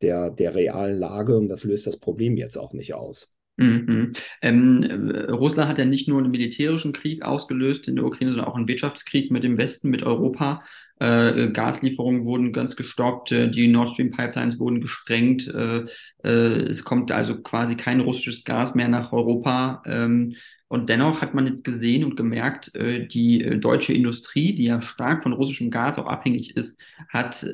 der, 0.00 0.30
der 0.30 0.54
realen 0.54 0.98
Lage 0.98 1.36
und 1.36 1.48
das 1.48 1.64
löst 1.64 1.86
das 1.86 1.98
Problem 1.98 2.36
jetzt 2.36 2.56
auch 2.56 2.72
nicht 2.72 2.94
aus. 2.94 3.34
Mhm. 3.56 4.12
Ähm, 4.40 5.10
Russland 5.28 5.68
hat 5.68 5.78
ja 5.78 5.84
nicht 5.84 6.08
nur 6.08 6.18
einen 6.18 6.30
militärischen 6.30 6.92
Krieg 6.92 7.22
ausgelöst 7.22 7.88
in 7.88 7.96
der 7.96 8.06
Ukraine, 8.06 8.32
sondern 8.32 8.48
auch 8.48 8.56
einen 8.56 8.68
Wirtschaftskrieg 8.68 9.30
mit 9.30 9.42
dem 9.42 9.58
Westen, 9.58 9.90
mit 9.90 10.02
Europa. 10.02 10.62
Äh, 11.00 11.50
Gaslieferungen 11.52 12.24
wurden 12.26 12.52
ganz 12.52 12.76
gestoppt, 12.76 13.32
äh, 13.32 13.50
die 13.50 13.68
Nord 13.68 13.94
Stream 13.94 14.10
Pipelines 14.10 14.60
wurden 14.60 14.82
gesprengt. 14.82 15.48
Äh, 15.48 15.86
äh, 16.22 16.60
es 16.68 16.84
kommt 16.84 17.10
also 17.10 17.40
quasi 17.40 17.74
kein 17.76 18.00
russisches 18.00 18.44
Gas 18.44 18.74
mehr 18.74 18.88
nach 18.88 19.12
Europa. 19.12 19.82
Ähm, 19.86 20.34
und 20.68 20.88
dennoch 20.90 21.22
hat 21.22 21.34
man 21.34 21.46
jetzt 21.46 21.64
gesehen 21.64 22.04
und 22.04 22.16
gemerkt, 22.16 22.74
äh, 22.74 23.06
die 23.06 23.42
äh, 23.42 23.58
deutsche 23.58 23.94
Industrie, 23.94 24.54
die 24.54 24.64
ja 24.64 24.82
stark 24.82 25.22
von 25.22 25.32
russischem 25.32 25.70
Gas 25.70 25.98
auch 25.98 26.06
abhängig 26.06 26.56
ist, 26.56 26.80
hat 27.08 27.44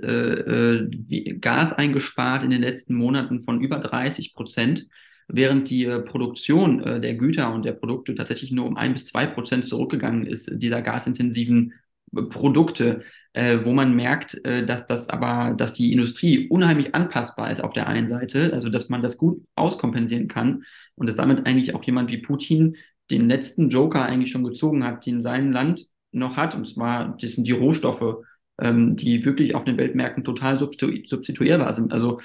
Gas 1.41 1.73
eingespart 1.73 2.43
in 2.43 2.51
den 2.51 2.63
letzten 2.63 2.95
Monaten 2.95 3.45
von 3.45 3.61
über 3.61 3.79
30 3.79 4.35
Prozent 4.35 4.89
während 5.29 5.71
die 5.71 5.85
äh, 5.85 6.01
Produktion 6.01 6.83
äh, 6.83 7.01
der 7.01 7.15
Güter 7.15 7.53
und 7.53 7.65
der 7.65 7.73
Produkte 7.73 8.15
tatsächlich 8.15 8.53
nur 8.53 8.67
um 8.67 8.77
ein 8.77 8.93
bis 8.93 9.07
zwei 9.07 9.27
Prozent 9.27 9.67
zurückgegangen 9.67 10.27
ist, 10.27 10.51
dieser 10.63 10.83
gasintensiven 10.83 11.75
äh, 12.17 12.23
Produkte, 12.23 13.03
wo 13.39 13.75
man 13.75 13.95
merkt, 13.95 14.41
dass 14.45 14.87
das 14.87 15.11
aber, 15.11 15.53
dass 15.53 15.75
die 15.75 15.93
Industrie 15.93 16.49
unheimlich 16.49 16.95
anpassbar 16.95 17.51
ist 17.51 17.63
auf 17.63 17.75
der 17.75 17.87
einen 17.87 18.07
Seite, 18.07 18.51
also 18.55 18.71
dass 18.71 18.89
man 18.89 19.03
das 19.03 19.19
gut 19.19 19.45
auskompensieren 19.57 20.27
kann 20.27 20.65
und 20.95 21.07
dass 21.07 21.17
damit 21.17 21.47
eigentlich 21.47 21.75
auch 21.75 21.85
jemand 21.85 22.11
wie 22.11 22.17
Putin 22.17 22.77
den 23.11 23.29
letzten 23.29 23.69
Joker 23.69 24.07
eigentlich 24.07 24.31
schon 24.31 24.43
gezogen 24.43 24.85
hat, 24.85 25.05
den 25.05 25.21
sein 25.21 25.53
Land 25.53 25.85
noch 26.13 26.39
hat, 26.39 26.55
und 26.55 26.67
zwar 26.67 27.15
das 27.21 27.33
sind 27.33 27.47
die 27.47 27.53
Rohstoffe, 27.53 28.25
ähm, 28.59 28.97
die 28.97 29.23
wirklich 29.27 29.55
auf 29.55 29.65
den 29.65 29.77
Weltmärkten 29.77 30.25
total 30.25 30.59
substitu 30.59 31.07
substituierbar 31.07 31.75
sind. 31.75 31.93
Also 31.93 32.21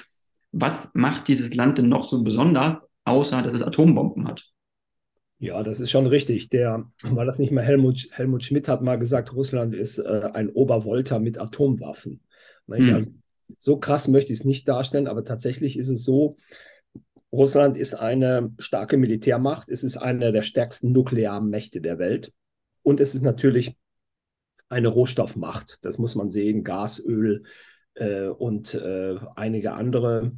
was 0.52 0.88
macht 0.94 1.28
dieses 1.28 1.52
Land 1.54 1.76
denn 1.76 1.90
noch 1.90 2.04
so 2.04 2.22
besonders, 2.22 2.78
außer 3.04 3.42
dass 3.42 3.54
es 3.54 3.62
Atombomben 3.62 4.28
hat. 4.28 4.44
Ja, 5.38 5.62
das 5.64 5.80
ist 5.80 5.90
schon 5.90 6.06
richtig. 6.06 6.50
Der, 6.50 6.88
war 7.02 7.24
das 7.24 7.40
nicht 7.40 7.50
mal 7.50 7.64
Helmut, 7.64 8.08
Helmut 8.12 8.44
Schmidt 8.44 8.68
hat 8.68 8.80
mal 8.80 8.98
gesagt, 8.98 9.34
Russland 9.34 9.74
ist 9.74 9.98
äh, 9.98 10.30
ein 10.32 10.48
Obervolter 10.48 11.18
mit 11.18 11.38
Atomwaffen. 11.38 12.20
Mhm. 12.68 12.94
Also, 12.94 13.10
so 13.58 13.76
krass 13.78 14.08
möchte 14.08 14.32
ich 14.32 14.40
es 14.40 14.44
nicht 14.44 14.68
darstellen, 14.68 15.08
aber 15.08 15.24
tatsächlich 15.24 15.76
ist 15.76 15.88
es 15.88 16.04
so, 16.04 16.36
Russland 17.32 17.76
ist 17.76 17.94
eine 17.94 18.52
starke 18.58 18.96
Militärmacht, 18.96 19.68
es 19.68 19.82
ist 19.82 19.96
eine 19.96 20.32
der 20.32 20.42
stärksten 20.42 20.92
nuklearen 20.92 21.48
Mächte 21.48 21.80
der 21.80 21.98
Welt 21.98 22.32
und 22.82 23.00
es 23.00 23.14
ist 23.14 23.22
natürlich 23.22 23.76
eine 24.68 24.88
Rohstoffmacht. 24.88 25.78
Das 25.82 25.98
muss 25.98 26.14
man 26.14 26.30
sehen, 26.30 26.62
Gas, 26.62 27.02
Öl 27.04 27.44
äh, 27.94 28.26
und 28.26 28.74
äh, 28.74 29.16
einige 29.34 29.72
andere 29.72 30.32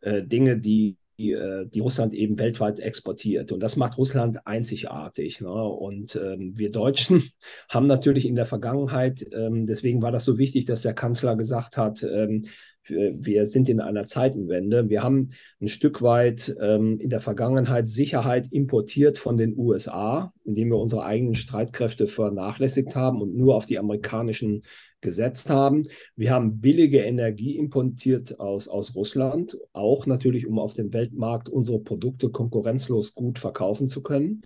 äh, 0.00 0.22
Dinge, 0.22 0.58
die 0.58 0.98
die, 1.18 1.32
äh, 1.32 1.66
die 1.66 1.80
Russland 1.80 2.14
eben 2.14 2.38
weltweit 2.38 2.78
exportiert. 2.78 3.52
Und 3.52 3.60
das 3.60 3.76
macht 3.76 3.98
Russland 3.98 4.46
einzigartig. 4.46 5.40
Ne? 5.40 5.50
Und 5.50 6.16
ähm, 6.16 6.52
wir 6.56 6.70
Deutschen 6.70 7.22
haben 7.68 7.86
natürlich 7.86 8.26
in 8.26 8.34
der 8.34 8.46
Vergangenheit, 8.46 9.26
ähm, 9.32 9.66
deswegen 9.66 10.02
war 10.02 10.12
das 10.12 10.24
so 10.24 10.38
wichtig, 10.38 10.66
dass 10.66 10.82
der 10.82 10.94
Kanzler 10.94 11.36
gesagt 11.36 11.76
hat, 11.76 12.02
ähm, 12.02 12.46
wir 12.88 13.46
sind 13.46 13.68
in 13.68 13.80
einer 13.80 14.06
Zeitenwende. 14.06 14.88
Wir 14.88 15.02
haben 15.02 15.30
ein 15.60 15.68
Stück 15.68 16.02
weit 16.02 16.54
ähm, 16.60 16.98
in 16.98 17.10
der 17.10 17.20
Vergangenheit 17.20 17.88
Sicherheit 17.88 18.46
importiert 18.52 19.18
von 19.18 19.36
den 19.36 19.58
USA, 19.58 20.32
indem 20.44 20.70
wir 20.70 20.78
unsere 20.78 21.04
eigenen 21.04 21.34
Streitkräfte 21.34 22.06
vernachlässigt 22.06 22.94
haben 22.94 23.20
und 23.20 23.34
nur 23.34 23.56
auf 23.56 23.66
die 23.66 23.78
amerikanischen 23.78 24.62
gesetzt 25.00 25.50
haben. 25.50 25.88
Wir 26.16 26.30
haben 26.30 26.60
billige 26.60 27.00
Energie 27.00 27.56
importiert 27.56 28.40
aus, 28.40 28.68
aus 28.68 28.94
Russland, 28.94 29.56
auch 29.72 30.06
natürlich, 30.06 30.46
um 30.46 30.58
auf 30.58 30.74
dem 30.74 30.92
Weltmarkt 30.92 31.48
unsere 31.48 31.80
Produkte 31.80 32.30
konkurrenzlos 32.30 33.14
gut 33.14 33.38
verkaufen 33.38 33.88
zu 33.88 34.02
können. 34.02 34.42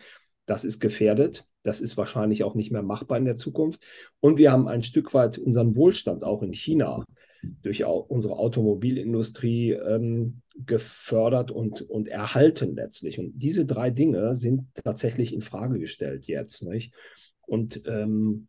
Das 0.46 0.64
ist 0.64 0.80
gefährdet. 0.80 1.46
Das 1.62 1.80
ist 1.80 1.96
wahrscheinlich 1.96 2.42
auch 2.42 2.55
nicht 2.55 2.72
mehr 2.72 2.82
machbar 2.82 3.18
in 3.18 3.24
der 3.24 3.36
Zukunft. 3.36 3.82
Und 4.20 4.38
wir 4.38 4.51
haben 4.51 4.66
ein 4.66 4.82
Stück 4.82 5.12
weit 5.14 5.38
unseren 5.38 5.76
Wohlstand 5.76 6.24
auch 6.24 6.42
in 6.42 6.53
China 6.53 7.05
durch 7.62 7.84
unsere 7.84 8.36
Automobilindustrie 8.38 9.72
ähm, 9.72 10.42
gefördert 10.66 11.51
und, 11.51 11.82
und 11.82 12.09
erhalten 12.09 12.74
letztlich. 12.74 13.18
Und 13.18 13.32
diese 13.36 13.64
drei 13.66 13.90
Dinge 13.90 14.34
sind 14.34 14.66
tatsächlich 14.74 15.32
in 15.32 15.42
Frage 15.42 15.78
gestellt 15.78 16.26
jetzt. 16.26 16.62
Nicht? 16.62 16.94
Und 17.46 17.82
ähm, 17.86 18.48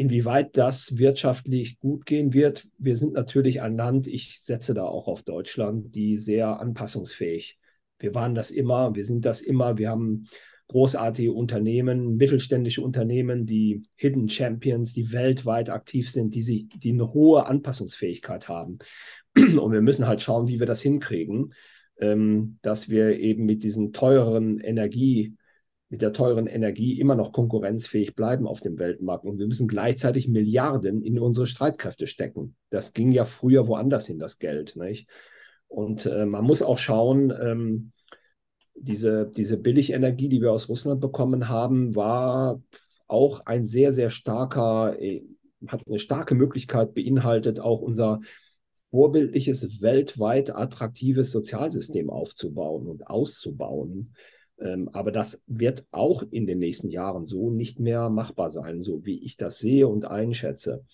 Inwieweit 0.00 0.56
das 0.56 0.96
wirtschaftlich 0.96 1.78
gut 1.78 2.06
gehen 2.06 2.32
wird, 2.32 2.66
wir 2.78 2.96
sind 2.96 3.12
natürlich 3.12 3.60
ein 3.60 3.76
Land, 3.76 4.06
ich 4.06 4.40
setze 4.40 4.72
da 4.72 4.84
auch 4.84 5.08
auf 5.08 5.24
Deutschland, 5.24 5.94
die 5.94 6.16
sehr 6.16 6.58
anpassungsfähig. 6.58 7.58
Wir 7.98 8.14
waren 8.14 8.34
das 8.34 8.50
immer, 8.50 8.94
wir 8.94 9.04
sind 9.04 9.26
das 9.26 9.42
immer, 9.42 9.76
wir 9.76 9.90
haben 9.90 10.26
großartige 10.68 11.34
Unternehmen, 11.34 12.16
mittelständische 12.16 12.80
Unternehmen, 12.80 13.44
die 13.44 13.82
Hidden 13.96 14.30
Champions, 14.30 14.94
die 14.94 15.12
weltweit 15.12 15.68
aktiv 15.68 16.10
sind, 16.10 16.34
die, 16.34 16.40
sie, 16.40 16.70
die 16.76 16.92
eine 16.92 17.12
hohe 17.12 17.44
Anpassungsfähigkeit 17.44 18.48
haben. 18.48 18.78
Und 19.36 19.70
wir 19.70 19.82
müssen 19.82 20.06
halt 20.06 20.22
schauen, 20.22 20.48
wie 20.48 20.60
wir 20.60 20.66
das 20.66 20.80
hinkriegen, 20.80 21.52
ähm, 21.98 22.58
dass 22.62 22.88
wir 22.88 23.18
eben 23.18 23.44
mit 23.44 23.64
diesen 23.64 23.92
teureren 23.92 24.60
Energie 24.60 25.36
mit 25.90 26.02
der 26.02 26.12
teuren 26.12 26.46
Energie 26.46 26.98
immer 27.00 27.16
noch 27.16 27.32
konkurrenzfähig 27.32 28.14
bleiben 28.14 28.46
auf 28.46 28.60
dem 28.60 28.78
Weltmarkt. 28.78 29.24
Und 29.24 29.38
wir 29.38 29.48
müssen 29.48 29.66
gleichzeitig 29.66 30.28
Milliarden 30.28 31.02
in 31.02 31.18
unsere 31.18 31.48
Streitkräfte 31.48 32.06
stecken. 32.06 32.54
Das 32.70 32.92
ging 32.92 33.10
ja 33.10 33.24
früher 33.24 33.66
woanders 33.66 34.06
hin, 34.06 34.20
das 34.20 34.38
Geld. 34.38 34.76
Nicht? 34.76 35.08
Und 35.66 36.06
äh, 36.06 36.26
man 36.26 36.44
muss 36.44 36.62
auch 36.62 36.78
schauen, 36.78 37.32
ähm, 37.42 37.92
diese, 38.76 39.30
diese 39.36 39.58
Billigenergie, 39.58 40.28
die 40.28 40.40
wir 40.40 40.52
aus 40.52 40.68
Russland 40.68 41.00
bekommen 41.00 41.48
haben, 41.48 41.96
war 41.96 42.62
auch 43.08 43.44
ein 43.46 43.66
sehr, 43.66 43.92
sehr 43.92 44.10
starker, 44.10 44.96
äh, 45.00 45.24
hat 45.66 45.86
eine 45.88 45.98
starke 45.98 46.36
Möglichkeit 46.36 46.94
beinhaltet, 46.94 47.58
auch 47.58 47.80
unser 47.80 48.20
vorbildliches, 48.90 49.82
weltweit 49.82 50.54
attraktives 50.54 51.32
Sozialsystem 51.32 52.10
aufzubauen 52.10 52.86
und 52.86 53.08
auszubauen. 53.08 54.14
Ähm, 54.60 54.90
aber 54.92 55.10
das 55.10 55.42
wird 55.46 55.86
auch 55.90 56.22
in 56.30 56.46
den 56.46 56.58
nächsten 56.58 56.88
Jahren 56.88 57.24
so 57.24 57.50
nicht 57.50 57.80
mehr 57.80 58.10
machbar 58.10 58.50
sein, 58.50 58.82
so 58.82 59.04
wie 59.04 59.24
ich 59.24 59.36
das 59.36 59.58
sehe 59.58 59.88
und 59.88 60.04
einschätze. 60.04 60.84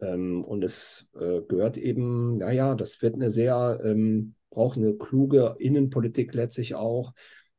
Ähm, 0.00 0.44
und 0.44 0.64
es 0.64 1.10
äh, 1.18 1.40
gehört 1.42 1.78
eben, 1.78 2.38
naja, 2.38 2.74
das 2.74 3.00
wird 3.02 3.14
eine 3.14 3.30
sehr, 3.30 3.80
ähm, 3.84 4.34
braucht 4.50 4.76
eine 4.76 4.94
kluge 4.94 5.56
Innenpolitik 5.58 6.34
letztlich 6.34 6.74
auch, 6.74 7.12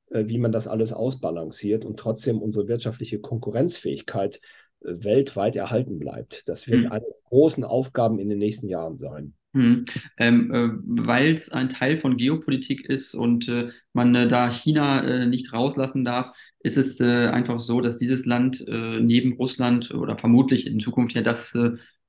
äh, 0.10 0.26
wie 0.28 0.38
man 0.38 0.52
das 0.52 0.68
alles 0.68 0.94
ausbalanciert 0.94 1.86
und 1.86 1.98
trotzdem 1.98 2.42
unsere 2.42 2.68
wirtschaftliche 2.68 3.20
Konkurrenzfähigkeit 3.20 4.42
äh, 4.82 5.04
weltweit 5.04 5.56
erhalten 5.56 5.98
bleibt. 5.98 6.48
Das 6.50 6.68
wird 6.68 6.86
mhm. 6.86 6.92
eine 6.92 7.06
der 7.06 7.30
großen 7.30 7.64
Aufgaben 7.64 8.20
in 8.20 8.30
den 8.30 8.40
nächsten 8.40 8.68
Jahren 8.68 8.98
sein. 8.98 9.34
Hm. 9.54 9.86
Ähm, 10.18 10.52
äh, 10.54 10.70
Weil 11.08 11.34
es 11.34 11.50
ein 11.50 11.70
Teil 11.70 11.98
von 11.98 12.18
Geopolitik 12.18 12.86
ist 12.86 13.16
und 13.16 13.48
äh, 13.48 13.70
man 13.94 14.14
äh, 14.14 14.28
da 14.28 14.52
China 14.52 15.04
äh, 15.04 15.26
nicht 15.26 15.54
rauslassen 15.54 16.06
darf, 16.06 16.32
ist 16.60 16.78
es 16.78 17.00
äh, 17.00 17.28
einfach 17.28 17.60
so, 17.60 17.82
dass 17.82 17.98
dieses 17.98 18.26
Land 18.26 18.64
äh, 18.68 19.00
neben 19.00 19.34
Russland 19.34 19.92
oder 19.92 20.18
vermutlich 20.18 20.68
in 20.68 20.80
Zukunft 20.80 21.14
ja 21.14 21.22
das 21.22 21.58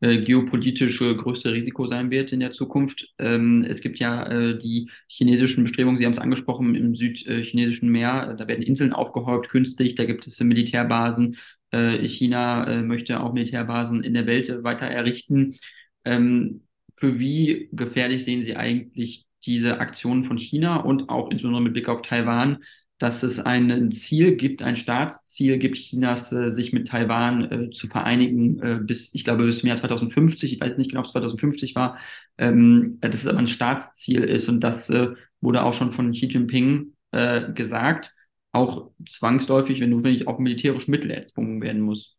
geopolitische 0.00 1.16
größte 1.16 1.52
Risiko 1.52 1.88
sein 1.88 2.12
wird 2.12 2.30
in 2.30 2.38
der 2.38 2.52
Zukunft. 2.52 3.08
Ähm, 3.18 3.66
es 3.68 3.80
gibt 3.80 3.98
ja 3.98 4.52
die 4.52 4.88
chinesischen 5.08 5.64
Bestrebungen, 5.64 5.98
Sie 5.98 6.06
haben 6.06 6.12
es 6.12 6.20
angesprochen, 6.20 6.76
im 6.76 6.94
südchinesischen 6.94 7.88
Meer, 7.88 8.34
da 8.38 8.46
werden 8.46 8.62
Inseln 8.62 8.92
aufgehäuft 8.92 9.50
künstlich, 9.50 9.96
da 9.96 10.04
gibt 10.04 10.24
es 10.28 10.38
Militärbasen. 10.38 11.36
China 11.72 12.80
möchte 12.82 13.18
auch 13.18 13.32
Militärbasen 13.32 14.04
in 14.04 14.14
der 14.14 14.26
Welt 14.26 14.62
weiter 14.62 14.86
errichten. 14.86 15.56
Ähm, 16.04 16.60
für 16.98 17.18
wie 17.18 17.68
gefährlich 17.72 18.24
sehen 18.24 18.42
Sie 18.42 18.56
eigentlich 18.56 19.26
diese 19.46 19.78
Aktionen 19.80 20.24
von 20.24 20.36
China 20.36 20.76
und 20.76 21.08
auch 21.08 21.30
insbesondere 21.30 21.62
mit 21.62 21.72
Blick 21.72 21.88
auf 21.88 22.02
Taiwan, 22.02 22.58
dass 22.98 23.22
es 23.22 23.38
ein 23.38 23.92
Ziel 23.92 24.34
gibt, 24.36 24.60
ein 24.60 24.76
Staatsziel 24.76 25.58
gibt 25.58 25.76
Chinas, 25.76 26.32
äh, 26.32 26.50
sich 26.50 26.72
mit 26.72 26.88
Taiwan 26.88 27.50
äh, 27.50 27.70
zu 27.70 27.86
vereinigen 27.86 28.60
äh, 28.60 28.80
bis, 28.82 29.14
ich 29.14 29.22
glaube, 29.24 29.44
bis 29.46 29.60
im 29.62 29.68
Jahr 29.68 29.76
2050. 29.76 30.52
Ich 30.52 30.60
weiß 30.60 30.76
nicht 30.76 30.90
genau, 30.90 31.00
ob 31.00 31.06
es 31.06 31.12
2050 31.12 31.76
war, 31.76 31.98
ähm, 32.38 32.98
dass 33.00 33.14
es 33.14 33.26
aber 33.28 33.38
ein 33.38 33.46
Staatsziel 33.46 34.24
ist. 34.24 34.48
Und 34.48 34.60
das 34.60 34.90
äh, 34.90 35.10
wurde 35.40 35.62
auch 35.62 35.74
schon 35.74 35.92
von 35.92 36.10
Xi 36.12 36.26
Jinping 36.26 36.94
äh, 37.12 37.52
gesagt, 37.52 38.12
auch 38.52 38.90
zwangsläufig, 39.06 39.80
wenn 39.80 39.90
notwendig, 39.90 40.26
auf 40.26 40.38
militärische 40.40 40.90
Mittel 40.90 41.12
erzwungen 41.12 41.62
werden 41.62 41.82
muss. 41.82 42.17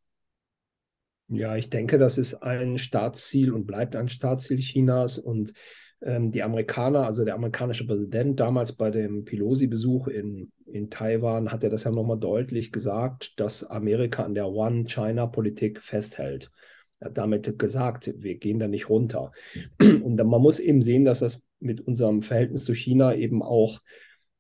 Ja, 1.29 1.55
ich 1.55 1.69
denke, 1.69 1.99
das 1.99 2.17
ist 2.17 2.35
ein 2.35 2.77
Staatsziel 2.79 3.53
und 3.53 3.67
bleibt 3.67 3.95
ein 3.95 4.09
Staatsziel 4.09 4.57
Chinas. 4.57 5.19
Und 5.19 5.53
ähm, 6.01 6.31
die 6.31 6.41
Amerikaner, 6.41 7.05
also 7.05 7.23
der 7.23 7.35
amerikanische 7.35 7.85
Präsident 7.85 8.39
damals 8.39 8.73
bei 8.73 8.89
dem 8.89 9.25
Pelosi-Besuch 9.25 10.07
in, 10.07 10.51
in 10.65 10.89
Taiwan, 10.89 11.51
hat 11.51 11.63
er 11.63 11.69
das 11.69 11.83
ja 11.83 11.91
nochmal 11.91 12.19
deutlich 12.19 12.71
gesagt, 12.71 13.39
dass 13.39 13.63
Amerika 13.63 14.23
an 14.23 14.33
der 14.33 14.47
One-China-Politik 14.47 15.83
festhält. 15.83 16.51
Er 16.99 17.09
hat 17.09 17.17
damit 17.17 17.59
gesagt, 17.59 18.11
wir 18.17 18.35
gehen 18.35 18.59
da 18.59 18.67
nicht 18.67 18.89
runter. 18.89 19.31
Und 19.79 20.15
man 20.15 20.41
muss 20.41 20.59
eben 20.59 20.81
sehen, 20.81 21.05
dass 21.05 21.19
das 21.19 21.43
mit 21.59 21.79
unserem 21.81 22.23
Verhältnis 22.23 22.65
zu 22.65 22.73
China 22.73 23.13
eben 23.13 23.43
auch 23.43 23.81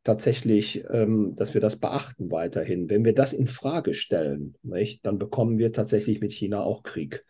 tatsächlich, 0.03 0.85
ähm, 0.89 1.35
dass 1.35 1.53
wir 1.53 1.61
das 1.61 1.77
beachten 1.77 2.31
weiterhin. 2.31 2.89
Wenn 2.89 3.05
wir 3.05 3.13
das 3.13 3.33
in 3.33 3.47
Frage 3.47 3.93
stellen, 3.93 4.55
nicht, 4.63 5.05
dann 5.05 5.19
bekommen 5.19 5.57
wir 5.57 5.73
tatsächlich 5.73 6.21
mit 6.21 6.31
China 6.31 6.61
auch 6.61 6.83
Krieg. 6.83 7.25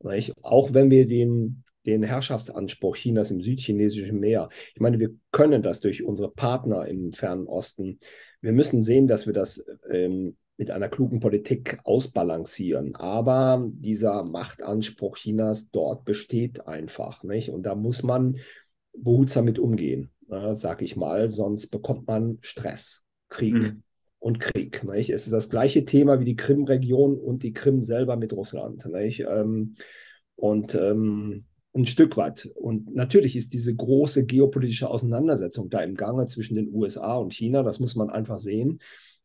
Nicht? 0.00 0.32
Auch 0.42 0.74
wenn 0.74 0.90
wir 0.90 1.06
den 1.06 1.64
den 1.86 2.02
Herrschaftsanspruch 2.02 2.96
Chinas 2.96 3.30
im 3.30 3.40
südchinesischen 3.40 4.18
Meer. 4.18 4.48
Ich 4.74 4.80
meine, 4.80 4.98
wir 4.98 5.10
können 5.32 5.62
das 5.62 5.80
durch 5.80 6.04
unsere 6.04 6.30
Partner 6.30 6.86
im 6.86 7.12
Fernen 7.12 7.46
Osten. 7.46 7.98
Wir 8.40 8.52
müssen 8.52 8.82
sehen, 8.82 9.06
dass 9.06 9.26
wir 9.26 9.32
das 9.32 9.64
ähm, 9.90 10.36
mit 10.56 10.70
einer 10.70 10.88
klugen 10.88 11.20
Politik 11.20 11.78
ausbalancieren. 11.84 12.94
Aber 12.94 13.68
dieser 13.72 14.24
Machtanspruch 14.24 15.16
Chinas 15.16 15.70
dort 15.70 16.04
besteht 16.04 16.66
einfach. 16.66 17.22
Nicht? 17.22 17.50
Und 17.50 17.64
da 17.64 17.74
muss 17.74 18.02
man 18.02 18.38
behutsam 18.96 19.44
mit 19.44 19.58
umgehen, 19.58 20.10
äh, 20.30 20.54
sag 20.54 20.82
ich 20.82 20.96
mal, 20.96 21.30
sonst 21.30 21.68
bekommt 21.68 22.06
man 22.06 22.38
Stress, 22.40 23.04
Krieg. 23.28 23.54
Mhm. 23.54 23.82
Und 24.18 24.40
Krieg. 24.40 24.84
Nicht? 24.84 25.10
Es 25.10 25.26
ist 25.26 25.32
das 25.32 25.50
gleiche 25.50 25.84
Thema 25.84 26.18
wie 26.18 26.24
die 26.24 26.36
Krim-Region 26.36 27.18
und 27.18 27.42
die 27.42 27.52
Krim 27.52 27.82
selber 27.82 28.16
mit 28.16 28.32
Russland. 28.32 28.82
Ähm, 28.86 29.74
und 30.36 30.74
ähm, 30.74 31.44
ein 31.74 31.86
Stück 31.86 32.16
weit. 32.16 32.48
Und 32.54 32.94
natürlich 32.94 33.36
ist 33.36 33.52
diese 33.52 33.74
große 33.74 34.24
geopolitische 34.24 34.88
Auseinandersetzung 34.88 35.68
da 35.68 35.80
im 35.80 35.94
Gange 35.94 36.26
zwischen 36.26 36.54
den 36.54 36.72
USA 36.72 37.16
und 37.16 37.34
China, 37.34 37.62
das 37.62 37.80
muss 37.80 37.96
man 37.96 38.10
einfach 38.10 38.38
sehen. 38.38 38.80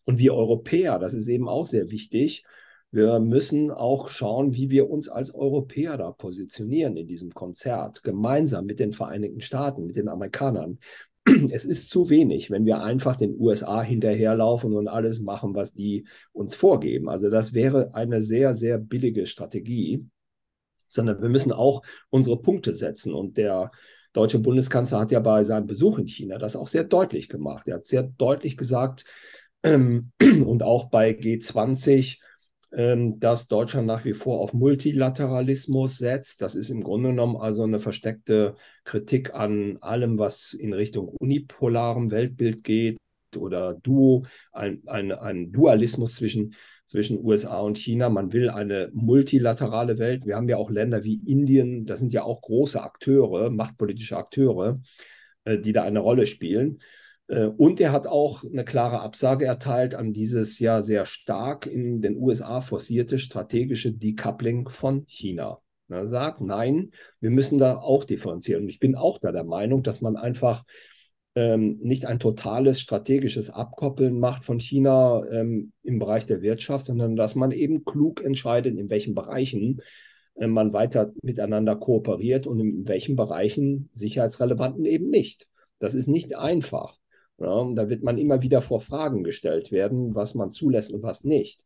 Und 0.06 0.18
wir 0.18 0.34
Europäer, 0.34 1.00
das 1.00 1.14
ist 1.14 1.28
eben 1.28 1.48
auch 1.48 1.66
sehr 1.66 1.92
wichtig, 1.92 2.44
wir 2.92 3.20
müssen 3.20 3.72
auch 3.72 4.10
schauen, 4.10 4.56
wie 4.56 4.70
wir 4.70 4.90
uns 4.90 5.10
als 5.10 5.34
Europäer 5.34 5.98
da 5.98 6.12
positionieren 6.12 6.98
in 6.98 7.08
diesem 7.08 7.34
Konzert, 7.34 8.04
gemeinsam 8.04 8.66
mit 8.66 8.80
den 8.80 8.92
Vereinigten 8.92 9.42
Staaten, 9.42 9.86
mit 9.86 9.96
den 9.96 10.10
Amerikanern. 10.10 10.80
Es 11.52 11.66
ist 11.66 11.90
zu 11.90 12.10
wenig, 12.10 12.50
wenn 12.50 12.66
wir 12.66 12.82
einfach 12.82 13.16
den 13.16 13.40
USA 13.40 13.82
hinterherlaufen 13.82 14.74
und 14.74 14.88
alles 14.88 15.20
machen, 15.20 15.54
was 15.54 15.74
die 15.74 16.08
uns 16.32 16.56
vorgeben. 16.56 17.10
Also 17.10 17.30
das 17.30 17.54
wäre 17.54 17.94
eine 17.94 18.22
sehr, 18.22 18.56
sehr 18.56 18.78
billige 18.80 19.26
Strategie 19.26 20.10
sondern 20.90 21.22
wir 21.22 21.30
müssen 21.30 21.54
auch 21.54 21.84
unsere 22.10 22.42
Punkte 22.42 22.74
setzen. 22.74 23.14
Und 23.14 23.38
der 23.38 23.72
deutsche 24.12 24.40
Bundeskanzler 24.40 25.00
hat 25.00 25.12
ja 25.12 25.20
bei 25.22 25.44
seinem 25.44 25.68
Besuch 25.68 25.98
in 26.00 26.08
China 26.08 26.38
das 26.38 26.56
auch 26.56 26.68
sehr 26.68 26.84
deutlich 26.84 27.30
gemacht. 27.30 27.68
Er 27.68 27.76
hat 27.76 27.86
sehr 27.86 28.04
deutlich 28.04 28.58
gesagt, 28.58 29.06
ähm, 29.64 30.12
und 30.20 30.64
auch 30.64 30.90
bei 30.90 31.12
G20, 31.12 32.18
ähm, 32.18 32.29
dass 32.72 33.48
Deutschland 33.48 33.88
nach 33.88 34.06
wie 34.06 34.14
vor 34.14 34.42
auf 34.42 34.54
Multilateralismus 34.54 35.98
setzt. 35.98 36.42
Das 36.42 36.54
ist 36.54 36.70
im 36.70 36.84
Grunde 36.84 37.10
genommen 37.10 37.36
also 37.36 37.64
eine 37.64 37.80
versteckte 37.80 38.56
Kritik 38.84 39.34
an 39.34 39.78
allem, 39.82 40.20
was 40.20 40.54
in 40.54 40.74
Richtung 40.74 41.08
unipolarem 41.08 42.12
Weltbild 42.12 42.64
geht 42.64 42.98
oder 43.36 43.74
Duo, 43.74 44.24
ein, 44.52 44.84
ein, 44.86 45.12
ein 45.12 45.52
Dualismus 45.52 46.16
zwischen 46.16 46.54
zwischen 46.90 47.24
USA 47.24 47.60
und 47.60 47.78
China. 47.78 48.10
Man 48.10 48.34
will 48.34 48.50
eine 48.50 48.90
multilaterale 48.94 50.00
Welt. 50.00 50.26
Wir 50.26 50.36
haben 50.36 50.50
ja 50.50 50.58
auch 50.58 50.72
Länder 50.72 51.04
wie 51.04 51.22
Indien, 51.24 51.86
das 51.86 52.00
sind 52.00 52.12
ja 52.14 52.24
auch 52.24 52.42
große 52.42 52.82
Akteure, 52.82 53.52
machtpolitische 53.52 54.18
Akteure, 54.18 54.82
äh, 55.44 55.60
die 55.60 55.72
da 55.72 55.84
eine 55.84 56.00
Rolle 56.00 56.26
spielen. 56.26 56.80
Äh, 57.30 57.46
und 57.46 57.80
er 57.80 57.92
hat 57.92 58.08
auch 58.08 58.44
eine 58.44 58.66
klare 58.66 59.00
Absage 59.00 59.46
erteilt 59.46 59.96
an 59.96 60.12
dieses 60.12 60.60
ja 60.60 60.84
sehr 60.84 61.06
stark 61.06 61.66
in 61.66 62.02
den 62.02 62.18
USA 62.18 62.62
forcierte 62.62 63.20
strategische 63.20 63.94
Decoupling 63.94 64.68
von 64.68 65.06
China. 65.08 65.60
Er 65.88 66.08
sagt, 66.08 66.42
nein, 66.42 66.92
wir 67.20 67.32
müssen 67.32 67.58
da 67.58 67.78
auch 67.78 68.04
differenzieren. 68.04 68.64
Und 68.64 68.70
ich 68.70 68.80
bin 68.80 68.96
auch 68.96 69.18
da 69.18 69.32
der 69.32 69.44
Meinung, 69.44 69.82
dass 69.82 70.02
man 70.02 70.18
einfach 70.18 70.64
ähm, 71.36 71.80
nicht 71.82 72.06
ein 72.06 72.20
totales 72.20 72.80
strategisches 72.80 73.50
Abkoppeln 73.50 74.20
macht 74.20 74.46
von 74.46 74.60
China 74.60 75.24
ähm, 75.32 75.72
im 75.84 75.98
Bereich 75.98 76.26
der 76.28 76.42
Wirtschaft, 76.42 76.88
sondern 76.88 77.16
dass 77.16 77.36
man 77.36 77.52
eben 77.52 77.86
klug 77.86 78.24
entscheidet, 78.24 78.78
in 78.78 78.90
welchen 78.90 79.16
Bereichen 79.16 79.82
äh, 80.36 80.48
man 80.48 80.74
weiter 80.74 81.12
miteinander 81.24 81.76
kooperiert 81.76 82.46
und 82.46 82.60
in 82.60 82.88
welchen 82.88 83.16
Bereichen 83.16 83.90
sicherheitsrelevanten 83.94 84.86
eben 84.86 85.10
nicht. 85.10 85.48
Das 85.80 85.96
ist 85.96 86.08
nicht 86.08 86.36
einfach. 86.36 86.99
Ja, 87.40 87.64
da 87.74 87.90
wird 87.90 88.04
man 88.04 88.18
immer 88.18 88.42
wieder 88.42 88.62
vor 88.62 88.82
Fragen 88.82 89.24
gestellt 89.24 89.72
werden, 89.72 90.14
was 90.14 90.36
man 90.36 90.52
zulässt 90.52 90.92
und 90.92 91.04
was 91.04 91.24
nicht. 91.24 91.64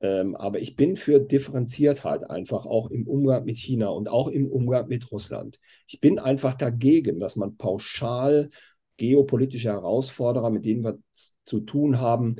Ähm, 0.00 0.36
aber 0.36 0.60
ich 0.60 0.76
bin 0.76 0.96
für 0.96 1.20
Differenziertheit 1.20 2.30
einfach 2.30 2.64
auch 2.64 2.90
im 2.90 3.06
Umgang 3.06 3.44
mit 3.44 3.58
China 3.58 3.88
und 3.88 4.08
auch 4.08 4.28
im 4.28 4.50
Umgang 4.50 4.88
mit 4.88 5.10
Russland. 5.10 5.58
Ich 5.86 6.00
bin 6.00 6.18
einfach 6.18 6.54
dagegen, 6.54 7.20
dass 7.20 7.36
man 7.36 7.56
pauschal 7.56 8.50
geopolitische 8.96 9.70
Herausforderer, 9.70 10.50
mit 10.50 10.64
denen 10.64 10.84
wir 10.84 10.98
zu 11.44 11.60
tun 11.60 12.00
haben, 12.00 12.36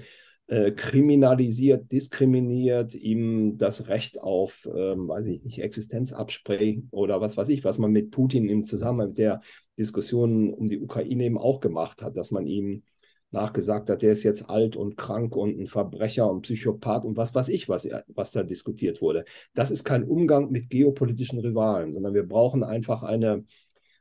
äh, 0.50 0.72
kriminalisiert, 0.72 1.92
diskriminiert, 1.92 2.96
ihm 2.96 3.56
das 3.56 3.86
Recht 3.86 4.20
auf, 4.20 4.68
ähm, 4.74 5.06
weiß 5.06 5.26
ich 5.26 5.44
nicht, 5.44 5.60
Existenz 5.60 6.12
absprechen 6.12 6.88
oder 6.90 7.20
was 7.20 7.36
weiß 7.36 7.48
ich, 7.50 7.62
was 7.62 7.78
man 7.78 7.92
mit 7.92 8.10
Putin 8.10 8.48
im 8.48 8.64
Zusammenhang 8.64 9.10
mit 9.10 9.18
der 9.18 9.42
Diskussion 9.78 10.52
um 10.52 10.66
die 10.66 10.80
Ukraine 10.80 11.24
eben 11.24 11.38
auch 11.38 11.60
gemacht 11.60 12.02
hat, 12.02 12.16
dass 12.16 12.32
man 12.32 12.48
ihm 12.48 12.82
nachgesagt 13.30 13.90
hat, 13.90 14.02
der 14.02 14.10
ist 14.10 14.24
jetzt 14.24 14.50
alt 14.50 14.74
und 14.74 14.96
krank 14.96 15.36
und 15.36 15.56
ein 15.56 15.68
Verbrecher 15.68 16.28
und 16.28 16.42
Psychopath 16.42 17.04
und 17.04 17.16
was 17.16 17.32
weiß 17.32 17.48
ich, 17.48 17.68
was, 17.68 17.88
was 18.08 18.32
da 18.32 18.42
diskutiert 18.42 19.00
wurde. 19.00 19.24
Das 19.54 19.70
ist 19.70 19.84
kein 19.84 20.02
Umgang 20.02 20.50
mit 20.50 20.68
geopolitischen 20.68 21.38
Rivalen, 21.38 21.92
sondern 21.92 22.12
wir 22.12 22.26
brauchen 22.26 22.64
einfach 22.64 23.04
eine, 23.04 23.44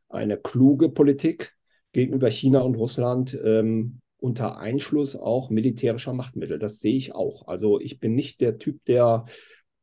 eine 0.08 0.36
kluge 0.38 0.90
Politik, 0.90 1.54
gegenüber 1.92 2.30
China 2.32 2.62
und 2.62 2.74
Russland 2.74 3.40
ähm, 3.44 4.00
unter 4.20 4.58
Einschluss 4.58 5.16
auch 5.16 5.50
militärischer 5.50 6.14
Machtmittel. 6.14 6.60
Das 6.60 6.80
sehe 6.80 6.96
ich 6.96 7.16
auch. 7.16 7.48
Also 7.48 7.80
ich 7.80 8.00
bin 8.00 8.16
nicht 8.16 8.42
der 8.42 8.60
Typ, 8.60 8.84
der, 8.86 9.26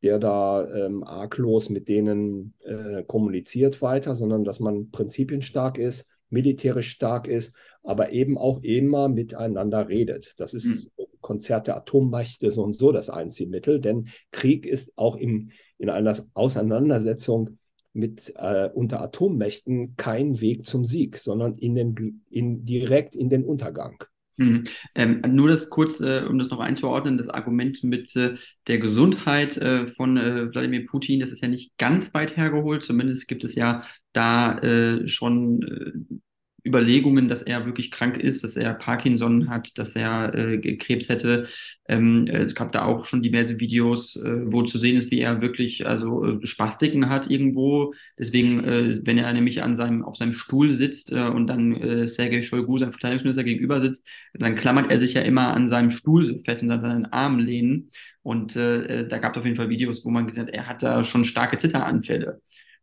der 0.03 0.19
da 0.19 0.69
ähm, 0.69 1.03
arglos 1.05 1.71
mit 1.71 1.89
denen 1.89 2.55
äh, 2.65 3.03
kommuniziert 3.05 3.83
weiter, 3.83 4.15
sondern 4.15 4.45
dass 4.45 4.61
man 4.61 4.91
prinzipienstark 4.91 5.79
ist, 5.79 6.11
militärisch 6.29 6.91
stark 6.91 7.29
ist, 7.29 7.57
aber 7.83 8.13
eben 8.13 8.37
auch 8.37 8.63
immer 8.63 9.09
miteinander 9.09 9.89
redet. 9.89 10.35
Das 10.39 10.55
ist 10.55 10.91
mhm. 10.99 11.05
Konzert 11.21 11.67
der 11.67 11.77
Atommächte 11.77 12.51
so 12.51 12.63
und 12.63 12.77
so 12.77 12.93
das 12.93 13.11
einzige 13.11 13.51
Mittel, 13.51 13.81
denn 13.81 14.09
Krieg 14.33 14.67
ist 14.67 14.93
auch 14.97 15.17
im, 15.17 15.51
in 15.79 15.89
einer 15.89 16.15
Auseinandersetzung 16.35 17.59
mit 17.93 18.35
äh, 18.37 18.69
unter 18.75 19.01
Atommächten 19.01 19.97
kein 19.97 20.41
Weg 20.41 20.67
zum 20.67 20.85
Sieg, 20.85 21.17
sondern 21.17 21.57
in 21.57 21.75
den, 21.75 22.23
in, 22.29 22.65
direkt 22.65 23.17
in 23.17 23.31
den 23.31 23.45
Untergang. 23.45 24.05
Hm. 24.39 24.65
Ähm, 24.95 25.23
nur 25.29 25.49
das 25.49 25.71
kurz, 25.71 26.01
äh, 26.01 26.23
um 26.29 26.39
das 26.39 26.51
noch 26.51 26.61
einzuordnen, 26.61 27.17
das 27.17 27.29
Argument 27.29 27.83
mit 27.83 28.15
äh, 28.17 28.35
der 28.67 28.79
Gesundheit 28.79 29.57
äh, 29.57 29.87
von 29.87 30.19
äh, 30.19 30.53
Wladimir 30.53 30.85
Putin, 30.85 31.21
das 31.21 31.31
ist 31.31 31.41
ja 31.43 31.49
nicht 31.49 31.77
ganz 31.79 32.13
weit 32.13 32.37
hergeholt. 32.37 32.83
Zumindest 32.83 33.29
gibt 33.29 33.45
es 33.45 33.55
ja 33.55 33.83
da 34.13 34.59
äh, 34.59 35.09
schon 35.09 36.21
Überlegungen, 36.67 37.29
dass 37.29 37.43
er 37.43 37.65
wirklich 37.65 37.91
krank 37.91 38.19
ist, 38.19 38.43
dass 38.45 38.57
er 38.57 38.75
Parkinson 38.75 39.49
hat, 39.49 39.79
dass 39.79 39.95
er 39.95 40.35
äh, 40.35 40.77
Krebs 40.77 41.09
hätte. 41.09 41.47
Ähm, 41.89 42.27
äh, 42.27 42.39
es 42.43 42.55
gab 42.55 42.73
da 42.73 42.85
auch 42.85 43.05
schon 43.07 43.23
diverse 43.23 43.61
Videos, 43.61 44.17
äh, 44.17 44.53
wo 44.53 44.63
zu 44.63 44.79
sehen 44.79 44.97
ist, 44.97 45.11
wie 45.11 45.21
er 45.21 45.41
wirklich 45.41 45.87
also 45.87 46.25
äh, 46.25 46.47
Spastiken 46.47 47.09
hat 47.09 47.31
irgendwo. 47.31 47.95
Deswegen, 48.19 48.65
äh, 48.65 49.01
wenn 49.05 49.19
er 49.19 49.33
nämlich 49.33 49.63
an 49.63 49.77
seinem 49.77 50.05
auf 50.05 50.17
seinem 50.17 50.35
Stuhl 50.35 50.71
sitzt 50.71 51.13
äh, 51.13 51.29
und 51.29 51.47
dann 51.47 51.77
äh, 51.77 52.09
Sergei 52.09 52.43
Shoigu, 52.43 52.79
sein 52.79 52.93
Verteidigungsminister, 52.93 53.45
gegenüber 53.45 53.81
sitzt, 53.81 54.05
dann 54.35 54.57
klammert 54.57 54.91
er 54.91 54.99
sich 54.99 55.15
ja 55.15 55.23
immer 55.23 55.55
an 55.55 55.69
seinem 55.69 55.91
Stuhl 55.91 56.39
fest 56.45 56.63
und 56.63 56.71
an 56.71 56.81
seinen 56.81 57.07
Arm 57.07 57.39
lehnen. 57.39 57.91
Und 58.23 58.57
da 58.57 59.19
gab 59.19 59.35
es 59.35 59.39
auf 59.39 59.45
jeden 59.45 59.57
Fall 59.57 59.69
Videos, 59.69 60.05
wo 60.05 60.11
man 60.11 60.27
gesehen 60.27 60.47
hat, 60.47 60.53
er 60.53 60.67
hat 60.67 60.83
da 60.83 61.05
schon 61.05 61.25
starke 61.25 61.59
Zitteranfälle. 61.59 62.41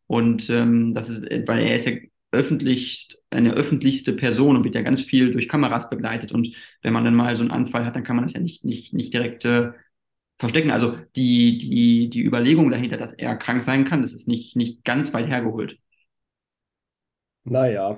Und 0.07 0.49
ähm, 0.49 0.93
das 0.93 1.09
ist, 1.09 1.25
weil 1.47 1.59
er 1.59 1.75
ist 1.75 1.85
ja 1.85 1.93
öffentlich, 2.31 3.09
eine 3.33 3.53
öffentlichste 3.53 4.13
Person 4.13 4.55
und 4.55 4.63
wird 4.63 4.75
ja 4.75 4.81
ganz 4.81 5.01
viel 5.01 5.31
durch 5.31 5.47
Kameras 5.47 5.89
begleitet. 5.89 6.31
Und 6.31 6.55
wenn 6.81 6.93
man 6.93 7.03
dann 7.03 7.15
mal 7.15 7.35
so 7.35 7.41
einen 7.43 7.51
Anfall 7.51 7.85
hat, 7.85 7.95
dann 7.95 8.03
kann 8.03 8.15
man 8.15 8.25
das 8.25 8.33
ja 8.33 8.39
nicht, 8.39 8.63
nicht, 8.65 8.93
nicht 8.93 9.13
direkt 9.13 9.45
äh, 9.45 9.71
verstecken. 10.37 10.71
Also 10.71 10.97
die, 11.15 11.57
die, 11.57 12.09
die 12.09 12.23
Überlegung 12.23 12.69
dahinter, 12.69 12.97
dass 12.97 13.13
er 13.13 13.35
krank 13.35 13.63
sein 13.63 13.85
kann, 13.85 14.01
das 14.01 14.13
ist 14.13 14.27
nicht, 14.27 14.55
nicht 14.55 14.83
ganz 14.83 15.13
weit 15.13 15.27
hergeholt. 15.27 15.77
Naja, 17.45 17.97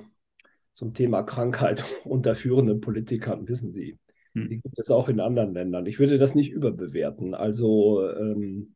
zum 0.72 0.94
Thema 0.94 1.22
Krankheit 1.22 1.84
unter 2.04 2.34
führenden 2.34 2.80
Politikern, 2.80 3.48
wissen 3.48 3.72
Sie, 3.72 3.98
hm. 4.34 4.48
die 4.48 4.60
gibt 4.60 4.78
es 4.78 4.90
auch 4.90 5.08
in 5.08 5.20
anderen 5.20 5.54
Ländern. 5.54 5.86
Ich 5.86 5.98
würde 5.98 6.18
das 6.18 6.34
nicht 6.34 6.50
überbewerten. 6.50 7.34
Also 7.34 8.08
ähm, 8.10 8.75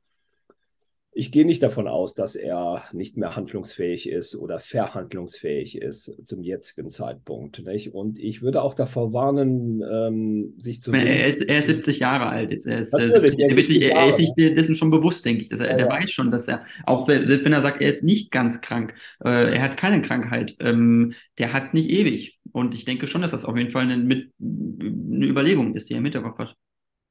ich 1.12 1.32
gehe 1.32 1.44
nicht 1.44 1.62
davon 1.62 1.88
aus, 1.88 2.14
dass 2.14 2.36
er 2.36 2.84
nicht 2.92 3.16
mehr 3.16 3.34
handlungsfähig 3.34 4.08
ist 4.08 4.36
oder 4.36 4.60
verhandlungsfähig 4.60 5.76
ist 5.76 6.14
zum 6.24 6.42
jetzigen 6.42 6.88
Zeitpunkt. 6.88 7.64
Nicht? 7.64 7.94
Und 7.94 8.18
ich 8.18 8.42
würde 8.42 8.62
auch 8.62 8.74
davor 8.74 9.12
warnen, 9.12 9.82
ähm, 9.82 10.54
sich 10.58 10.80
zu. 10.80 10.92
Er 10.92 11.26
ist, 11.26 11.40
er 11.40 11.58
ist 11.58 11.66
70 11.66 11.98
Jahre 11.98 12.26
alt 12.26 12.52
jetzt. 12.52 12.66
Er 12.66 12.78
ist, 12.78 12.94
äh, 12.94 12.98
er, 12.98 13.06
ist 13.06 13.56
wirklich, 13.56 13.82
er 13.82 14.08
ist 14.08 14.16
sich 14.18 14.32
dessen 14.36 14.76
schon 14.76 14.90
bewusst, 14.90 15.24
denke 15.24 15.42
ich. 15.42 15.48
Dass 15.48 15.58
er, 15.58 15.70
ja, 15.70 15.76
der 15.76 15.86
ja. 15.86 15.92
weiß 15.92 16.10
schon, 16.12 16.30
dass 16.30 16.46
er, 16.46 16.64
auch 16.84 17.06
selbst 17.06 17.44
wenn 17.44 17.52
er 17.52 17.60
sagt, 17.60 17.82
er 17.82 17.90
ist 17.90 18.04
nicht 18.04 18.30
ganz 18.30 18.60
krank, 18.60 18.94
äh, 19.24 19.54
er 19.54 19.62
hat 19.62 19.76
keine 19.76 20.02
Krankheit, 20.02 20.56
ähm, 20.60 21.14
der 21.38 21.52
hat 21.52 21.74
nicht 21.74 21.90
ewig. 21.90 22.38
Und 22.52 22.74
ich 22.74 22.84
denke 22.84 23.08
schon, 23.08 23.22
dass 23.22 23.32
das 23.32 23.44
auf 23.44 23.56
jeden 23.56 23.70
Fall 23.70 23.82
eine, 23.82 23.96
mit, 23.96 24.30
eine 24.40 25.26
Überlegung 25.26 25.74
ist, 25.74 25.90
die 25.90 25.94
er 25.94 25.98
im 25.98 26.04
Hinterkopf 26.04 26.38
hat. 26.38 26.56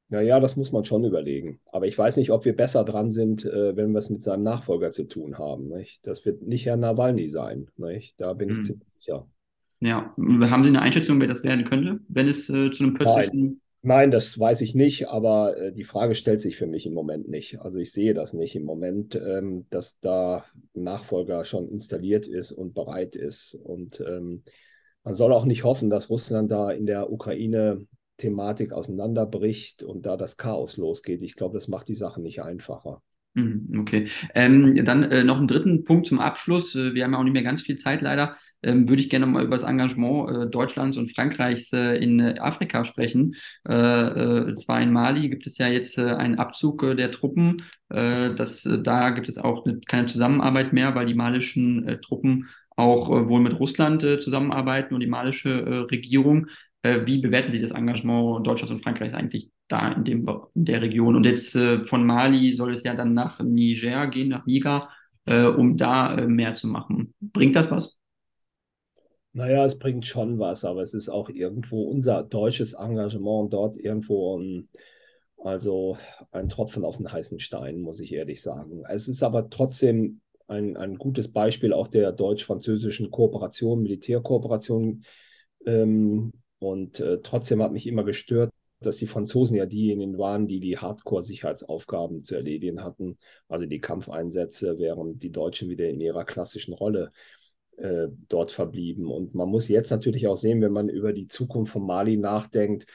Ja, 0.10 0.22
ja, 0.22 0.40
das 0.40 0.56
muss 0.56 0.72
man 0.72 0.86
schon 0.86 1.04
überlegen. 1.04 1.60
Aber 1.72 1.86
ich 1.86 1.98
weiß 1.98 2.18
nicht, 2.18 2.32
ob 2.32 2.44
wir 2.44 2.56
besser 2.56 2.84
dran 2.84 3.12
sind, 3.12 3.46
äh, 3.46 3.76
wenn 3.76 3.92
wir 3.92 4.00
es 4.00 4.10
mit 4.10 4.24
seinem 4.24 4.44
Nachfolger 4.44 4.92
zu 4.92 5.04
tun 5.04 5.38
haben. 5.38 5.68
Nicht? 5.70 6.00
Das 6.06 6.26
wird 6.26 6.42
nicht 6.42 6.66
Herr 6.66 6.78
Nawalny 6.78 7.30
sein. 7.30 7.68
Nicht? 7.78 8.20
Da 8.20 8.34
bin 8.34 8.50
ich 8.50 8.58
hm. 8.58 8.64
ziemlich 8.64 8.88
sicher. 8.98 9.28
Ja, 9.82 10.14
haben 10.18 10.64
Sie 10.64 10.70
eine 10.70 10.82
Einschätzung, 10.82 11.20
wer 11.22 11.28
das 11.28 11.44
werden 11.44 11.64
könnte, 11.64 12.00
wenn 12.10 12.28
es 12.28 12.50
äh, 12.50 12.72
zu 12.72 12.84
einem 12.84 12.96
plötzlichen. 12.96 13.42
Nein. 13.42 13.62
Nein, 13.82 14.12
das 14.12 14.38
weiß 14.38 14.60
ich 14.60 14.76
nicht, 14.76 15.08
aber 15.08 15.56
äh, 15.56 15.72
die 15.72 15.86
Frage 15.86 16.14
stellt 16.14 16.42
sich 16.42 16.58
für 16.58 16.68
mich 16.68 16.86
im 16.86 16.94
Moment 16.94 17.30
nicht. 17.30 17.62
Also 17.62 17.78
ich 17.78 17.94
sehe 17.94 18.14
das 18.14 18.34
nicht 18.34 18.56
im 18.58 18.66
Moment, 18.66 19.16
ähm, 19.16 19.68
dass 19.70 20.00
da 20.02 20.44
ein 20.76 20.84
Nachfolger 20.84 21.46
schon 21.46 21.70
installiert 21.70 22.28
ist 22.28 22.52
und 22.52 22.74
bereit 22.74 23.16
ist. 23.16 23.56
Und 23.56 24.02
ähm, 24.02 24.44
man 25.06 25.14
soll 25.14 25.32
auch 25.32 25.46
nicht 25.46 25.64
hoffen, 25.64 25.90
dass 25.90 26.10
Russland 26.10 26.52
da 26.52 26.72
in 26.72 26.86
der 26.88 27.10
Ukraine 27.10 27.86
Thematik 28.20 28.72
auseinanderbricht 28.72 29.82
und 29.82 30.06
da 30.06 30.16
das 30.16 30.38
Chaos 30.38 30.78
losgeht. 30.78 31.24
Ich 31.24 31.36
glaube, 31.36 31.56
das 31.56 31.68
macht 31.68 31.88
die 31.88 31.96
Sache 31.96 32.22
nicht 32.22 32.44
einfacher. 32.44 33.02
Mhm, 33.36 33.80
okay. 33.80 34.08
Ähm, 34.34 34.84
dann 34.84 35.04
äh, 35.04 35.24
noch 35.24 35.38
einen 35.38 35.48
dritten 35.48 35.84
Punkt 35.84 36.08
zum 36.08 36.20
Abschluss. 36.20 36.76
Äh, 36.76 36.94
wir 36.94 37.04
haben 37.04 37.14
ja 37.14 37.20
auch 37.20 37.24
nicht 37.24 37.34
mehr 37.34 37.44
ganz 37.44 37.62
viel 37.62 37.78
Zeit 37.78 38.02
leider. 38.02 38.36
Ähm, 38.64 38.90
würde 38.90 39.02
ich 39.02 39.10
gerne 39.10 39.28
mal 39.28 39.44
über 39.44 39.56
das 39.56 39.64
Engagement 39.64 40.30
äh, 40.30 40.50
Deutschlands 40.50 40.98
und 40.98 41.14
Frankreichs 41.14 41.72
äh, 41.72 41.96
in 41.98 42.20
äh, 42.20 42.40
Afrika 42.40 42.86
sprechen. 42.86 43.36
Äh, 43.66 44.56
zwar 44.56 44.82
in 44.82 44.92
Mali 44.92 45.30
gibt 45.30 45.46
es 45.46 45.58
ja 45.58 45.68
jetzt 45.68 46.00
einen 46.00 46.40
Abzug 46.40 46.82
der 46.98 47.12
Truppen. 47.12 47.64
das, 47.90 48.68
da 48.84 49.10
gibt 49.10 49.30
es 49.30 49.38
auch 49.38 49.66
eine, 49.66 49.80
keine 49.88 50.08
Zusammenarbeit 50.08 50.74
mehr, 50.74 50.96
weil 50.96 51.06
die 51.06 51.16
malischen 51.16 52.00
Truppen 52.02 52.50
auch 52.76 53.10
wohl 53.10 53.42
mit 53.42 53.60
Russland 53.60 54.02
zusammenarbeiten 54.02 54.94
und 54.94 55.00
die 55.02 55.08
malische 55.08 55.88
Regierung. 55.90 56.48
Äh, 56.82 57.06
wie 57.06 57.20
bewerten 57.20 57.52
Sie 57.52 57.62
das 57.62 57.72
Engagement 57.72 58.46
Deutschlands 58.46 58.72
und 58.72 58.84
Frankreichs 58.84 59.14
eigentlich 59.14 59.52
da 59.68 59.92
in, 59.92 60.04
dem, 60.04 60.30
in 60.56 60.66
der 60.66 60.82
Region? 60.82 61.16
Und 61.16 61.26
jetzt 61.26 61.56
äh, 61.56 61.84
von 61.84 62.06
Mali 62.06 62.52
soll 62.52 62.74
es 62.74 62.84
ja 62.84 62.96
dann 62.96 63.14
nach 63.14 63.40
Niger 63.42 64.08
gehen, 64.08 64.30
nach 64.30 64.46
Niger, 64.46 64.90
äh, 65.26 65.44
um 65.44 65.78
da 65.78 66.18
äh, 66.18 66.28
mehr 66.28 66.56
zu 66.56 66.68
machen. 66.68 67.14
Bringt 67.20 67.56
das 67.56 67.70
was? 67.70 68.00
Naja, 69.34 69.64
es 69.64 69.78
bringt 69.78 70.08
schon 70.08 70.40
was, 70.40 70.66
aber 70.66 70.82
es 70.82 70.94
ist 70.94 71.10
auch 71.10 71.30
irgendwo 71.30 71.84
unser 71.84 72.24
deutsches 72.24 72.74
Engagement 72.74 73.54
dort 73.54 73.78
irgendwo 73.78 74.40
ein, 74.40 74.70
also 75.38 75.98
ein 76.32 76.50
Tropfen 76.50 76.84
auf 76.84 76.98
den 76.98 77.12
heißen 77.12 77.40
Stein, 77.40 77.80
muss 77.80 78.00
ich 78.00 78.12
ehrlich 78.12 78.42
sagen. 78.42 78.84
Es 78.90 79.08
ist 79.08 79.22
aber 79.22 79.50
trotzdem 79.50 80.22
ein, 80.48 80.78
ein 80.78 80.98
gutes 80.98 81.32
Beispiel 81.32 81.74
auch 81.74 81.88
der 81.88 82.12
deutsch-französischen 82.12 83.12
Kooperation, 83.12 83.84
Militärkooperation, 83.84 85.04
ähm, 85.66 86.34
und 86.60 87.00
äh, 87.00 87.20
trotzdem 87.22 87.64
hat 87.64 87.72
mich 87.72 87.88
immer 87.88 88.04
gestört, 88.04 88.52
dass 88.82 88.98
die 88.98 89.08
Franzosen 89.08 89.56
ja 89.56 89.66
diejenigen 89.66 90.18
waren, 90.18 90.48
die 90.48 90.60
die 90.60 90.78
Hardcore-Sicherheitsaufgaben 90.78 92.24
zu 92.24 92.36
erledigen 92.36 92.84
hatten, 92.84 93.18
also 93.50 93.66
die 93.66 93.82
Kampfeinsätze, 93.82 94.78
während 94.80 95.22
die 95.24 95.32
Deutschen 95.32 95.70
wieder 95.70 95.90
in 95.90 96.00
ihrer 96.00 96.24
klassischen 96.24 96.74
Rolle 96.74 97.12
äh, 97.78 98.08
dort 98.30 98.52
verblieben. 98.52 99.08
Und 99.08 99.36
man 99.36 99.50
muss 99.50 99.68
jetzt 99.68 99.90
natürlich 99.90 100.28
auch 100.28 100.38
sehen, 100.38 100.62
wenn 100.62 100.72
man 100.72 100.90
über 100.90 101.14
die 101.14 101.28
Zukunft 101.28 101.74
von 101.74 101.86
Mali 101.86 102.18
nachdenkt, 102.18 102.86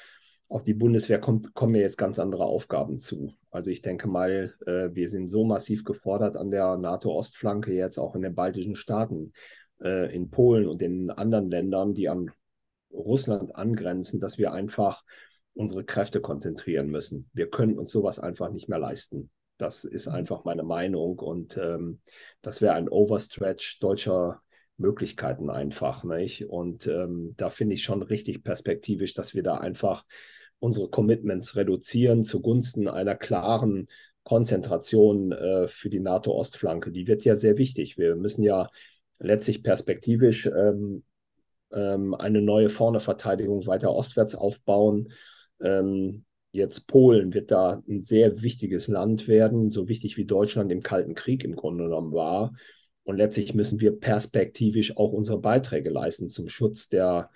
auf 0.48 0.62
die 0.62 0.74
Bundeswehr 0.74 1.18
kommt, 1.18 1.54
kommen 1.54 1.74
ja 1.74 1.82
jetzt 1.82 1.98
ganz 1.98 2.18
andere 2.18 2.44
Aufgaben 2.44 2.98
zu. 3.00 3.32
Also 3.50 3.70
ich 3.70 3.82
denke 3.82 4.08
mal, 4.08 4.54
äh, 4.66 4.90
wir 4.94 5.10
sind 5.10 5.28
so 5.28 5.44
massiv 5.44 5.84
gefordert 5.84 6.36
an 6.36 6.50
der 6.50 6.76
NATO-Ostflanke, 6.76 7.72
jetzt 7.72 7.98
auch 7.98 8.14
in 8.14 8.22
den 8.22 8.34
baltischen 8.34 8.76
Staaten, 8.76 9.32
äh, 9.82 10.14
in 10.14 10.30
Polen 10.30 10.66
und 10.66 10.80
in 10.82 11.10
anderen 11.10 11.50
Ländern, 11.50 11.94
die 11.94 12.08
an 12.08 12.30
Russland 12.94 13.54
angrenzen, 13.54 14.20
dass 14.20 14.38
wir 14.38 14.52
einfach 14.52 15.02
unsere 15.54 15.84
Kräfte 15.84 16.20
konzentrieren 16.20 16.88
müssen. 16.88 17.30
Wir 17.32 17.48
können 17.48 17.78
uns 17.78 17.92
sowas 17.92 18.18
einfach 18.18 18.50
nicht 18.50 18.68
mehr 18.68 18.78
leisten. 18.78 19.30
Das 19.58 19.84
ist 19.84 20.08
mhm. 20.08 20.14
einfach 20.14 20.44
meine 20.44 20.64
Meinung 20.64 21.18
und 21.18 21.56
ähm, 21.56 22.00
das 22.42 22.60
wäre 22.60 22.74
ein 22.74 22.88
Overstretch 22.88 23.78
deutscher 23.80 24.42
Möglichkeiten 24.76 25.50
einfach. 25.50 26.04
Nicht? 26.04 26.48
Und 26.48 26.86
ähm, 26.86 27.34
da 27.36 27.50
finde 27.50 27.74
ich 27.74 27.84
schon 27.84 28.02
richtig 28.02 28.42
perspektivisch, 28.42 29.14
dass 29.14 29.34
wir 29.34 29.42
da 29.42 29.54
einfach 29.56 30.04
unsere 30.58 30.88
Commitments 30.88 31.56
reduzieren 31.56 32.24
zugunsten 32.24 32.88
einer 32.88 33.14
klaren 33.14 33.88
Konzentration 34.24 35.32
äh, 35.32 35.68
für 35.68 35.90
die 35.90 36.00
NATO-Ostflanke. 36.00 36.90
Die 36.90 37.06
wird 37.06 37.24
ja 37.24 37.36
sehr 37.36 37.58
wichtig. 37.58 37.98
Wir 37.98 38.16
müssen 38.16 38.42
ja 38.42 38.68
letztlich 39.18 39.62
perspektivisch 39.62 40.46
ähm, 40.46 41.04
ähm, 41.74 42.14
eine 42.14 42.40
neue 42.40 42.70
Vorne-Verteidigung 42.70 43.66
weiter 43.66 43.94
ostwärts 43.94 44.34
aufbauen. 44.34 45.12
Ähm, 45.60 46.24
jetzt 46.52 46.86
Polen 46.86 47.34
wird 47.34 47.50
da 47.50 47.82
ein 47.88 48.02
sehr 48.02 48.42
wichtiges 48.42 48.88
Land 48.88 49.28
werden, 49.28 49.70
so 49.70 49.88
wichtig 49.88 50.16
wie 50.16 50.24
Deutschland 50.24 50.70
im 50.70 50.82
Kalten 50.82 51.14
Krieg 51.14 51.44
im 51.44 51.56
Grunde 51.56 51.84
genommen 51.84 52.12
war. 52.12 52.52
Und 53.02 53.16
letztlich 53.16 53.54
müssen 53.54 53.80
wir 53.80 53.98
perspektivisch 53.98 54.96
auch 54.96 55.12
unsere 55.12 55.38
Beiträge 55.38 55.90
leisten 55.90 56.28
zum 56.28 56.48
Schutz 56.48 56.88
der, 56.88 57.30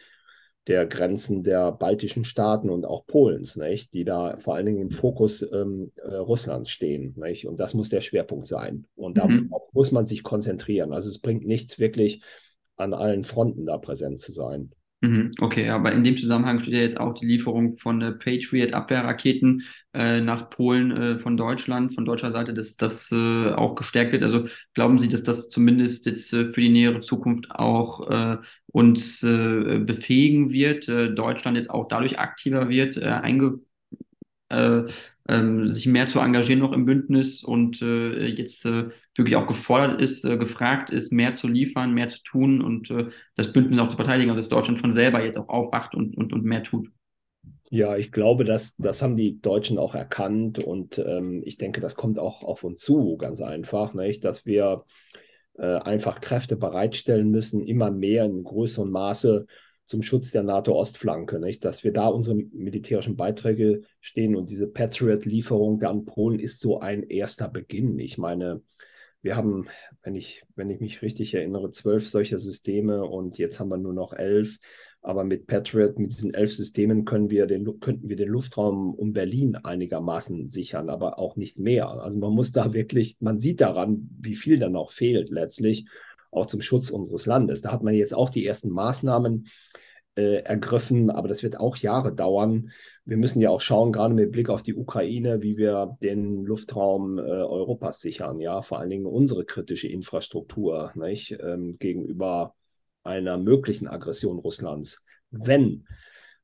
der 0.67 0.87
Grenzen 0.87 1.43
der 1.43 1.73
baltischen 1.73 2.25
Staaten 2.25 2.71
und 2.71 2.87
auch 2.87 3.07
Polens, 3.07 3.57
nicht? 3.57 3.93
die 3.93 4.05
da 4.05 4.39
vor 4.39 4.55
allen 4.55 4.67
Dingen 4.67 4.81
im 4.81 4.91
Fokus 4.91 5.43
ähm, 5.43 5.93
äh, 5.97 6.15
Russlands 6.15 6.71
stehen. 6.71 7.15
Nicht? 7.17 7.47
Und 7.47 7.59
das 7.59 7.75
muss 7.75 7.91
der 7.91 8.01
Schwerpunkt 8.01 8.47
sein. 8.47 8.87
Und 8.95 9.17
mhm. 9.17 9.49
darauf 9.51 9.73
muss 9.73 9.93
man 9.93 10.07
sich 10.07 10.23
konzentrieren. 10.23 10.93
Also 10.93 11.11
es 11.11 11.21
bringt 11.21 11.45
nichts 11.45 11.79
wirklich, 11.79 12.23
an 12.79 12.95
allen 12.95 13.25
Fronten 13.25 13.67
da 13.67 13.79
präsent 13.79 14.21
zu 14.21 14.33
sein. 14.33 14.71
Mhm, 15.01 15.31
okay, 15.41 15.69
aber 15.69 15.93
in 15.93 16.03
dem 16.03 16.17
Zusammenhang 16.17 16.59
steht 16.59 16.75
ja 16.75 16.81
jetzt 16.81 16.99
auch 16.99 17.15
die 17.15 17.27
Lieferung 17.27 17.77
von 17.77 18.03
äh, 18.03 18.11
Patriot-Abwehrraketen 18.11 19.63
äh, 19.95 20.21
nach 20.21 20.51
Polen 20.51 20.91
äh, 20.91 21.19
von 21.21 21.37
Deutschland, 21.37 21.95
von 21.95 22.05
deutscher 22.05 22.33
Seite, 22.33 22.53
dass 22.53 22.77
das 22.77 23.13
äh, 23.13 23.53
auch 23.53 23.77
gestärkt 23.77 24.11
wird. 24.11 24.25
Also 24.25 24.47
glauben 24.75 24.99
Sie, 24.99 25.09
dass 25.09 25.23
das 25.23 25.51
zumindest 25.51 26.07
jetzt 26.07 26.33
äh, 26.33 26.53
für 26.53 26.61
die 26.61 26.69
nähere 26.69 27.01
Zukunft 27.01 27.51
auch 27.53 28.39
uns 28.71 29.21
befähigen 29.21 30.51
wird, 30.53 30.89
Deutschland 30.89 31.57
jetzt 31.57 31.71
auch 31.71 31.89
dadurch 31.89 32.19
aktiver 32.19 32.69
wird, 32.69 33.03
einge 33.03 33.61
ähm, 34.51 35.71
sich 35.71 35.87
mehr 35.87 36.09
zu 36.09 36.21
engagieren 36.21 36.61
noch 36.61 36.73
im 36.73 36.87
Bündnis 36.87 37.45
und 37.45 37.81
jetzt 37.81 38.67
wirklich 39.19 39.37
auch 39.37 39.47
gefordert 39.47 40.01
ist, 40.01 40.25
äh, 40.25 40.39
gefragt 40.39 40.91
ist, 40.91 41.13
mehr 41.13 41.35
zu 41.35 41.49
liefern, 41.49 41.93
mehr 41.93 42.09
zu 42.09 42.23
tun 42.23 42.63
und 42.63 42.91
äh, 42.91 43.09
das 43.35 43.53
Bündnis 43.53 43.81
auch 43.81 43.91
zu 43.91 43.97
verteidigen, 43.97 44.31
also 44.31 44.39
dass 44.39 44.49
Deutschland 44.49 44.81
von 44.81 44.95
selber 44.95 45.23
jetzt 45.23 45.37
auch 45.37 45.49
aufwacht 45.49 45.95
und, 45.95 46.17
und, 46.17 46.33
und 46.33 46.45
mehr 46.45 46.63
tut. 46.63 46.89
Ja, 47.71 47.97
ich 47.97 48.13
glaube, 48.13 48.45
dass, 48.45 48.77
das 48.77 49.03
haben 49.03 49.17
die 49.17 49.41
Deutschen 49.43 49.77
auch 49.77 49.95
erkannt 49.95 50.61
und 50.61 50.99
ähm, 50.99 51.43
ich 51.45 51.59
denke, 51.59 51.81
das 51.81 51.97
kommt 51.97 52.19
auch 52.19 52.43
auf 52.45 52.65
uns 52.65 52.81
zu, 52.81 53.17
ganz 53.19 53.43
einfach, 53.43 53.93
nicht? 53.93 54.25
dass 54.25 54.47
wir 54.47 54.85
äh, 55.59 55.77
einfach 55.77 56.21
Kräfte 56.21 56.57
bereitstellen 56.57 57.31
müssen, 57.31 57.61
immer 57.61 57.91
mehr 57.91 58.25
in 58.25 58.45
größerem 58.45 58.91
Maße 58.91 59.47
zum 59.89 60.03
Schutz 60.03 60.31
der 60.33 60.43
NATO-Ostflanke, 60.43 61.41
dass 61.61 61.83
wir 61.83 61.95
da 61.95 62.09
unsere 62.09 62.37
militärischen 62.37 63.17
Beiträge 63.17 63.81
stehen 64.01 64.37
und 64.37 64.51
diese 64.51 64.69
Patriot-Lieferung 64.69 65.83
an 65.83 66.05
Polen 66.05 66.39
ist 66.39 66.61
so 66.61 66.79
ein 66.81 67.05
erster 67.05 67.49
Beginn. 67.49 67.99
Ich 67.99 68.19
meine, 68.19 68.61
wir 69.23 69.35
haben, 69.35 69.67
wenn 70.03 70.15
ich, 70.15 70.45
wenn 70.57 70.69
ich 70.69 70.81
mich 70.81 71.01
richtig 71.01 71.33
erinnere, 71.33 71.71
zwölf 71.71 72.07
solcher 72.07 72.39
Systeme 72.39 73.03
und 73.03 73.39
jetzt 73.39 73.61
haben 73.61 73.71
wir 73.71 73.79
nur 73.79 73.95
noch 73.95 74.13
elf. 74.13 74.59
Aber 75.01 75.25
mit 75.25 75.47
Patriot, 75.47 75.99
mit 75.99 76.13
diesen 76.13 76.35
elf 76.35 76.55
Systemen 76.55 77.07
können 77.07 77.31
wir 77.31 77.47
den, 77.47 77.81
könnten 77.81 78.11
wir 78.11 78.17
den 78.17 78.29
Luftraum 78.29 78.95
um 78.95 79.15
Berlin 79.15 79.57
einigermaßen 79.57 80.47
sichern, 80.47 80.91
aber 80.91 81.19
auch 81.19 81.37
nicht 81.37 81.59
mehr. 81.59 81.89
Also 81.89 82.19
man 82.19 82.35
muss 82.35 82.53
da 82.53 82.75
wirklich, 82.75 83.17
man 83.21 83.39
sieht 83.39 83.63
daran, 83.63 84.11
wie 84.21 84.35
viel 84.35 84.59
da 84.59 84.69
noch 84.69 84.91
fehlt 84.91 85.31
letztlich, 85.31 85.87
auch 86.31 86.47
zum 86.47 86.61
Schutz 86.61 86.91
unseres 86.91 87.25
Landes. 87.25 87.63
Da 87.63 87.73
hat 87.73 87.83
man 87.83 87.95
jetzt 87.95 88.15
auch 88.15 88.29
die 88.29 88.45
ersten 88.45 88.71
Maßnahmen 88.71 89.47
äh, 90.19 90.43
ergriffen, 90.43 91.11
aber 91.11 91.29
das 91.29 91.45
wird 91.45 91.61
auch 91.61 91.77
Jahre 91.77 92.13
dauern. 92.13 92.73
Wir 93.05 93.17
müssen 93.17 93.41
ja 93.41 93.51
auch 93.51 93.61
schauen, 93.61 93.93
gerade 93.93 94.15
mit 94.15 94.33
Blick 94.33 94.51
auf 94.51 94.63
die 94.63 94.75
Ukraine, 94.75 95.43
wie 95.43 95.57
wir 95.57 95.97
den 96.03 96.43
Luftraum 96.45 97.19
äh, 97.19 97.23
Europas 97.23 98.01
sichern, 98.01 98.41
ja, 98.41 98.63
vor 98.63 98.81
allen 98.81 98.91
Dingen 98.91 99.07
unsere 99.07 99.45
kritische 99.45 99.87
Infrastruktur 99.87 100.91
nicht? 100.97 101.39
Ähm, 101.41 101.77
gegenüber 101.79 102.57
einer 103.05 103.39
möglichen 103.39 103.87
Aggression 103.87 104.41
Russlands, 104.41 105.05
wenn, 105.31 105.87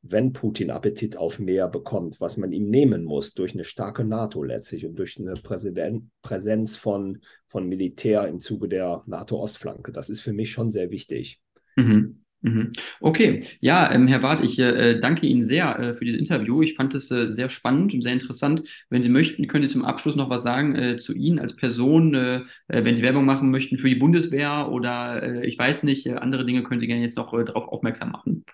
wenn 0.03 0.33
Putin 0.33 0.71
Appetit 0.71 1.17
auf 1.17 1.41
mehr 1.41 1.67
bekommt, 1.67 2.21
was 2.21 2.37
man 2.37 2.53
ihm 2.53 2.71
nehmen 2.71 3.03
muss 3.03 3.35
durch 3.35 3.55
eine 3.55 3.65
starke 3.65 4.05
NATO 4.05 4.45
letztlich 4.45 4.87
und 4.87 4.97
durch 4.97 5.19
eine 5.19 5.35
Präsident, 5.35 6.11
Präsenz 6.23 6.77
von, 6.77 7.23
von 7.49 7.67
Militär 7.67 8.29
im 8.29 8.41
Zuge 8.41 8.69
der 8.69 9.03
NATO-Ostflanke. 9.07 9.91
Das 9.91 10.11
ist 10.11 10.21
für 10.21 10.33
mich 10.33 10.53
schon 10.53 10.71
sehr 10.71 10.91
wichtig. 10.91 11.41
Mhm. 11.75 12.24
Mhm. 12.45 12.73
Okay, 13.01 13.43
ja, 13.61 13.91
ähm, 13.91 14.07
Herr 14.07 14.19
Barth, 14.19 14.45
ich 14.45 14.59
äh, 14.59 15.01
danke 15.01 15.25
Ihnen 15.27 15.43
sehr 15.43 15.79
äh, 15.79 15.95
für 15.95 16.05
dieses 16.05 16.21
Interview. 16.21 16.61
Ich 16.61 16.75
fand 16.75 16.95
es 16.95 17.11
äh, 17.11 17.31
sehr 17.31 17.49
spannend 17.49 17.95
und 17.95 18.03
sehr 18.03 18.13
interessant. 18.13 18.65
Wenn 18.91 19.03
Sie 19.03 19.09
möchten, 19.09 19.47
können 19.47 19.65
Sie 19.65 19.71
zum 19.71 19.83
Abschluss 19.83 20.15
noch 20.15 20.29
was 20.29 20.43
sagen 20.43 20.77
äh, 20.77 20.99
zu 20.99 21.15
Ihnen 21.15 21.39
als 21.39 21.57
Person, 21.57 22.15
äh, 22.15 22.37
äh, 22.69 22.85
wenn 22.85 22.97
Sie 22.97 23.03
Werbung 23.03 23.25
machen 23.25 23.51
möchten 23.51 23.79
für 23.79 23.89
die 23.89 23.95
Bundeswehr 23.95 24.69
oder 24.71 25.43
ich 25.43 25.59
weiß 25.59 25.85
nicht, 25.85 26.07
andere 26.11 26.45
Dinge 26.45 26.63
können 26.65 26.81
Sie 26.81 26.87
gerne 26.87 27.01
jetzt 27.01 27.17
noch 27.17 27.33
darauf 27.45 27.67
aufmerksam 27.69 28.11
machen. 28.13 28.45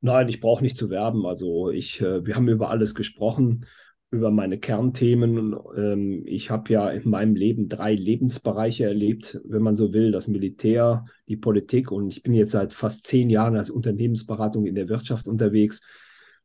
Nein, 0.00 0.28
ich 0.28 0.40
brauche 0.40 0.62
nicht 0.62 0.78
zu 0.78 0.88
werben. 0.88 1.26
Also 1.26 1.70
ich, 1.70 2.00
wir 2.00 2.34
haben 2.34 2.48
über 2.48 2.70
alles 2.70 2.94
gesprochen 2.94 3.66
über 4.10 4.30
meine 4.30 4.58
Kernthemen. 4.58 5.56
Ähm, 5.76 6.22
ich 6.26 6.50
habe 6.50 6.72
ja 6.72 6.88
in 6.88 7.08
meinem 7.08 7.34
Leben 7.34 7.68
drei 7.68 7.94
Lebensbereiche 7.94 8.84
erlebt, 8.84 9.40
wenn 9.44 9.62
man 9.62 9.76
so 9.76 9.92
will, 9.92 10.12
das 10.12 10.28
Militär, 10.28 11.04
die 11.28 11.36
Politik 11.36 11.90
und 11.90 12.16
ich 12.16 12.22
bin 12.22 12.34
jetzt 12.34 12.52
seit 12.52 12.72
fast 12.72 13.06
zehn 13.06 13.28
Jahren 13.30 13.56
als 13.56 13.70
Unternehmensberatung 13.70 14.66
in 14.66 14.74
der 14.74 14.88
Wirtschaft 14.88 15.28
unterwegs. 15.28 15.82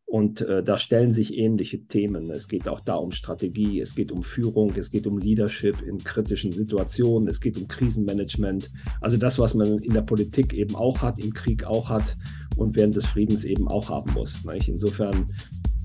Und 0.06 0.42
äh, 0.42 0.62
da 0.62 0.78
stellen 0.78 1.14
sich 1.14 1.38
ähnliche 1.38 1.86
Themen. 1.86 2.30
Es 2.30 2.48
geht 2.48 2.68
auch 2.68 2.82
da 2.82 2.96
um 2.96 3.12
Strategie, 3.14 3.80
es 3.80 3.96
geht 3.96 4.12
um 4.12 4.22
Führung, 4.22 4.72
es 4.76 4.92
geht 4.92 5.08
um 5.08 5.18
Leadership 5.18 5.82
in 5.82 5.98
kritischen 5.98 6.52
Situationen, 6.52 7.28
es 7.30 7.40
geht 7.40 7.58
um 7.58 7.68
Krisenmanagement. 7.68 8.70
Also 9.02 9.18
das, 9.18 9.40
was 9.40 9.56
man 9.56 9.80
in 9.80 9.94
der 9.94 10.02
Politik 10.02 10.54
eben 10.54 10.76
auch 10.76 11.02
hat, 11.02 11.24
im 11.24 11.34
Krieg 11.34 11.64
auch 11.66 11.90
hat 11.90 12.16
und 12.58 12.76
während 12.76 12.96
des 12.96 13.06
Friedens 13.06 13.44
eben 13.46 13.68
auch 13.68 13.90
haben 13.90 14.14
muss. 14.14 14.44
Nicht? 14.44 14.68
Insofern 14.68 15.26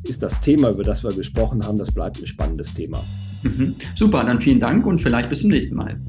ist 0.04 0.22
das 0.22 0.40
Thema, 0.40 0.70
über 0.70 0.82
das 0.82 1.02
wir 1.02 1.12
gesprochen 1.12 1.64
haben, 1.64 1.78
das 1.78 1.92
bleibt 1.92 2.20
ein 2.20 2.26
spannendes 2.26 2.74
Thema. 2.74 3.02
Mhm. 3.42 3.74
Super, 3.94 4.24
dann 4.24 4.40
vielen 4.40 4.60
Dank 4.60 4.86
und 4.86 5.00
vielleicht 5.00 5.30
bis 5.30 5.40
zum 5.40 5.50
nächsten 5.50 5.74
Mal. 5.74 6.00